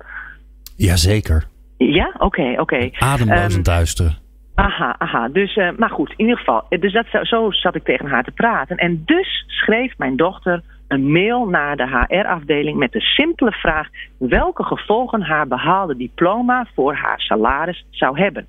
Jazeker. 0.77 1.45
Ja, 1.77 2.15
oké, 2.19 2.51
oké. 2.51 2.61
Okay. 2.61 2.93
Ademloos 2.99 3.57
um, 3.57 3.63
duister. 3.63 4.19
Aha, 4.55 4.95
aha. 4.99 5.29
Dus, 5.29 5.57
uh, 5.57 5.69
maar 5.77 5.91
goed, 5.91 6.11
in 6.11 6.25
ieder 6.25 6.39
geval. 6.39 6.65
Dus 6.69 6.93
dat, 6.93 7.07
zo 7.23 7.51
zat 7.51 7.75
ik 7.75 7.85
tegen 7.85 8.07
haar 8.07 8.25
te 8.25 8.31
praten. 8.31 8.77
En 8.77 9.03
dus 9.05 9.45
schreef 9.47 9.99
mijn 9.99 10.17
dochter 10.17 10.63
een 10.89 11.13
mail 11.13 11.47
naar 11.47 11.77
de 11.77 12.07
HR-afdeling 12.07 12.79
met 12.79 12.93
de 12.93 13.01
simpele 13.01 13.53
vraag 13.53 13.89
welke 14.19 14.63
gevolgen 14.63 15.23
haar 15.23 15.49
behaalde 15.49 15.97
diploma 15.97 16.67
voor 16.75 16.95
haar 16.95 17.21
salaris 17.21 17.87
zou 17.91 18.19
hebben. 18.19 18.47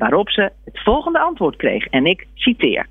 Waarop 0.00 0.30
ze 0.30 0.42
het 0.64 0.82
volgende 0.82 1.18
antwoord 1.18 1.56
kreeg. 1.56 1.86
En 1.86 2.06
ik 2.06 2.26
citeer. 2.34 2.86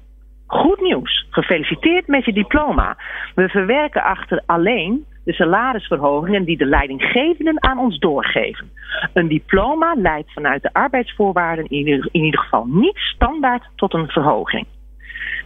Goed 0.47 0.81
nieuws. 0.81 1.27
Gefeliciteerd 1.29 2.07
met 2.07 2.25
je 2.25 2.33
diploma. 2.33 2.97
We 3.35 3.49
verwerken 3.49 4.03
achter 4.03 4.43
alleen 4.45 5.05
de 5.23 5.33
salarisverhogingen 5.33 6.43
die 6.43 6.57
de 6.57 6.65
leidinggevenden 6.65 7.63
aan 7.63 7.79
ons 7.79 7.99
doorgeven. 7.99 8.71
Een 9.13 9.27
diploma 9.27 9.93
leidt 9.97 10.33
vanuit 10.33 10.61
de 10.61 10.73
arbeidsvoorwaarden 10.73 11.65
in 11.65 12.09
ieder 12.11 12.39
geval 12.39 12.65
niet 12.65 12.97
standaard 12.97 13.69
tot 13.75 13.93
een 13.93 14.07
verhoging. 14.07 14.65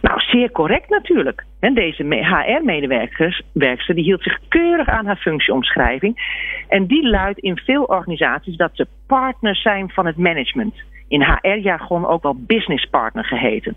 Nou, 0.00 0.20
zeer 0.20 0.50
correct 0.50 0.88
natuurlijk. 0.88 1.44
deze 1.60 2.04
HR-medewerkster 2.04 3.94
die 3.94 4.04
hield 4.04 4.22
zich 4.22 4.38
keurig 4.48 4.88
aan 4.88 5.06
haar 5.06 5.16
functieomschrijving. 5.16 6.42
En 6.68 6.86
die 6.86 7.08
luidt 7.08 7.38
in 7.38 7.56
veel 7.56 7.82
organisaties 7.82 8.56
dat 8.56 8.70
ze 8.72 8.86
partners 9.06 9.62
zijn 9.62 9.90
van 9.90 10.06
het 10.06 10.16
management. 10.16 10.74
In 11.08 11.22
HR-jargon 11.22 12.06
ook 12.06 12.22
wel 12.22 12.36
businesspartner 12.38 13.24
geheten. 13.24 13.74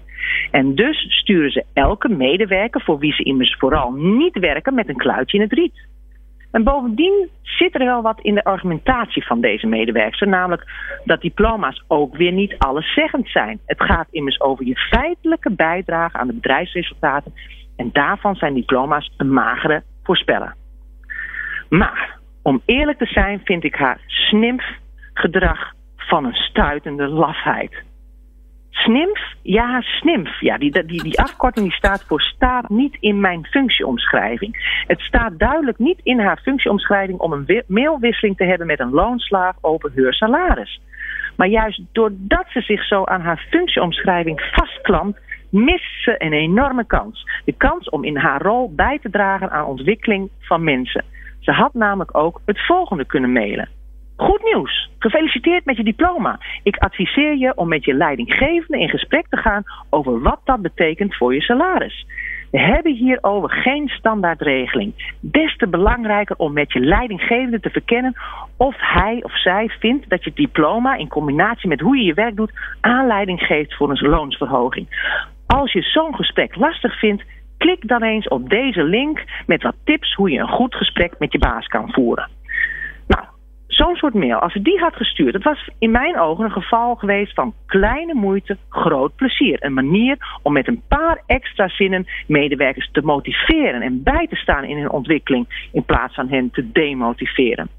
En 0.51 0.75
dus 0.75 1.05
sturen 1.09 1.51
ze 1.51 1.65
elke 1.73 2.09
medewerker, 2.09 2.81
voor 2.81 2.99
wie 2.99 3.13
ze 3.13 3.23
immers 3.23 3.55
vooral 3.59 3.91
niet 3.91 4.39
werken, 4.39 4.73
met 4.73 4.89
een 4.89 4.97
kluitje 4.97 5.37
in 5.37 5.43
het 5.43 5.53
riet. 5.53 5.85
En 6.51 6.63
bovendien 6.63 7.29
zit 7.41 7.75
er 7.75 7.85
wel 7.85 8.01
wat 8.01 8.21
in 8.21 8.35
de 8.35 8.43
argumentatie 8.43 9.25
van 9.25 9.41
deze 9.41 9.67
medewerkster, 9.67 10.27
namelijk 10.27 10.63
dat 11.05 11.21
diploma's 11.21 11.83
ook 11.87 12.15
weer 12.15 12.31
niet 12.31 12.55
alleszeggend 12.57 13.29
zijn. 13.29 13.59
Het 13.65 13.83
gaat 13.83 14.07
immers 14.11 14.41
over 14.41 14.65
je 14.65 14.75
feitelijke 14.75 15.51
bijdrage 15.51 16.17
aan 16.17 16.27
de 16.27 16.33
bedrijfsresultaten 16.33 17.33
en 17.75 17.89
daarvan 17.91 18.35
zijn 18.35 18.53
diploma's 18.53 19.11
een 19.17 19.33
magere 19.33 19.83
voorspeller. 20.03 20.55
Maar 21.69 22.17
om 22.41 22.61
eerlijk 22.65 22.97
te 22.97 23.05
zijn 23.05 23.41
vind 23.43 23.63
ik 23.63 23.75
haar 23.75 23.99
snimf 24.07 24.63
gedrag 25.13 25.73
van 26.07 26.25
een 26.25 26.33
stuitende 26.33 27.07
lafheid. 27.07 27.85
SNIMF? 28.69 29.19
Ja, 29.41 29.81
SNIMF. 29.81 30.39
Ja, 30.39 30.57
die, 30.57 30.85
die, 30.85 31.03
die 31.03 31.19
afkorting 31.19 31.65
die 31.65 31.75
staat 31.75 32.03
voor 32.07 32.21
staat 32.21 32.69
niet 32.69 32.97
in 32.99 33.19
mijn 33.19 33.45
functieomschrijving. 33.45 34.83
Het 34.87 34.99
staat 34.99 35.39
duidelijk 35.39 35.77
niet 35.77 35.99
in 36.03 36.19
haar 36.19 36.39
functieomschrijving 36.41 37.19
om 37.19 37.33
een 37.33 37.63
mailwisseling 37.67 38.37
te 38.37 38.43
hebben 38.43 38.67
met 38.67 38.79
een 38.79 38.93
loonslaaf 38.93 39.55
over 39.61 39.91
haar 39.95 40.13
salaris. 40.13 40.81
Maar 41.35 41.47
juist 41.47 41.81
doordat 41.91 42.45
ze 42.49 42.61
zich 42.61 42.85
zo 42.85 43.03
aan 43.03 43.21
haar 43.21 43.47
functieomschrijving 43.49 44.41
vastklampt, 44.51 45.19
mist 45.49 46.03
ze 46.03 46.15
een 46.17 46.33
enorme 46.33 46.85
kans. 46.85 47.41
De 47.45 47.53
kans 47.57 47.89
om 47.89 48.03
in 48.03 48.17
haar 48.17 48.41
rol 48.41 48.73
bij 48.75 48.99
te 49.01 49.09
dragen 49.09 49.51
aan 49.51 49.65
ontwikkeling 49.65 50.29
van 50.39 50.63
mensen. 50.63 51.03
Ze 51.39 51.51
had 51.51 51.73
namelijk 51.73 52.17
ook 52.17 52.41
het 52.45 52.65
volgende 52.65 53.05
kunnen 53.05 53.31
mailen. 53.31 53.69
Goed 54.17 54.43
nieuws. 54.43 54.89
Gefeliciteerd 54.99 55.65
met 55.65 55.77
je 55.77 55.83
diploma. 55.83 56.39
Ik 56.63 56.77
adviseer 56.77 57.37
je 57.37 57.55
om 57.55 57.67
met 57.67 57.85
je 57.85 57.93
leidinggevende 57.93 58.79
in 58.79 58.89
gesprek 58.89 59.25
te 59.29 59.37
gaan 59.37 59.63
over 59.89 60.21
wat 60.21 60.39
dat 60.43 60.61
betekent 60.61 61.15
voor 61.15 61.33
je 61.33 61.41
salaris. 61.41 62.05
We 62.51 62.59
hebben 62.59 62.93
hierover 62.93 63.49
geen 63.49 63.87
standaardregeling. 63.87 65.15
Des 65.19 65.57
te 65.57 65.67
belangrijker 65.67 66.35
om 66.37 66.53
met 66.53 66.73
je 66.73 66.79
leidinggevende 66.79 67.59
te 67.59 67.69
verkennen 67.69 68.15
of 68.57 68.75
hij 68.77 69.23
of 69.23 69.39
zij 69.39 69.69
vindt 69.79 70.09
dat 70.09 70.23
je 70.23 70.31
diploma 70.33 70.95
in 70.95 71.07
combinatie 71.07 71.69
met 71.69 71.79
hoe 71.79 71.97
je 71.97 72.03
je 72.03 72.13
werk 72.13 72.35
doet 72.35 72.51
aanleiding 72.81 73.39
geeft 73.39 73.75
voor 73.75 73.89
een 73.89 74.09
loonsverhoging. 74.09 74.87
Als 75.47 75.71
je 75.71 75.81
zo'n 75.81 76.15
gesprek 76.15 76.55
lastig 76.55 76.99
vindt, 76.99 77.23
klik 77.57 77.87
dan 77.87 78.03
eens 78.03 78.27
op 78.27 78.49
deze 78.49 78.83
link 78.83 79.23
met 79.45 79.63
wat 79.63 79.75
tips 79.83 80.13
hoe 80.13 80.29
je 80.29 80.39
een 80.39 80.47
goed 80.47 80.75
gesprek 80.75 81.19
met 81.19 81.31
je 81.31 81.39
baas 81.39 81.67
kan 81.67 81.91
voeren. 81.91 82.36
Zo'n 83.77 83.95
soort 83.95 84.13
mail, 84.13 84.39
als 84.39 84.53
ze 84.53 84.61
die 84.61 84.79
had 84.79 84.95
gestuurd, 84.95 85.33
dat 85.33 85.43
was 85.43 85.69
in 85.79 85.91
mijn 85.91 86.19
ogen 86.19 86.45
een 86.45 86.51
geval 86.51 86.95
geweest 86.95 87.33
van 87.33 87.53
kleine 87.65 88.13
moeite, 88.13 88.57
groot 88.69 89.15
plezier. 89.15 89.57
Een 89.59 89.73
manier 89.73 90.39
om 90.43 90.53
met 90.53 90.67
een 90.67 90.81
paar 90.87 91.21
extra 91.25 91.67
zinnen 91.67 92.07
medewerkers 92.27 92.89
te 92.91 93.01
motiveren 93.01 93.81
en 93.81 94.03
bij 94.03 94.27
te 94.27 94.35
staan 94.35 94.63
in 94.63 94.77
hun 94.77 94.91
ontwikkeling, 94.91 95.69
in 95.71 95.83
plaats 95.83 96.15
van 96.15 96.29
hen 96.29 96.51
te 96.51 96.71
demotiveren. 96.71 97.69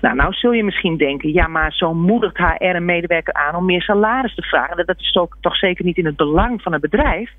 Nou, 0.00 0.14
nou 0.16 0.32
zul 0.32 0.52
je 0.52 0.64
misschien 0.64 0.96
denken, 0.96 1.32
ja, 1.32 1.46
maar 1.46 1.72
zo 1.72 1.94
moedigt 1.94 2.36
HR 2.36 2.62
een 2.62 2.84
medewerker 2.84 3.34
aan 3.34 3.54
om 3.54 3.64
meer 3.64 3.82
salaris 3.82 4.34
te 4.34 4.42
vragen. 4.42 4.86
Dat 4.86 5.00
is 5.00 5.12
toch 5.40 5.56
zeker 5.56 5.84
niet 5.84 5.96
in 5.96 6.06
het 6.06 6.16
belang 6.16 6.62
van 6.62 6.72
het 6.72 6.80
bedrijf. 6.80 7.30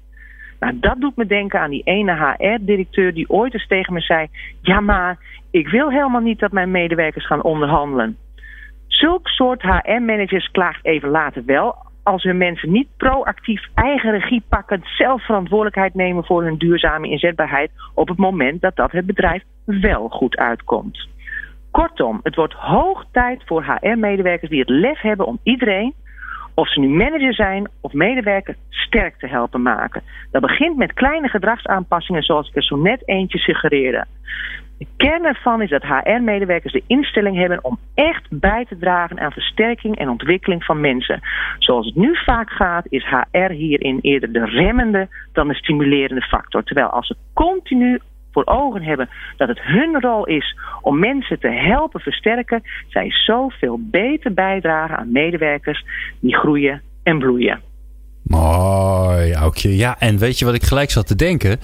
Nou, 0.59 0.79
dat 0.79 0.99
doet 0.99 1.15
me 1.15 1.25
denken 1.25 1.59
aan 1.59 1.69
die 1.69 1.83
ene 1.83 2.35
HR-directeur 2.37 3.13
die 3.13 3.29
ooit 3.29 3.53
eens 3.53 3.67
tegen 3.67 3.93
me 3.93 4.01
zei: 4.01 4.27
Ja, 4.61 4.79
maar 4.79 5.17
ik 5.51 5.67
wil 5.67 5.89
helemaal 5.89 6.21
niet 6.21 6.39
dat 6.39 6.51
mijn 6.51 6.71
medewerkers 6.71 7.25
gaan 7.25 7.43
onderhandelen. 7.43 8.17
Zulk 8.87 9.27
soort 9.27 9.61
HR-managers 9.61 10.51
klaagt 10.51 10.85
even 10.85 11.09
later 11.09 11.45
wel 11.45 11.75
als 12.03 12.23
hun 12.23 12.37
mensen 12.37 12.71
niet 12.71 12.87
proactief 12.97 13.67
eigen 13.73 14.11
regie 14.11 14.43
pakken, 14.49 14.81
zelf 14.83 15.25
verantwoordelijkheid 15.25 15.93
nemen 15.93 16.25
voor 16.25 16.43
hun 16.43 16.57
duurzame 16.57 17.09
inzetbaarheid 17.09 17.71
op 17.93 18.07
het 18.07 18.17
moment 18.17 18.61
dat 18.61 18.75
dat 18.75 18.91
het 18.91 19.05
bedrijf 19.05 19.43
wel 19.65 20.07
goed 20.09 20.37
uitkomt. 20.37 21.07
Kortom, 21.71 22.19
het 22.23 22.35
wordt 22.35 22.53
hoog 22.53 23.05
tijd 23.11 23.41
voor 23.45 23.63
HR-medewerkers 23.63 24.49
die 24.49 24.59
het 24.59 24.69
lef 24.69 25.01
hebben 25.01 25.25
om 25.25 25.39
iedereen, 25.43 25.93
of 26.59 26.71
ze 26.71 26.79
nu 26.79 26.87
manager 26.87 27.33
zijn 27.33 27.69
of 27.81 27.93
medewerker, 27.93 28.55
sterk 28.69 29.17
te 29.17 29.27
helpen 29.27 29.61
maken. 29.61 30.01
Dat 30.31 30.41
begint 30.41 30.77
met 30.77 30.93
kleine 30.93 31.27
gedragsaanpassingen 31.27 32.23
zoals 32.23 32.47
ik 32.49 32.55
er 32.55 32.63
zo 32.63 32.75
net 32.75 33.07
eentje 33.07 33.37
suggereerde. 33.37 34.05
De 34.77 34.87
kern 34.97 35.25
ervan 35.25 35.61
is 35.61 35.69
dat 35.69 35.83
HR-medewerkers 35.83 36.73
de 36.73 36.83
instelling 36.87 37.37
hebben 37.37 37.63
om 37.63 37.77
echt 37.93 38.27
bij 38.29 38.65
te 38.65 38.77
dragen 38.77 39.19
aan 39.19 39.31
versterking 39.31 39.97
en 39.97 40.09
ontwikkeling 40.09 40.63
van 40.63 40.79
mensen. 40.79 41.19
Zoals 41.57 41.85
het 41.85 41.95
nu 41.95 42.15
vaak 42.25 42.49
gaat, 42.49 42.85
is 42.89 43.05
HR 43.09 43.51
hierin 43.51 43.99
eerder 44.01 44.31
de 44.31 44.45
remmende 44.45 45.07
dan 45.33 45.47
de 45.47 45.53
stimulerende 45.53 46.21
factor. 46.21 46.63
Terwijl 46.63 46.87
als 46.87 47.07
ze 47.07 47.15
continu 47.33 47.99
voor 48.43 48.55
ogen 48.55 48.83
hebben 48.83 49.09
dat 49.37 49.47
het 49.47 49.59
hun 49.61 50.01
rol 50.01 50.25
is 50.25 50.57
om 50.81 50.99
mensen 50.99 51.39
te 51.39 51.51
helpen 51.51 51.99
versterken, 51.99 52.61
zij 52.87 53.11
zoveel 53.11 53.79
beter 53.81 54.33
bijdragen 54.33 54.97
aan 54.97 55.11
medewerkers 55.11 55.85
die 56.19 56.35
groeien 56.35 56.81
en 57.03 57.19
bloeien. 57.19 57.61
Mooi, 58.23 59.33
Aukje. 59.33 59.75
Ja, 59.75 59.95
en 59.99 60.17
weet 60.17 60.39
je 60.39 60.45
wat 60.45 60.53
ik 60.53 60.63
gelijk 60.63 60.89
zat 60.89 61.07
te 61.07 61.15
denken? 61.15 61.59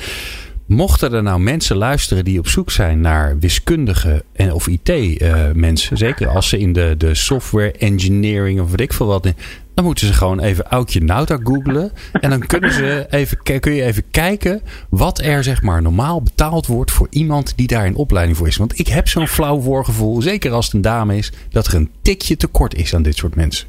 Mochten 0.65 1.13
er 1.13 1.23
nou 1.23 1.39
mensen 1.39 1.75
luisteren 1.75 2.25
die 2.25 2.39
op 2.39 2.47
zoek 2.47 2.71
zijn 2.71 3.01
naar 3.01 3.39
wiskundige 3.39 4.23
en, 4.33 4.53
of 4.53 4.67
IT-mensen, 4.67 5.91
eh, 5.91 5.97
zeker 5.97 6.27
als 6.27 6.49
ze 6.49 6.59
in 6.59 6.73
de, 6.73 6.95
de 6.97 7.15
software 7.15 7.71
engineering 7.71 8.61
of 8.61 8.69
weet 8.69 8.81
ik 8.81 8.93
veel 8.93 9.05
wat, 9.05 9.33
dan 9.73 9.85
moeten 9.85 10.07
ze 10.07 10.13
gewoon 10.13 10.39
even 10.39 10.65
Aukje 10.65 11.01
Nauta 11.01 11.39
googlen. 11.43 11.91
En 12.11 12.29
dan 12.29 12.45
kunnen 12.45 12.73
ze 12.73 13.07
even, 13.09 13.37
kun 13.59 13.73
je 13.73 13.83
even 13.83 14.03
kijken 14.11 14.61
wat 14.89 15.19
er 15.19 15.43
zeg 15.43 15.61
maar 15.61 15.81
normaal 15.81 16.21
betaald 16.21 16.67
wordt 16.67 16.91
voor 16.91 17.07
iemand 17.09 17.53
die 17.55 17.67
daar 17.67 17.85
in 17.85 17.95
opleiding 17.95 18.37
voor 18.37 18.47
is. 18.47 18.57
Want 18.57 18.79
ik 18.79 18.87
heb 18.87 19.07
zo'n 19.07 19.27
flauw 19.27 19.61
voorgevoel, 19.61 20.21
zeker 20.21 20.51
als 20.51 20.65
het 20.65 20.73
een 20.73 20.81
dame 20.81 21.17
is, 21.17 21.31
dat 21.49 21.67
er 21.67 21.75
een 21.75 21.89
tikje 22.01 22.37
tekort 22.37 22.75
is 22.75 22.95
aan 22.95 23.03
dit 23.03 23.15
soort 23.15 23.35
mensen. 23.35 23.67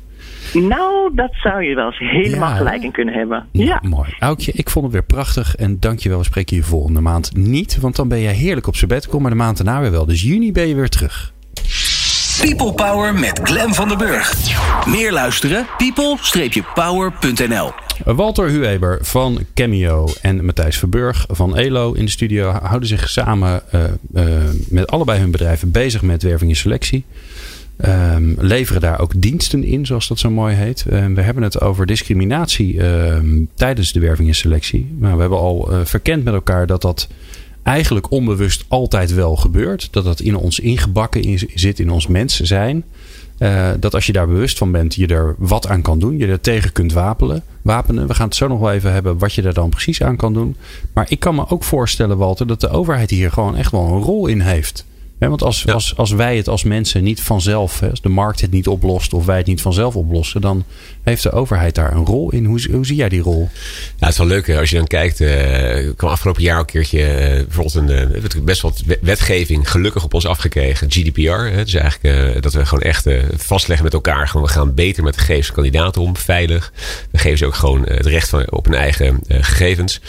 Nou, 0.61 1.15
dat 1.15 1.35
zou 1.35 1.63
je 1.63 1.75
wel 1.75 1.87
eens 1.87 1.99
helemaal 1.99 2.57
gelijk 2.57 2.83
in 2.83 2.93
kunnen 2.93 3.15
hebben. 3.15 3.47
Ja, 3.53 3.81
Mooi. 3.83 4.15
Aukje, 4.19 4.53
ik 4.53 4.71
vond 4.71 4.85
het 4.85 4.95
weer 4.95 5.05
prachtig. 5.05 5.57
En 5.57 5.81
dankjewel. 5.81 6.19
We 6.19 6.25
spreken 6.25 6.57
je 6.57 6.63
volgende 6.63 7.01
maand 7.01 7.37
niet. 7.37 7.79
Want 7.81 7.97
dan 7.97 8.09
ben 8.09 8.21
jij 8.21 8.33
heerlijk 8.33 8.67
op 8.67 8.77
z'n 8.77 9.01
Kom 9.09 9.23
Maar 9.23 9.31
de 9.31 9.37
maand 9.37 9.57
daarna 9.57 9.81
weer 9.81 9.91
wel. 9.91 10.07
Dus 10.07 10.23
juni 10.23 10.53
ben 10.53 10.69
je 10.69 10.75
weer 10.75 10.89
terug. 10.89 11.35
People 12.41 12.73
Power 12.73 13.15
met 13.15 13.41
Glen 13.43 13.75
van 13.75 13.89
der 13.89 13.97
Burg. 13.97 14.35
Meer 14.87 15.13
luisteren? 15.13 15.67
people-power.nl 15.77 17.73
Walter 18.05 18.49
Huweber 18.49 18.99
van 19.03 19.39
Cameo 19.55 20.09
en 20.23 20.45
Matthijs 20.45 20.79
Verburg 20.79 21.27
van 21.29 21.57
ELO 21.57 21.93
in 21.93 22.05
de 22.05 22.11
studio 22.11 22.51
houden 22.51 22.89
zich 22.89 23.09
samen 23.09 23.63
uh, 23.75 23.83
uh, 24.15 24.25
met 24.69 24.87
allebei 24.91 25.21
hun 25.21 25.31
bedrijven 25.31 25.71
bezig 25.71 26.03
met 26.03 26.23
werving 26.23 26.51
en 26.51 26.57
selectie. 26.57 27.05
Um, 27.85 28.35
leveren 28.39 28.81
daar 28.81 29.01
ook 29.01 29.13
diensten 29.17 29.65
in, 29.65 29.87
zoals 29.87 30.09
dat 30.09 30.19
zo 30.19 30.31
mooi 30.31 30.55
heet. 30.55 30.85
Um, 30.93 31.15
we 31.15 31.21
hebben 31.21 31.43
het 31.43 31.61
over 31.61 31.87
discriminatie 31.87 32.85
um, 32.85 33.49
tijdens 33.55 33.93
de 33.93 34.01
werving 34.01 34.29
en 34.29 34.35
selectie. 34.35 34.95
Maar 34.99 35.15
we 35.15 35.21
hebben 35.21 35.39
al 35.39 35.73
uh, 35.73 35.81
verkend 35.85 36.25
met 36.25 36.35
elkaar 36.35 36.67
dat 36.67 36.83
dat 36.83 37.09
eigenlijk 37.63 38.11
onbewust 38.11 38.65
altijd 38.69 39.15
wel 39.15 39.37
gebeurt. 39.37 39.89
Dat 39.91 40.05
dat 40.05 40.21
in 40.21 40.37
ons 40.37 40.61
ingebakken 40.61 41.23
in, 41.23 41.51
zit 41.55 41.79
in 41.79 41.91
ons 41.91 42.07
mensen 42.07 42.47
zijn. 42.47 42.85
Uh, 43.39 43.71
dat 43.81 43.95
als 43.95 44.07
je 44.07 44.13
daar 44.13 44.27
bewust 44.27 44.59
van 44.59 44.73
bent, 44.73 44.95
je 44.95 45.07
er 45.07 45.35
wat 45.39 45.69
aan 45.69 45.83
kan 45.83 45.99
doen. 45.99 46.19
Je 46.19 46.27
er 46.27 46.41
tegen 46.41 46.73
kunt 46.73 46.93
wapenen. 46.93 47.43
wapenen. 47.63 48.07
We 48.07 48.15
gaan 48.15 48.27
het 48.27 48.37
zo 48.37 48.49
nog 48.49 48.61
wel 48.61 48.73
even 48.73 48.93
hebben 48.93 49.19
wat 49.19 49.35
je 49.35 49.43
er 49.43 49.55
dan 49.55 49.71
precies 49.71 50.03
aan 50.03 50.17
kan 50.17 50.33
doen. 50.33 50.57
Maar 50.93 51.07
ik 51.09 51.21
kan 51.21 51.35
me 51.35 51.49
ook 51.49 51.65
voorstellen, 51.65 52.17
Walter, 52.17 52.47
dat 52.47 52.61
de 52.61 52.69
overheid 52.69 53.11
hier 53.11 53.31
gewoon 53.31 53.57
echt 53.57 53.71
wel 53.71 53.87
een 53.87 54.03
rol 54.03 54.27
in 54.27 54.41
heeft 54.41 54.85
want 55.19 55.43
als, 55.43 55.67
als, 55.69 55.97
als 55.97 56.11
wij 56.11 56.37
het 56.37 56.49
als 56.49 56.65
mensen 56.65 57.03
niet 57.03 57.21
vanzelf, 57.21 57.83
als 57.83 58.01
de 58.01 58.09
markt 58.09 58.41
het 58.41 58.51
niet 58.51 58.69
oplost 58.69 59.13
of 59.13 59.27
wij 59.27 59.37
het 59.37 59.47
niet 59.47 59.61
vanzelf 59.61 59.97
oplossen, 59.97 60.41
dan 60.41 60.65
heeft 61.03 61.23
de 61.23 61.31
overheid 61.31 61.75
daar 61.75 61.93
een 61.93 62.05
rol 62.05 62.33
in. 62.33 62.45
Hoe, 62.45 62.69
hoe 62.73 62.87
zie 62.87 62.97
jij 62.97 63.09
die 63.09 63.21
rol? 63.21 63.49
Ja, 63.99 64.07
het 64.07 64.09
is 64.09 64.19
wel 64.19 64.27
leuk 64.27 64.51
als 64.51 64.71
je 64.71 64.77
dan 64.77 64.87
kijkt. 64.87 65.21
Uh, 65.21 65.91
kwam 65.97 66.11
afgelopen 66.11 66.43
jaar 66.43 66.59
een 66.59 66.65
keertje 66.65 66.99
uh, 66.99 67.45
bijvoorbeeld 67.45 67.75
een, 67.75 68.13
uh, 68.13 68.45
best 68.45 68.61
wat 68.61 68.83
wetgeving 69.01 69.71
gelukkig 69.71 70.05
op 70.05 70.15
ons 70.15 70.27
afgekregen. 70.27 70.91
GDPR. 70.91 71.21
Hè, 71.31 71.65
dus 71.65 71.75
eigenlijk 71.75 72.43
dat 72.43 72.53
we 72.53 72.67
gewoon 72.67 72.85
echt 72.85 73.07
vastleggen 73.37 73.85
met 73.85 73.95
elkaar. 73.95 74.29
Gewoon, 74.29 74.47
we 74.47 74.53
gaan 74.53 74.75
beter 74.75 75.03
met 75.03 75.15
de 75.15 75.21
gegevens 75.21 75.47
van 75.47 75.55
kandidaten 75.55 76.03
om, 76.03 76.17
veilig. 76.17 76.73
We 77.11 77.19
geven 77.19 77.39
ze 77.39 77.47
ook 77.47 77.55
gewoon 77.55 77.83
het 77.87 78.07
recht 78.07 78.29
van, 78.29 78.53
op 78.53 78.65
hun 78.65 78.75
eigen 78.75 79.21
gegevens. 79.29 80.01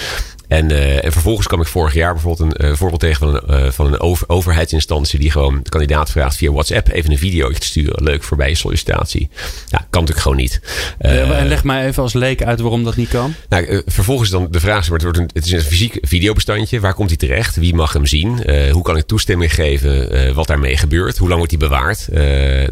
En, 0.47 0.71
uh, 0.71 1.05
en 1.05 1.11
vervolgens 1.11 1.47
kwam 1.47 1.61
ik 1.61 1.67
vorig 1.67 1.93
jaar 1.93 2.13
bijvoorbeeld 2.13 2.53
een 2.53 2.65
uh, 2.65 2.75
voorbeeld 2.75 3.01
tegen 3.01 3.19
van 3.19 3.41
een, 3.47 3.65
uh, 3.65 3.71
van 3.71 3.85
een 3.85 3.99
over, 3.99 4.29
overheidsinstantie 4.29 5.19
die 5.19 5.31
gewoon 5.31 5.59
de 5.63 5.69
kandidaat 5.69 6.11
vraagt 6.11 6.35
via 6.35 6.51
WhatsApp 6.51 6.87
even 6.87 7.11
een 7.11 7.17
video 7.17 7.51
te 7.51 7.65
sturen. 7.65 8.03
Leuk 8.03 8.23
voorbij 8.23 8.49
je 8.49 8.55
sollicitatie. 8.55 9.29
Ja, 9.69 9.77
kan 9.77 9.85
natuurlijk 9.89 10.19
gewoon 10.19 10.37
niet. 10.37 10.61
en 10.97 11.47
leg 11.47 11.63
mij 11.63 11.87
even 11.87 12.03
als 12.03 12.13
leek 12.13 12.43
uit 12.43 12.59
waarom 12.59 12.83
dat 12.83 12.95
niet 12.95 13.09
kan. 13.09 13.33
Nou, 13.49 13.81
vervolgens 13.85 14.29
dan 14.29 14.47
de 14.51 14.59
vraag, 14.59 14.89
het, 14.89 15.01
wordt 15.01 15.17
een, 15.17 15.29
het 15.33 15.45
is 15.45 15.51
een 15.51 15.61
fysiek 15.61 15.97
videobestandje. 16.01 16.79
Waar 16.79 16.93
komt 16.93 17.09
hij 17.09 17.17
terecht? 17.17 17.55
Wie 17.55 17.75
mag 17.75 17.93
hem 17.93 18.05
zien? 18.05 18.35
hoe 18.71 18.81
kan 18.83 18.97
ik 18.97 19.05
toestemming 19.05 19.53
geven 19.53 20.33
wat 20.33 20.47
daarmee 20.47 20.77
gebeurt? 20.77 21.17
Hoe 21.17 21.27
lang 21.27 21.39
wordt 21.39 21.59
hij 21.59 21.69
bewaard? 21.69 22.07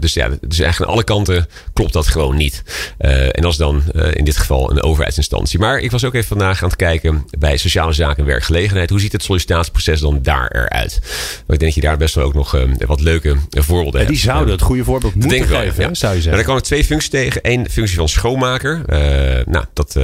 dus 0.01 0.13
ja, 0.13 0.30
dus 0.41 0.59
eigenlijk 0.59 0.80
aan 0.80 0.95
alle 0.95 1.03
kanten 1.03 1.47
klopt 1.73 1.93
dat 1.93 2.07
gewoon 2.07 2.36
niet. 2.36 2.63
en 2.97 3.41
dat 3.41 3.51
is 3.51 3.57
dan 3.57 3.84
in 4.13 4.26
dit 4.26 4.38
geval 4.38 4.71
een 4.71 4.84
overheidsinstantie. 4.84 5.59
Maar 5.59 5.80
ik 5.80 5.91
was 5.91 6.03
ook 6.03 6.13
even 6.13 6.28
vandaag 6.28 6.63
aan 6.63 6.69
het 6.69 6.78
kijken 6.78 7.26
bij 7.39 7.57
sociale 7.70 7.93
zaken 7.93 8.18
en 8.18 8.26
werkgelegenheid. 8.26 8.89
Hoe 8.89 8.99
ziet 8.99 9.11
het 9.11 9.24
sollicitatieproces 9.24 9.99
dan 9.99 10.20
daar 10.22 10.51
eruit? 10.51 10.99
Want 11.01 11.53
ik 11.53 11.59
denk 11.59 11.61
dat 11.61 11.74
je 11.74 11.82
daar 11.82 11.97
best 11.97 12.16
wel 12.16 12.26
ook 12.26 12.34
nog 12.34 12.55
uh, 12.55 12.63
wat 12.86 13.01
leuke 13.01 13.36
voorbeelden 13.49 14.01
ja, 14.01 14.07
Die 14.07 14.18
zouden 14.18 14.53
het 14.53 14.61
goede 14.61 14.84
voorbeeld 14.84 15.16
moeten 15.16 15.47
geven, 15.47 15.78
wel, 15.78 15.88
ja. 15.88 15.93
zou 15.93 16.13
je 16.13 16.22
zeggen. 16.22 16.32
daar 16.32 16.43
kwam 16.43 16.57
ik 16.57 16.63
twee 16.63 16.84
functies 16.86 17.09
tegen. 17.09 17.39
Eén 17.43 17.70
functie 17.70 17.97
van 17.97 18.09
schoonmaker. 18.09 18.82
Uh, 18.89 19.45
nou, 19.45 19.66
dat, 19.74 19.99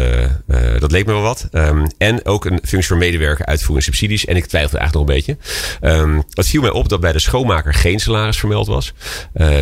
dat 0.80 0.92
leek 0.92 1.06
me 1.06 1.12
wel 1.12 1.22
wat. 1.22 1.48
Um, 1.52 1.88
en 1.98 2.26
ook 2.26 2.46
een 2.46 2.60
functie 2.64 2.88
voor 2.88 2.98
medewerker 2.98 3.46
uitvoering 3.46 3.84
subsidies. 3.86 4.26
En 4.26 4.36
ik 4.36 4.46
twijfelde 4.46 4.78
eigenlijk 4.78 5.08
nog 5.08 5.18
een 5.18 5.24
beetje. 5.24 6.02
Um, 6.02 6.24
het 6.30 6.48
viel 6.48 6.62
mij 6.62 6.72
op 6.72 6.90
dat 6.90 7.00
bij 7.00 7.12
de 7.12 7.20
schoonmaker 7.20 7.74
geen 7.74 8.00
salaris 8.00 8.38
vermeld 8.38 8.68
was. 8.68 8.94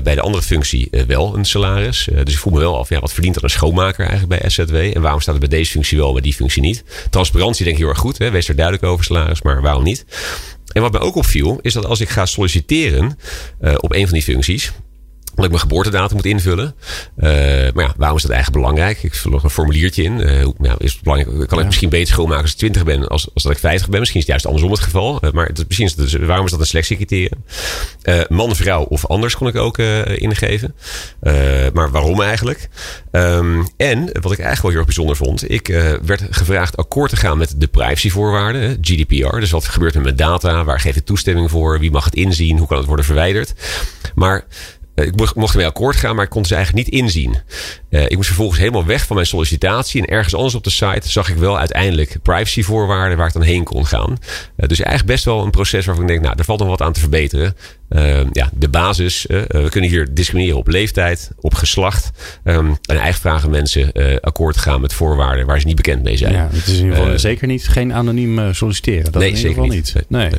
bij 0.03 0.15
de 0.15 0.21
andere 0.21 0.43
functie 0.43 0.89
wel 1.07 1.35
een 1.35 1.45
salaris. 1.45 2.09
dus 2.23 2.33
ik 2.33 2.39
voel 2.39 2.53
me 2.53 2.59
wel 2.59 2.77
af, 2.77 2.89
ja, 2.89 2.99
wat 2.99 3.13
verdient 3.13 3.33
dan 3.33 3.43
een 3.43 3.49
schoonmaker 3.49 4.07
eigenlijk 4.07 4.41
bij 4.41 4.49
SZW? 4.49 4.75
En 4.75 5.01
waarom 5.01 5.21
staat 5.21 5.35
het 5.35 5.49
bij 5.49 5.59
deze 5.59 5.71
functie 5.71 5.97
wel, 5.97 6.13
bij 6.13 6.21
die 6.21 6.33
functie 6.33 6.61
niet? 6.61 6.83
Transparantie 7.09 7.65
denk 7.65 7.77
ik 7.77 7.85
goed. 7.95 8.17
Hè? 8.17 8.31
Wees 8.31 8.47
er 8.47 8.55
duidelijk 8.55 8.85
over 8.85 9.05
salaris, 9.05 9.41
maar 9.41 9.61
waarom 9.61 9.83
niet? 9.83 10.05
En 10.71 10.81
wat 10.81 10.91
mij 10.91 11.01
ook 11.01 11.15
opviel, 11.15 11.59
is 11.61 11.73
dat 11.73 11.85
als 11.85 12.01
ik 12.01 12.09
ga 12.09 12.25
solliciteren 12.25 13.17
uh, 13.61 13.73
op 13.77 13.93
een 13.93 14.03
van 14.03 14.13
die 14.13 14.23
functies, 14.23 14.71
dat 15.35 15.45
ik 15.45 15.51
mijn 15.51 15.61
geboortedatum 15.61 16.15
moet 16.15 16.25
invullen. 16.25 16.75
Uh, 17.17 17.29
maar 17.73 17.83
ja, 17.83 17.93
waarom 17.97 18.17
is 18.17 18.23
dat 18.23 18.31
eigenlijk 18.31 18.63
belangrijk? 18.63 19.03
Ik 19.03 19.15
vul 19.15 19.31
nog 19.31 19.43
een 19.43 19.49
formuliertje 19.49 20.03
in. 20.03 20.19
Uh, 20.19 20.47
ja, 20.61 20.75
is 20.77 20.93
het 20.93 21.01
belangrijk? 21.03 21.47
Kan 21.47 21.59
ik 21.59 21.65
misschien 21.65 21.89
beter 21.89 22.07
schoonmaken 22.07 22.41
als 22.41 22.51
ik 22.51 22.57
20 22.57 22.83
ben 22.83 23.07
als, 23.07 23.29
als 23.33 23.43
dat 23.43 23.51
ik 23.51 23.57
50 23.57 23.89
ben? 23.89 23.99
Misschien 23.99 24.21
is 24.21 24.27
het 24.27 24.41
juist 24.41 24.45
andersom 24.45 24.71
het 24.71 24.79
geval. 24.79 25.19
Uh, 25.21 25.31
maar 25.31 25.45
het, 25.45 25.63
misschien 25.67 25.87
is 25.87 25.95
het, 25.95 26.09
dus, 26.09 26.27
waarom 26.27 26.45
is 26.45 26.51
dat 26.51 26.59
een 26.59 26.65
selectiecriterium? 26.65 27.43
man, 28.29 28.55
vrouw 28.55 28.83
of 28.83 29.05
anders 29.05 29.35
kon 29.35 29.47
ik 29.47 29.55
ook 29.55 29.77
ingeven. 29.77 30.75
maar 31.73 31.91
waarom 31.91 32.21
eigenlijk? 32.21 32.69
Um, 33.11 33.67
en 33.77 33.99
wat 33.99 34.31
ik 34.31 34.39
eigenlijk 34.39 34.61
wel 34.61 34.69
heel 34.69 34.77
erg 34.77 34.85
bijzonder 34.85 35.15
vond. 35.15 35.51
Ik 35.51 35.67
werd 36.05 36.23
gevraagd 36.29 36.77
akkoord 36.77 37.09
te 37.09 37.15
gaan 37.15 37.37
met 37.37 37.53
de 37.57 37.67
privacyvoorwaarden. 37.67 38.77
GDPR. 38.81 39.39
Dus 39.39 39.51
wat 39.51 39.65
gebeurt 39.65 39.95
er 39.95 40.01
met 40.01 40.17
data? 40.17 40.63
Waar 40.63 40.79
geef 40.79 40.95
ik 40.95 41.05
toestemming 41.05 41.49
voor? 41.49 41.79
Wie 41.79 41.91
mag 41.91 42.05
het 42.05 42.15
inzien? 42.15 42.57
Hoe 42.57 42.67
kan 42.67 42.77
het 42.77 42.85
worden 42.87 43.05
verwijderd? 43.05 43.53
Maar 44.15 44.37
eh, 44.39 44.78
ik 45.05 45.35
mocht, 45.35 45.51
ermee 45.51 45.67
akkoord 45.67 45.95
gaan, 45.95 46.15
maar 46.15 46.23
ik 46.23 46.29
kon 46.29 46.45
ze 46.45 46.55
eigenlijk 46.55 46.85
niet 46.85 47.01
inzien. 47.01 47.35
Uh, 47.89 48.03
ik 48.03 48.15
moest 48.15 48.27
vervolgens 48.27 48.59
helemaal 48.59 48.85
weg 48.85 49.05
van 49.05 49.15
mijn 49.15 49.27
sollicitatie. 49.27 50.01
En 50.01 50.07
ergens 50.07 50.35
anders 50.35 50.55
op 50.55 50.63
de 50.63 50.69
site 50.69 51.09
zag 51.09 51.29
ik 51.29 51.35
wel 51.35 51.57
uiteindelijk 51.59 52.17
privacyvoorwaarden 52.23 53.17
waar 53.17 53.27
ik 53.27 53.33
dan 53.33 53.41
heen 53.41 53.63
kon 53.63 53.85
gaan. 53.85 54.09
Uh, 54.09 54.67
dus 54.67 54.79
eigenlijk 54.79 55.05
best 55.05 55.25
wel 55.25 55.43
een 55.43 55.51
proces 55.51 55.85
waarvan 55.85 56.03
ik 56.03 56.09
denk, 56.09 56.21
nou, 56.21 56.35
er 56.37 56.43
valt 56.43 56.59
nog 56.59 56.67
wat 56.67 56.81
aan 56.81 56.93
te 56.93 56.99
verbeteren. 56.99 57.55
Uh, 57.89 58.19
ja, 58.31 58.49
de 58.53 58.69
basis. 58.69 59.25
we 59.27 59.67
kunnen 59.69 59.89
hier 59.89 60.13
discrimineren 60.13 60.57
op 60.57 60.67
leeftijd, 60.67 61.31
op 61.39 61.53
geslacht. 61.53 62.11
Um, 62.43 62.67
en 62.67 62.77
eigenlijk 62.85 63.15
vragen 63.15 63.49
mensen 63.49 63.91
akkoord 64.21 64.57
gaan 64.57 64.81
met 64.81 64.93
voorwaarden 64.93 65.45
waar 65.45 65.59
ze 65.59 65.67
niet 65.67 65.75
bekend 65.75 66.03
mee 66.03 66.17
zijn. 66.17 66.33
Ja, 66.33 66.49
het 66.51 66.67
is 66.67 66.77
in 66.77 66.83
ieder 66.83 66.97
geval 66.97 67.19
zeker 67.19 67.47
niet 67.47 67.67
geen 67.67 67.93
anoniem 67.93 68.53
solliciteren. 68.53 69.11
Dat 69.11 69.21
nee, 69.21 69.35
zeker 69.35 69.61
niet. 69.61 69.71
niet. 69.71 69.95
nee. 70.07 70.29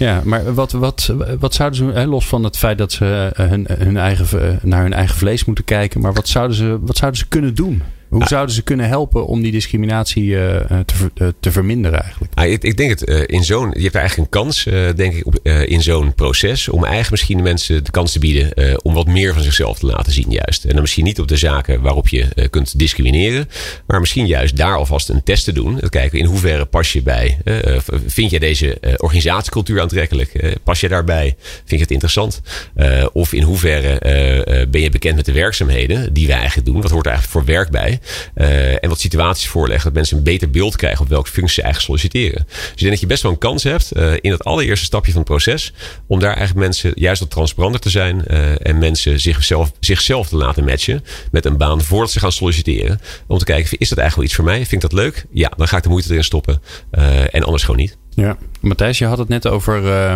Ja, 0.00 0.20
maar 0.24 0.54
wat, 0.54 0.72
wat, 0.72 1.14
wat 1.38 1.54
zouden 1.54 1.78
ze, 1.78 2.06
los 2.06 2.26
van 2.26 2.44
het 2.44 2.56
feit 2.56 2.78
dat 2.78 2.92
ze 2.92 3.30
eh, 3.34 3.48
hun, 3.48 3.66
hun 3.68 3.96
eigen, 3.96 4.58
naar 4.62 4.82
hun 4.82 4.92
eigen 4.92 5.16
vlees 5.16 5.44
moeten 5.44 5.64
kijken, 5.64 6.00
maar 6.00 6.12
wat 6.12 6.28
zouden 6.28 6.56
ze, 6.56 6.78
wat 6.80 6.96
zouden 6.96 7.20
ze 7.20 7.28
kunnen 7.28 7.54
doen? 7.54 7.82
Hoe 8.10 8.26
zouden 8.26 8.54
ze 8.54 8.62
kunnen 8.62 8.88
helpen 8.88 9.26
om 9.26 9.42
die 9.42 9.52
discriminatie 9.52 10.24
uh, 10.24 10.40
te, 10.66 10.94
uh, 11.14 11.28
te 11.40 11.52
verminderen 11.52 12.02
eigenlijk? 12.02 12.32
Ah, 12.34 12.50
ik, 12.50 12.62
ik, 12.62 12.76
denk 12.76 12.90
het 12.90 13.08
uh, 13.08 13.22
in 13.26 13.44
zo'n. 13.44 13.70
Je 13.74 13.82
hebt 13.82 13.94
eigenlijk 13.94 14.34
een 14.34 14.40
kans, 14.40 14.64
denk 14.96 15.14
ik, 15.14 15.26
op, 15.26 15.38
in 15.66 15.82
zo'n 15.82 16.14
proces. 16.14 16.68
Om 16.68 16.80
eigenlijk 16.80 17.10
misschien 17.10 17.36
de 17.36 17.42
mensen 17.42 17.84
de 17.84 17.90
kans 17.90 18.12
te 18.12 18.18
bieden 18.18 18.78
om 18.82 18.94
wat 18.94 19.06
meer 19.06 19.34
van 19.34 19.42
zichzelf 19.42 19.78
te 19.78 19.86
laten 19.86 20.12
zien, 20.12 20.30
juist. 20.30 20.64
En 20.64 20.72
dan 20.72 20.80
misschien 20.80 21.04
niet 21.04 21.20
op 21.20 21.28
de 21.28 21.36
zaken 21.36 21.80
waarop 21.80 22.08
je 22.08 22.48
kunt 22.50 22.78
discrimineren. 22.78 23.48
Maar 23.86 24.00
misschien 24.00 24.26
juist 24.26 24.56
daar 24.56 24.76
alvast 24.76 25.08
een 25.08 25.22
test 25.22 25.44
te 25.44 25.52
doen. 25.52 25.80
Kijken 25.88 26.18
in 26.18 26.24
hoeverre 26.24 26.64
pas 26.64 26.92
je 26.92 27.02
bij. 27.02 27.38
vind 28.06 28.30
jij 28.30 28.38
deze 28.38 28.78
organisatiecultuur 28.96 29.80
aantrekkelijk? 29.80 30.58
pas 30.64 30.80
je 30.80 30.88
daarbij? 30.88 31.36
Vind 31.38 31.70
je 31.70 31.76
het 31.76 31.90
interessant? 31.90 32.40
of 33.12 33.32
in 33.32 33.42
hoeverre 33.42 33.98
ben 34.70 34.80
je 34.80 34.90
bekend 34.90 35.16
met 35.16 35.24
de 35.24 35.32
werkzaamheden 35.32 36.12
die 36.12 36.26
wij 36.26 36.36
eigenlijk 36.36 36.66
doen? 36.66 36.80
Wat 36.80 36.90
hoort 36.90 37.06
er 37.06 37.12
eigenlijk 37.12 37.46
voor 37.46 37.54
werk 37.54 37.70
bij? 37.70 37.99
Uh, 38.34 38.84
en 38.84 38.88
wat 38.88 39.00
situaties 39.00 39.48
voorleggen. 39.48 39.84
Dat 39.84 39.94
mensen 39.94 40.16
een 40.16 40.22
beter 40.22 40.50
beeld 40.50 40.76
krijgen 40.76 41.00
op 41.00 41.08
welke 41.08 41.30
functie 41.30 41.54
ze 41.54 41.62
eigenlijk 41.62 42.00
solliciteren. 42.00 42.46
Dus 42.46 42.70
ik 42.70 42.78
denk 42.78 42.90
dat 42.90 43.00
je 43.00 43.06
best 43.06 43.22
wel 43.22 43.32
een 43.32 43.38
kans 43.38 43.62
hebt 43.62 43.96
uh, 43.96 44.12
in 44.20 44.30
het 44.30 44.44
allereerste 44.44 44.84
stapje 44.84 45.12
van 45.12 45.20
het 45.20 45.30
proces. 45.30 45.72
Om 46.06 46.18
daar 46.18 46.36
eigenlijk 46.36 46.66
mensen 46.66 46.92
juist 46.94 47.20
wat 47.20 47.30
transparanter 47.30 47.80
te 47.80 47.90
zijn. 47.90 48.24
Uh, 48.30 48.66
en 48.66 48.78
mensen 48.78 49.20
zichzelf, 49.20 49.72
zichzelf 49.80 50.28
te 50.28 50.36
laten 50.36 50.64
matchen 50.64 51.04
met 51.30 51.44
een 51.44 51.56
baan 51.56 51.82
voordat 51.82 52.10
ze 52.10 52.18
gaan 52.18 52.32
solliciteren. 52.32 53.00
Om 53.26 53.38
te 53.38 53.44
kijken, 53.44 53.78
is 53.78 53.88
dat 53.88 53.98
eigenlijk 53.98 54.14
wel 54.14 54.24
iets 54.24 54.34
voor 54.34 54.44
mij? 54.44 54.56
Vind 54.56 54.72
ik 54.84 54.90
dat 54.90 54.92
leuk? 54.92 55.26
Ja, 55.32 55.52
dan 55.56 55.68
ga 55.68 55.76
ik 55.76 55.82
de 55.82 55.88
moeite 55.88 56.10
erin 56.10 56.24
stoppen. 56.24 56.62
en 57.30 57.44
anders 57.44 57.62
gewoon 57.62 57.80
niet. 57.80 57.96
Ja, 58.14 58.36
Matthijs, 58.60 58.98
je 58.98 59.04
had 59.04 59.18
het 59.18 59.28
net 59.28 59.46
over... 59.46 59.82
Uh, 59.82 60.14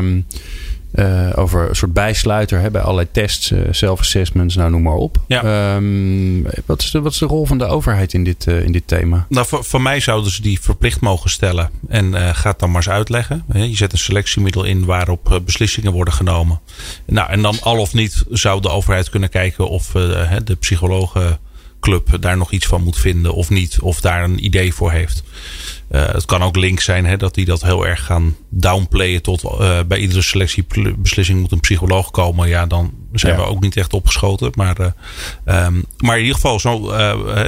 uh, 0.94 1.30
over 1.34 1.68
een 1.68 1.76
soort 1.76 1.92
bijsluiter 1.92 2.60
hè, 2.60 2.70
bij 2.70 2.80
allerlei 2.80 3.08
tests, 3.10 3.50
uh, 3.50 3.60
self-assessments, 3.70 4.56
nou 4.56 4.70
noem 4.70 4.82
maar 4.82 4.94
op. 4.94 5.16
Ja. 5.26 5.74
Um, 5.74 6.46
wat, 6.66 6.82
is 6.82 6.90
de, 6.90 7.00
wat 7.00 7.12
is 7.12 7.18
de 7.18 7.26
rol 7.26 7.46
van 7.46 7.58
de 7.58 7.64
overheid 7.64 8.12
in 8.12 8.24
dit, 8.24 8.46
uh, 8.46 8.62
in 8.62 8.72
dit 8.72 8.86
thema? 8.86 9.26
Nou, 9.28 9.46
voor, 9.46 9.64
voor 9.64 9.82
mij 9.82 10.00
zouden 10.00 10.30
ze 10.30 10.42
die 10.42 10.60
verplicht 10.60 11.00
mogen 11.00 11.30
stellen. 11.30 11.70
En 11.88 12.14
ga 12.34 12.50
het 12.50 12.58
dan 12.58 12.68
maar 12.68 12.76
eens 12.76 12.88
uitleggen. 12.88 13.44
Je 13.52 13.76
zet 13.76 13.92
een 13.92 13.98
selectiemiddel 13.98 14.64
in 14.64 14.84
waarop 14.84 15.40
beslissingen 15.44 15.92
worden 15.92 16.14
genomen. 16.14 16.60
Nou, 17.06 17.30
en 17.30 17.42
dan 17.42 17.56
al 17.60 17.78
of 17.78 17.94
niet 17.94 18.24
zou 18.30 18.60
de 18.60 18.68
overheid 18.68 19.10
kunnen 19.10 19.28
kijken 19.28 19.68
of 19.68 19.90
de 20.44 20.56
psychologenclub 21.84 22.22
daar 22.22 22.36
nog 22.36 22.52
iets 22.52 22.66
van 22.66 22.82
moet 22.82 22.98
vinden 22.98 23.34
of 23.34 23.50
niet. 23.50 23.80
Of 23.80 24.00
daar 24.00 24.24
een 24.24 24.44
idee 24.44 24.74
voor 24.74 24.90
heeft. 24.90 25.22
Uh, 25.90 26.06
het 26.06 26.24
kan 26.24 26.42
ook 26.42 26.56
link 26.56 26.80
zijn 26.80 27.06
hè, 27.06 27.16
dat 27.16 27.34
die 27.34 27.44
dat 27.44 27.62
heel 27.62 27.86
erg 27.86 28.04
gaan 28.04 28.36
downplayen 28.48 29.22
tot 29.22 29.44
uh, 29.44 29.80
bij 29.86 29.98
iedere 29.98 30.22
selectiebeslissing 30.22 31.40
moet 31.40 31.52
een 31.52 31.60
psycholoog 31.60 32.10
komen. 32.10 32.48
Ja, 32.48 32.66
dan 32.66 32.92
zijn 33.12 33.36
we 33.36 33.42
ook 33.42 33.60
niet 33.60 33.76
echt 33.76 33.92
opgeschoten. 33.92 34.50
Maar, 34.54 34.80
uh, 34.80 35.66
um, 35.66 35.84
maar 35.98 36.16
in 36.16 36.22
ieder 36.22 36.34
geval, 36.34 36.60
zo'n 36.60 36.90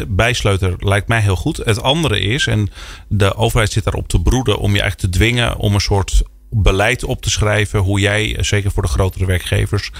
bijsleuter 0.08 0.74
lijkt 0.78 1.08
mij 1.08 1.20
heel 1.20 1.36
goed. 1.36 1.56
Het 1.56 1.82
andere 1.82 2.20
is, 2.20 2.46
en 2.46 2.70
de 3.08 3.34
overheid 3.34 3.72
zit 3.72 3.84
daarop 3.84 4.08
te 4.08 4.20
broeden 4.20 4.58
om 4.58 4.74
je 4.74 4.80
eigenlijk 4.80 5.12
te 5.12 5.18
dwingen 5.18 5.56
om 5.56 5.74
een 5.74 5.80
soort 5.80 6.22
beleid 6.50 7.04
op 7.04 7.22
te 7.22 7.30
schrijven 7.30 7.80
hoe 7.80 8.00
jij, 8.00 8.36
zeker 8.40 8.70
voor 8.70 8.82
de 8.82 8.88
grotere 8.88 9.26
werkgevers, 9.26 9.90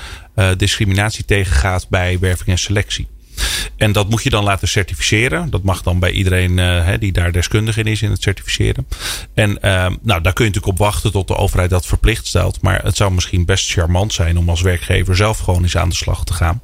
discriminatie 0.56 1.24
tegengaat 1.24 1.88
bij 1.88 2.18
werving 2.18 2.48
en 2.48 2.58
selectie. 2.58 3.08
En 3.76 3.92
dat 3.92 4.10
moet 4.10 4.22
je 4.22 4.30
dan 4.30 4.44
laten 4.44 4.68
certificeren. 4.68 5.50
Dat 5.50 5.62
mag 5.62 5.82
dan 5.82 5.98
bij 5.98 6.10
iedereen 6.10 6.58
uh, 6.58 6.88
die 6.98 7.12
daar 7.12 7.32
deskundig 7.32 7.76
in 7.76 7.86
is 7.86 8.02
in 8.02 8.10
het 8.10 8.22
certificeren. 8.22 8.86
En 9.34 9.50
uh, 9.50 9.86
nou, 10.02 10.22
daar 10.22 10.32
kun 10.32 10.44
je 10.44 10.50
natuurlijk 10.50 10.66
op 10.66 10.78
wachten 10.78 11.12
tot 11.12 11.28
de 11.28 11.36
overheid 11.36 11.70
dat 11.70 11.86
verplicht 11.86 12.26
stelt. 12.26 12.62
Maar 12.62 12.82
het 12.82 12.96
zou 12.96 13.12
misschien 13.12 13.44
best 13.44 13.72
charmant 13.72 14.12
zijn 14.12 14.38
om 14.38 14.48
als 14.48 14.60
werkgever 14.60 15.16
zelf 15.16 15.38
gewoon 15.38 15.62
eens 15.62 15.76
aan 15.76 15.88
de 15.88 15.94
slag 15.94 16.24
te 16.24 16.32
gaan. 16.32 16.60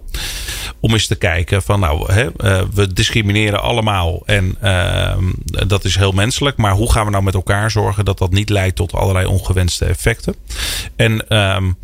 Om 0.80 0.92
eens 0.92 1.06
te 1.06 1.14
kijken 1.14 1.62
van 1.62 1.80
nou, 1.80 2.12
hè, 2.12 2.24
uh, 2.24 2.62
we 2.74 2.92
discrimineren 2.92 3.62
allemaal. 3.62 4.22
En 4.26 4.56
ehm, 4.60 5.24
dat 5.44 5.84
is 5.84 5.96
heel 5.96 6.12
menselijk. 6.12 6.56
Maar 6.56 6.72
hoe 6.72 6.92
gaan 6.92 7.04
we 7.04 7.10
nou 7.10 7.24
met 7.24 7.34
elkaar 7.34 7.70
zorgen 7.70 8.04
dat 8.04 8.18
dat 8.18 8.32
niet 8.32 8.48
leidt 8.48 8.76
tot 8.76 8.92
allerlei 8.92 9.26
ongewenste 9.26 9.84
effecten? 9.84 10.34
En 10.96 11.36
um, 11.36 11.76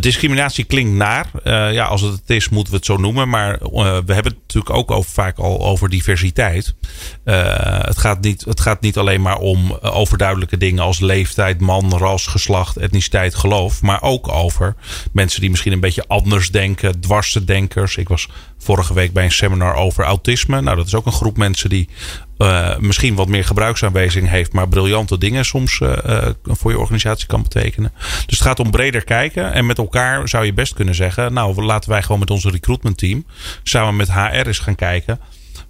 discriminatie 0.00 0.64
klinkt 0.64 0.92
naar. 0.92 1.26
Uh, 1.44 1.72
ja, 1.72 1.84
als 1.84 2.00
het 2.00 2.12
het 2.12 2.30
is, 2.30 2.48
moeten 2.48 2.72
we 2.72 2.78
het 2.78 2.86
zo 2.86 2.96
noemen. 2.96 3.28
Maar 3.28 3.52
uh, 3.62 3.68
we 4.06 4.12
hebben 4.14 4.32
het 4.32 4.38
natuurlijk 4.40 4.76
ook 4.76 4.90
over, 4.90 5.10
vaak 5.10 5.38
al 5.38 5.66
over 5.66 5.88
diversiteit. 5.88 6.74
Het, 7.24 7.98
gaat 7.98 8.20
niet, 8.20 8.44
het 8.44 8.60
gaat 8.60 8.80
niet 8.80 8.96
alleen 8.96 9.22
maar 9.22 9.38
om 9.38 9.72
overduidelijke 9.72 10.56
dingen 10.56 10.82
als 10.82 11.00
leeftijd, 11.00 11.60
man, 11.60 11.98
ras, 11.98 12.26
geslacht, 12.26 12.76
etniciteit, 12.76 13.34
geloof. 13.34 13.82
Maar 13.82 14.02
ook 14.02 14.28
over 14.28 14.74
mensen 15.12 15.40
die 15.40 15.50
misschien 15.50 15.72
een 15.72 15.80
beetje 15.80 16.04
anders 16.06 16.50
denken, 16.50 17.00
dwarsdenkers. 17.00 17.96
Ik 17.96 18.08
was 18.08 18.28
vorige 18.58 18.94
week 18.94 19.12
bij 19.12 19.24
een 19.24 19.32
seminar 19.32 19.74
over 19.74 20.04
autisme. 20.04 20.60
Nou, 20.60 20.76
dat 20.76 20.86
is 20.86 20.94
ook 20.94 21.06
een 21.06 21.12
groep 21.12 21.36
mensen 21.36 21.68
die 21.68 21.88
uh, 22.42 22.76
misschien 22.78 23.14
wat 23.14 23.28
meer 23.28 23.44
gebruiksaanwijzing 23.44 24.28
heeft, 24.28 24.52
maar 24.52 24.68
briljante 24.68 25.18
dingen 25.18 25.44
soms 25.44 25.80
uh, 25.80 25.92
uh, 26.06 26.28
voor 26.44 26.70
je 26.70 26.78
organisatie 26.78 27.26
kan 27.26 27.42
betekenen. 27.42 27.92
Dus 28.26 28.38
het 28.38 28.46
gaat 28.46 28.60
om 28.60 28.70
breder 28.70 29.04
kijken. 29.04 29.52
En 29.52 29.66
met 29.66 29.78
elkaar 29.78 30.28
zou 30.28 30.44
je 30.44 30.52
best 30.52 30.74
kunnen 30.74 30.94
zeggen: 30.94 31.32
Nou, 31.32 31.62
laten 31.62 31.90
wij 31.90 32.02
gewoon 32.02 32.18
met 32.18 32.30
onze 32.30 32.50
recruitment 32.50 32.98
team 32.98 33.26
samen 33.62 33.96
met 33.96 34.12
HR 34.12 34.46
eens 34.46 34.58
gaan 34.58 34.74
kijken. 34.74 35.20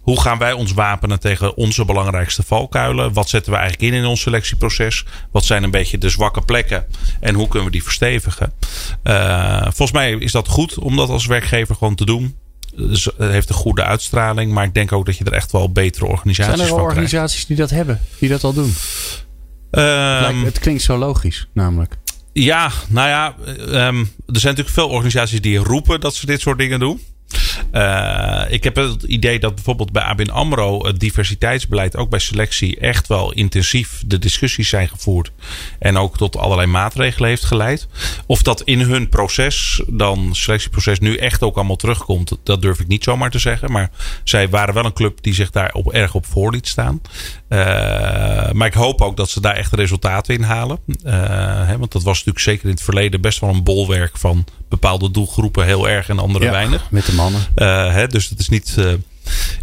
Hoe 0.01 0.21
gaan 0.21 0.39
wij 0.39 0.53
ons 0.53 0.73
wapenen 0.73 1.21
tegen 1.21 1.57
onze 1.57 1.85
belangrijkste 1.85 2.43
valkuilen? 2.43 3.13
Wat 3.13 3.29
zetten 3.29 3.53
we 3.53 3.59
eigenlijk 3.59 3.93
in 3.93 3.99
in 3.99 4.07
ons 4.07 4.21
selectieproces? 4.21 5.05
Wat 5.31 5.45
zijn 5.45 5.63
een 5.63 5.71
beetje 5.71 5.99
de 5.99 6.09
zwakke 6.09 6.41
plekken? 6.41 6.85
En 7.21 7.35
hoe 7.35 7.49
kunnen 7.49 7.67
we 7.67 7.73
die 7.73 7.83
verstevigen? 7.83 8.53
volgens 9.63 9.93
mij 9.93 10.13
is 10.13 10.33
dat 10.33 10.49
goed 10.49 10.79
om 10.79 10.97
dat 10.97 11.09
als 11.09 11.27
werkgever 11.27 11.75
gewoon 11.75 11.95
te 11.95 12.05
doen. 12.05 12.37
Het 12.77 13.13
heeft 13.17 13.49
een 13.49 13.55
goede 13.55 13.85
uitstraling. 13.85 14.53
Maar 14.53 14.65
ik 14.65 14.75
denk 14.75 14.93
ook 14.93 15.07
dat 15.07 15.17
je 15.17 15.25
er 15.25 15.33
echt 15.33 15.53
wel 15.53 15.73
betere 15.73 16.07
organisaties 16.07 16.57
Zijn 16.57 16.69
er 16.69 16.75
al 16.75 16.83
organisaties 16.83 17.47
die 17.47 17.57
dat 17.57 17.71
hebben? 17.71 18.01
Die 18.19 18.29
dat 18.29 18.45
al 18.45 18.53
doen? 18.53 18.75
Um, 19.71 20.45
het 20.45 20.59
klinkt 20.59 20.83
zo 20.83 20.97
logisch, 20.99 21.49
namelijk. 21.53 21.97
Ja, 22.33 22.71
nou 22.89 23.09
ja. 23.09 23.35
Um, 23.89 23.99
er 24.27 24.41
zijn 24.41 24.55
natuurlijk 24.55 24.69
veel 24.69 24.89
organisaties 24.89 25.41
die 25.41 25.59
roepen 25.59 26.01
dat 26.01 26.15
ze 26.15 26.27
dit 26.27 26.41
soort 26.41 26.59
dingen 26.59 26.81
doen. 26.81 27.01
Uh, 27.73 28.43
ik 28.49 28.65
heb 28.65 28.77
het 28.77 29.03
idee 29.03 29.39
dat 29.39 29.55
bijvoorbeeld 29.55 29.93
bij 29.93 30.03
ABN 30.03 30.31
AMRO 30.31 30.87
het 30.87 31.01
diversiteitsbeleid 31.01 31.97
ook 31.97 32.11
bij 32.11 32.19
selectie 32.19 32.79
echt 32.79 33.07
wel 33.07 33.33
intensief 33.33 34.03
de 34.07 34.19
discussies 34.19 34.69
zijn 34.69 34.89
gevoerd. 34.89 35.33
En 35.79 35.97
ook 35.97 36.17
tot 36.17 36.37
allerlei 36.37 36.69
maatregelen 36.69 37.29
heeft 37.29 37.45
geleid. 37.45 37.89
Of 38.27 38.43
dat 38.43 38.63
in 38.63 38.81
hun 38.81 39.09
proces, 39.09 39.83
dan 39.87 40.29
selectieproces, 40.35 40.99
nu 40.99 41.17
echt 41.17 41.43
ook 41.43 41.57
allemaal 41.57 41.77
terugkomt, 41.77 42.37
dat 42.45 42.63
durf 42.63 42.81
ik 42.81 42.89
niet 42.89 43.05
zomaar 43.05 43.31
te 43.31 43.39
zeggen. 43.39 43.73
Maar 43.73 43.91
zij 44.25 44.49
waren 44.49 44.75
wel 44.75 44.85
een 44.85 44.93
club 44.93 45.23
die 45.23 45.35
zich 45.35 45.51
daar 45.51 45.73
op, 45.73 45.93
erg 45.93 46.15
op 46.15 46.27
voor 46.27 46.53
liet 46.53 46.69
staan. 46.69 47.01
Uh, 47.49 47.59
maar 48.53 48.67
ik 48.67 48.75
hoop 48.75 49.01
ook 49.01 49.17
dat 49.17 49.31
ze 49.31 49.41
daar 49.41 49.55
echt 49.55 49.73
resultaten 49.73 50.35
in 50.35 50.43
halen. 50.43 50.79
Uh, 50.87 51.13
hè, 51.67 51.79
want 51.79 51.93
dat 51.93 52.03
was 52.03 52.17
natuurlijk 52.17 52.45
zeker 52.45 52.65
in 52.65 52.71
het 52.71 52.83
verleden 52.83 53.21
best 53.21 53.41
wel 53.41 53.51
een 53.51 53.63
bolwerk 53.63 54.19
van 54.19 54.45
bepaalde 54.69 55.11
doelgroepen 55.11 55.65
heel 55.65 55.89
erg 55.89 56.09
en 56.09 56.19
andere 56.19 56.45
ja, 56.45 56.51
weinig. 56.51 56.91
Met 56.91 57.07
de 57.07 57.15
Uh, 57.31 57.93
hè, 57.93 58.07
dus 58.07 58.29
het 58.29 58.39
is 58.39 58.49
niet. 58.49 58.77
Uh, 58.79 58.93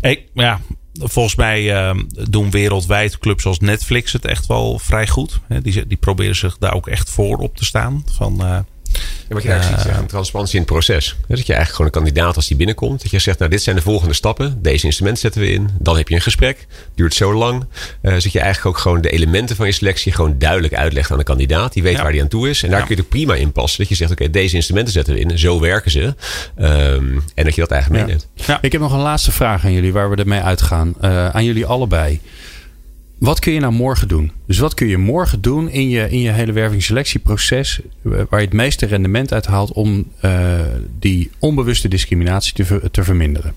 ik, 0.01 0.21
ja, 0.33 0.59
volgens 0.93 1.35
mij 1.35 1.63
uh, 1.63 1.99
doen 2.29 2.51
wereldwijd 2.51 3.17
clubs 3.17 3.45
als 3.45 3.59
Netflix 3.59 4.13
het 4.13 4.25
echt 4.25 4.45
wel 4.45 4.79
vrij 4.79 5.07
goed. 5.07 5.39
Die, 5.61 5.87
die 5.87 5.97
proberen 5.97 6.35
zich 6.35 6.57
daar 6.57 6.73
ook 6.73 6.87
echt 6.87 7.09
voor 7.09 7.37
op 7.37 7.55
te 7.55 7.65
staan. 7.65 8.03
Van, 8.11 8.65
ja, 8.91 9.33
wat 9.35 9.43
je 9.43 9.49
eigenlijk 9.49 9.81
ziet, 9.81 9.91
zeggen, 9.91 10.07
transparantie 10.07 10.55
in 10.55 10.61
het 10.61 10.71
proces. 10.71 11.15
Dat 11.27 11.47
je 11.47 11.53
eigenlijk 11.53 11.69
gewoon 11.71 11.85
een 11.85 11.91
kandidaat 11.91 12.35
als 12.35 12.47
die 12.47 12.57
binnenkomt. 12.57 13.01
Dat 13.01 13.11
je 13.11 13.19
zegt, 13.19 13.39
nou 13.39 13.51
dit 13.51 13.61
zijn 13.61 13.75
de 13.75 13.81
volgende 13.81 14.13
stappen. 14.13 14.61
Deze 14.61 14.85
instrumenten 14.85 15.21
zetten 15.21 15.41
we 15.41 15.51
in. 15.51 15.69
Dan 15.79 15.97
heb 15.97 16.07
je 16.07 16.15
een 16.15 16.21
gesprek. 16.21 16.67
Duurt 16.95 17.13
zo 17.13 17.33
lang. 17.33 17.63
Uh, 18.01 18.11
zodat 18.11 18.31
je 18.31 18.39
eigenlijk 18.39 18.75
ook 18.75 18.81
gewoon 18.81 19.01
de 19.01 19.09
elementen 19.09 19.55
van 19.55 19.65
je 19.65 19.71
selectie 19.71 20.11
gewoon 20.11 20.35
duidelijk 20.37 20.73
uitlegt 20.73 21.11
aan 21.11 21.17
de 21.17 21.23
kandidaat. 21.23 21.73
Die 21.73 21.83
weet 21.83 21.95
ja. 21.95 22.01
waar 22.01 22.11
die 22.11 22.21
aan 22.21 22.27
toe 22.27 22.49
is. 22.49 22.63
En 22.63 22.69
daar 22.69 22.79
ja. 22.79 22.85
kun 22.85 22.95
je 22.95 23.01
het 23.01 23.09
prima 23.09 23.35
in 23.35 23.51
passen. 23.51 23.79
Dat 23.79 23.89
je 23.89 23.95
zegt, 23.95 24.11
oké, 24.11 24.21
okay, 24.21 24.33
deze 24.33 24.55
instrumenten 24.55 24.93
zetten 24.93 25.13
we 25.13 25.19
in. 25.19 25.39
Zo 25.39 25.59
werken 25.59 25.91
ze. 25.91 26.01
Um, 26.01 27.23
en 27.35 27.43
dat 27.43 27.55
je 27.55 27.61
dat 27.61 27.71
eigenlijk 27.71 28.05
meeneemt. 28.05 28.27
Ik 28.61 28.71
heb 28.71 28.81
nog 28.81 28.93
een 28.93 28.99
laatste 28.99 29.31
vraag 29.31 29.65
aan 29.65 29.73
jullie 29.73 29.93
waar 29.93 30.09
we 30.09 30.15
ermee 30.15 30.41
uitgaan. 30.41 30.93
Uh, 31.01 31.29
aan 31.29 31.43
jullie 31.45 31.65
allebei. 31.65 32.21
Wat 33.19 33.39
kun 33.39 33.53
je 33.53 33.59
nou 33.59 33.73
morgen 33.73 34.07
doen? 34.07 34.31
Dus 34.45 34.57
wat 34.57 34.73
kun 34.73 34.87
je 34.87 34.97
morgen 34.97 35.41
doen 35.41 35.69
in 35.69 35.89
je, 35.89 36.09
in 36.09 36.19
je 36.19 36.31
hele 36.31 36.51
wervingsselectieproces, 36.51 37.79
waar 38.01 38.39
je 38.39 38.45
het 38.45 38.53
meeste 38.53 38.85
rendement 38.85 39.33
uit 39.33 39.45
haalt 39.45 39.71
om 39.71 40.05
uh, 40.25 40.59
die 40.99 41.31
onbewuste 41.39 41.87
discriminatie 41.87 42.53
te, 42.53 42.81
te 42.91 43.03
verminderen? 43.03 43.53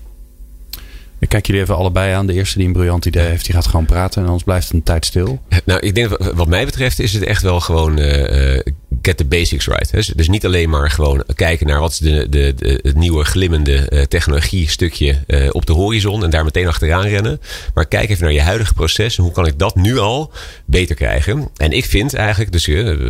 Ik 1.19 1.29
kijk 1.29 1.45
jullie 1.45 1.61
even 1.61 1.75
allebei 1.75 2.13
aan. 2.13 2.27
De 2.27 2.33
eerste 2.33 2.57
die 2.57 2.67
een 2.67 2.73
briljant 2.73 3.05
idee 3.05 3.27
heeft, 3.27 3.45
die 3.45 3.55
gaat 3.55 3.67
gewoon 3.67 3.85
praten 3.85 4.17
en 4.21 4.25
anders 4.25 4.43
blijft 4.43 4.65
het 4.65 4.73
een 4.73 4.83
tijd 4.83 5.05
stil. 5.05 5.41
Nou, 5.65 5.79
ik 5.79 5.95
denk 5.95 6.33
wat 6.33 6.47
mij 6.47 6.65
betreft 6.65 6.99
is 6.99 7.13
het 7.13 7.23
echt 7.23 7.41
wel 7.41 7.59
gewoon 7.59 7.99
uh, 7.99 8.59
get 9.01 9.17
the 9.17 9.25
basics 9.25 9.65
right. 9.65 10.15
Dus, 10.15 10.27
niet 10.27 10.45
alleen 10.45 10.69
maar 10.69 10.91
gewoon 10.91 11.23
kijken 11.35 11.67
naar 11.67 11.79
wat 11.79 11.91
is 11.91 11.97
de, 11.97 12.29
de, 12.29 12.53
de, 12.55 12.79
het 12.81 12.95
nieuwe 12.95 13.23
glimmende 13.23 13.89
uh, 13.89 14.01
technologie 14.01 14.69
stukje 14.69 15.19
uh, 15.27 15.49
op 15.51 15.65
de 15.65 15.73
horizon 15.73 16.23
en 16.23 16.29
daar 16.29 16.43
meteen 16.43 16.67
achteraan 16.67 17.05
rennen. 17.05 17.41
Maar 17.73 17.85
kijk 17.85 18.09
even 18.09 18.23
naar 18.23 18.33
je 18.33 18.41
huidige 18.41 18.73
proces 18.73 19.17
en 19.17 19.23
hoe 19.23 19.31
kan 19.31 19.47
ik 19.47 19.59
dat 19.59 19.75
nu 19.75 19.97
al 19.97 20.31
beter 20.65 20.95
krijgen. 20.95 21.49
En 21.57 21.71
ik 21.71 21.85
vind 21.85 22.13
eigenlijk, 22.13 22.51
dus 22.51 22.67
uh, 22.67 23.09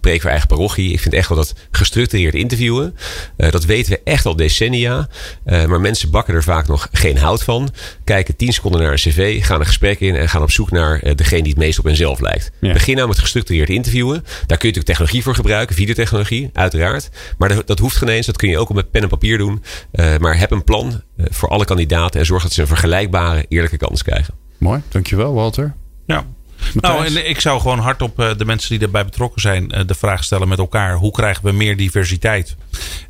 preek 0.00 0.20
voor 0.20 0.30
eigen 0.30 0.48
parochie, 0.48 0.92
ik 0.92 1.00
vind 1.00 1.14
echt 1.14 1.28
wel 1.28 1.38
dat 1.38 1.54
gestructureerd 1.70 2.34
interviewen. 2.34 2.96
dat 3.36 3.64
weten 3.64 3.92
we 3.92 4.00
echt 4.04 4.26
al 4.26 4.36
decennia. 4.36 5.08
maar 5.44 5.80
mensen 5.80 6.10
bakken 6.10 6.34
er 6.34 6.42
vaak 6.42 6.68
nog 6.68 6.88
geen 6.92 7.18
hout 7.18 7.42
van. 7.42 7.70
Kijken 8.04 8.36
10 8.36 8.52
seconden 8.52 8.80
naar 8.80 8.90
een 8.90 8.96
cv, 8.96 9.44
gaan 9.44 9.60
een 9.60 9.66
gesprek 9.66 10.00
in 10.00 10.16
en 10.16 10.28
gaan 10.28 10.42
op 10.42 10.50
zoek 10.50 10.70
naar 10.70 11.16
degene 11.16 11.42
die 11.42 11.52
het 11.52 11.60
meest 11.60 11.78
op 11.78 11.84
henzelf 11.84 12.20
lijkt. 12.20 12.50
Ja. 12.60 12.72
Begin 12.72 12.96
nou 12.96 13.08
met 13.08 13.18
gestructureerd 13.18 13.68
interviewen. 13.68 14.24
Daar 14.46 14.58
kun 14.58 14.68
je 14.68 14.69
natuurlijk 14.74 14.86
technologie 14.86 15.22
voor 15.22 15.34
gebruiken, 15.34 15.76
videotechnologie, 15.76 16.50
uiteraard. 16.52 17.10
Maar 17.38 17.48
dat, 17.48 17.66
dat 17.66 17.78
hoeft 17.78 17.96
geen 17.96 18.08
eens. 18.08 18.26
Dat 18.26 18.36
kun 18.36 18.48
je 18.48 18.58
ook 18.58 18.68
al 18.68 18.74
met 18.74 18.90
pen 18.90 19.02
en 19.02 19.08
papier 19.08 19.38
doen. 19.38 19.62
Uh, 19.92 20.16
maar 20.16 20.38
heb 20.38 20.50
een 20.50 20.64
plan 20.64 20.86
uh, 21.16 21.26
voor 21.30 21.48
alle 21.48 21.64
kandidaten 21.64 22.20
en 22.20 22.26
zorg 22.26 22.42
dat 22.42 22.52
ze 22.52 22.60
een 22.60 22.66
vergelijkbare, 22.66 23.44
eerlijke 23.48 23.76
kans 23.76 24.02
krijgen. 24.02 24.34
Mooi, 24.58 24.82
dankjewel 24.88 25.34
Walter. 25.34 25.74
Ja. 26.06 26.26
Nou, 26.74 27.04
en 27.06 27.28
ik 27.28 27.40
zou 27.40 27.60
gewoon 27.60 27.78
hardop 27.78 28.20
uh, 28.20 28.30
de 28.36 28.44
mensen 28.44 28.70
die 28.70 28.86
erbij 28.86 29.04
betrokken 29.04 29.40
zijn 29.40 29.72
uh, 29.74 29.80
de 29.86 29.94
vraag 29.94 30.24
stellen 30.24 30.48
met 30.48 30.58
elkaar: 30.58 30.94
hoe 30.94 31.12
krijgen 31.12 31.44
we 31.44 31.52
meer 31.52 31.76
diversiteit? 31.76 32.56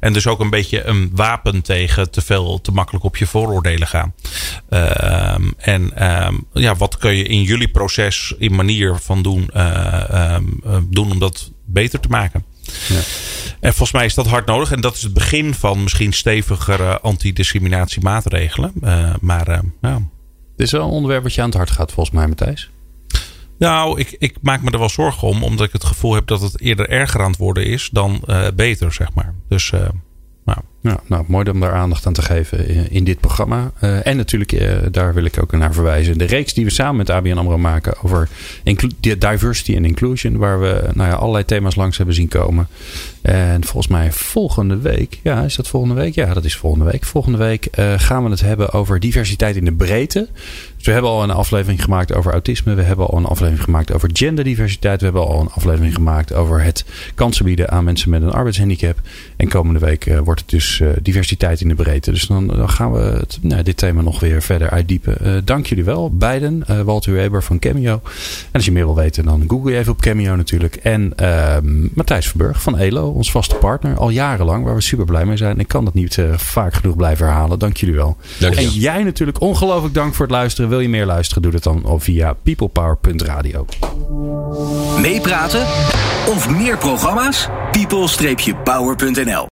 En 0.01 0.13
dus 0.13 0.27
ook 0.27 0.41
een 0.41 0.51
beetje 0.51 0.85
een 0.85 1.11
wapen 1.15 1.63
tegen 1.63 2.11
te 2.11 2.21
veel, 2.21 2.61
te 2.61 2.73
makkelijk 2.73 3.05
op 3.05 3.17
je 3.17 3.27
vooroordelen 3.27 3.89
gaan. 3.89 4.15
Uh, 4.71 5.35
en 5.57 6.13
um, 6.27 6.47
ja, 6.53 6.75
wat 6.77 6.97
kun 6.97 7.17
je 7.17 7.25
in 7.25 7.43
jullie 7.43 7.69
proces, 7.69 8.35
in 8.39 8.55
manier 8.55 8.97
van 8.97 9.23
doen, 9.23 9.51
um, 10.35 10.61
doen 10.91 11.11
om 11.11 11.19
dat 11.19 11.51
beter 11.65 12.01
te 12.01 12.09
maken? 12.09 12.45
Ja. 12.89 13.01
En 13.61 13.71
volgens 13.71 13.93
mij 13.93 14.05
is 14.05 14.15
dat 14.15 14.27
hard 14.27 14.47
nodig. 14.47 14.73
En 14.73 14.81
dat 14.81 14.95
is 14.95 15.03
het 15.03 15.13
begin 15.13 15.55
van 15.55 15.83
misschien 15.83 16.13
stevigere 16.13 17.01
antidiscriminatiemaatregelen. 17.01 18.73
Uh, 18.83 19.15
maar 19.21 19.63
ja. 19.81 20.03
Dit 20.57 20.67
is 20.67 20.73
wel 20.73 20.83
een 20.83 20.91
onderwerp 20.91 21.23
wat 21.23 21.35
je 21.35 21.41
aan 21.41 21.49
het 21.49 21.57
hart 21.57 21.71
gaat, 21.71 21.93
volgens 21.93 22.17
mij, 22.17 22.27
Matthijs. 22.27 22.71
Nou, 23.61 24.01
ik, 24.01 24.17
ik 24.19 24.37
maak 24.43 24.63
me 24.63 24.71
er 24.71 24.79
wel 24.79 24.89
zorgen 24.89 25.29
om, 25.29 25.43
omdat 25.43 25.67
ik 25.67 25.73
het 25.73 25.85
gevoel 25.85 26.15
heb 26.15 26.27
dat 26.27 26.41
het 26.41 26.61
eerder 26.61 26.89
erger 26.89 27.21
aan 27.21 27.31
het 27.31 27.39
worden 27.39 27.67
is 27.67 27.89
dan 27.93 28.23
uh, 28.27 28.47
beter, 28.55 28.93
zeg 28.93 29.15
maar. 29.15 29.35
Dus. 29.49 29.71
Uh, 29.71 29.81
nou. 30.83 30.99
Nou, 31.07 31.25
mooi 31.27 31.51
om 31.51 31.61
daar 31.61 31.73
aandacht 31.73 32.07
aan 32.07 32.13
te 32.13 32.23
geven 32.23 32.91
in, 32.91 33.05
dit 33.05 33.21
programma. 33.21 33.73
Uh, 33.81 34.07
en 34.07 34.17
natuurlijk, 34.17 34.93
daar 34.93 35.15
wil 35.15 35.25
ik 35.25 35.43
ook 35.43 35.53
naar 35.53 35.73
verwijzen. 35.73 36.19
De 36.19 36.25
reeks 36.25 36.55
die 36.55 36.65
we 36.65 36.71
samen 36.71 36.97
met 36.97 37.11
ABN 37.11 37.37
AMRO 37.37 37.59
maken 37.59 38.03
over 38.03 38.29
diversity 39.19 39.77
en 39.77 39.85
inclusion. 39.85 40.37
Waar 40.37 40.61
we 40.61 40.89
nou 40.95 41.09
ja, 41.09 41.15
allerlei 41.15 41.45
thema's 41.45 41.75
langs 41.75 41.97
hebben 41.97 42.15
zien 42.15 42.29
komen. 42.29 42.69
En 43.23 43.65
volgens 43.65 43.89
mij 43.89 44.13
volgende 44.13 44.79
week. 44.79 45.21
Ja, 45.23 45.43
is 45.43 45.57
dat 45.57 45.69
volgende 45.69 45.95
week? 45.95 46.15
Ja, 46.15 46.35
dat 46.35 46.45
is 46.45 46.57
volgende 46.57 46.85
week. 46.85 47.05
Volgende 47.05 47.39
week 47.39 47.69
uh, 47.79 47.93
gaan 47.97 48.25
we 48.25 48.31
het 48.31 48.41
hebben 48.41 48.73
over 48.73 49.01
diversiteit 49.01 49.57
in 49.57 49.65
de 49.65 49.73
breedte. 49.73 50.29
Dus 50.77 50.87
we 50.87 50.93
hebben 50.93 51.11
al 51.11 51.23
een 51.23 51.31
aflevering 51.31 51.83
gemaakt 51.83 52.15
over 52.15 52.33
autisme. 52.33 52.75
We 52.75 52.83
hebben 52.83 53.07
al 53.07 53.19
een 53.19 53.25
aflevering 53.25 53.65
gemaakt 53.65 53.93
over 53.93 54.11
genderdiversiteit. 54.13 54.99
We 54.99 55.05
hebben 55.05 55.27
al 55.27 55.41
een 55.41 55.51
aflevering 55.51 55.95
gemaakt 55.95 56.33
over 56.33 56.63
het 56.63 56.85
kansen 57.15 57.45
bieden 57.45 57.71
aan 57.71 57.85
mensen 57.85 58.11
met 58.11 58.23
een 58.23 58.31
arbeidshandicap. 58.31 59.01
En 59.37 59.49
komende 59.49 59.81
week 59.81 60.13
wordt 60.25 60.41
het 60.41 60.51
dus 60.51 60.79
uh, 60.79 60.89
diversiteit 61.03 61.61
in 61.61 61.69
de 61.69 61.75
breedte. 61.75 62.11
Dus 62.11 62.27
dan, 62.27 62.69
gaan 62.69 62.93
we 62.93 63.01
het, 63.01 63.39
nou, 63.41 63.63
dit 63.63 63.77
thema 63.77 64.03
nog 64.03 64.21
weer 64.21 64.43
verder 64.43 64.71
uitdiepen. 64.71 65.45
Dank 65.45 65.67
jullie 65.67 65.85
wel, 65.85 66.11
beiden. 66.11 66.65
Walter 66.85 67.13
Weber 67.13 67.43
van 67.43 67.59
Cameo. 67.59 67.93
En 67.93 68.53
als 68.53 68.65
je 68.65 68.73
meer 68.73 68.85
wil 68.85 68.95
weten, 68.95 69.25
dan 69.25 69.45
google 69.47 69.71
je 69.71 69.79
even 69.79 69.93
op 69.93 70.01
Cameo 70.01 70.37
natuurlijk. 70.37 70.77
En 70.77 71.13
Matthijs 71.95 72.29
Verburg 72.29 72.63
van 72.63 72.79
ELO, 72.79 73.10
ons 73.13 73.31
vaste 73.31 73.55
partner. 73.55 73.97
Al 73.97 74.11
jarenlang, 74.11 74.65
waar 74.65 74.75
we 74.75 74.81
super 74.81 75.05
blij 75.05 75.25
mee 75.25 75.37
zijn. 75.37 75.59
Ik 75.59 75.69
kan 75.69 75.85
dat 75.85 75.95
niet 75.95 76.19
vaak 76.37 76.75
genoeg 76.75 76.97
blijven 76.97 77.27
herhalen. 77.27 77.59
Dank 77.59 77.77
jullie 77.77 77.95
wel. 77.95 78.17
Dank 78.39 78.55
en 78.55 78.69
jij 78.69 79.03
natuurlijk 79.03 79.41
ongelooflijk 79.41 79.95
dank 79.95 80.15
voor 80.15 80.27
het 80.27 80.35
luisteren. 80.35 80.71
Wil 80.71 80.81
je 80.81 80.89
meer 80.89 81.07
luisteren, 81.07 81.43
doe 81.43 81.53
dat 81.53 81.63
dan 81.63 82.01
via 82.01 82.33
peoplepower.radio. 82.43 83.67
Meepraten 85.01 85.67
of 86.27 86.51
meer 86.51 86.79
programma's? 86.79 87.49
people-power.nl 87.71 89.49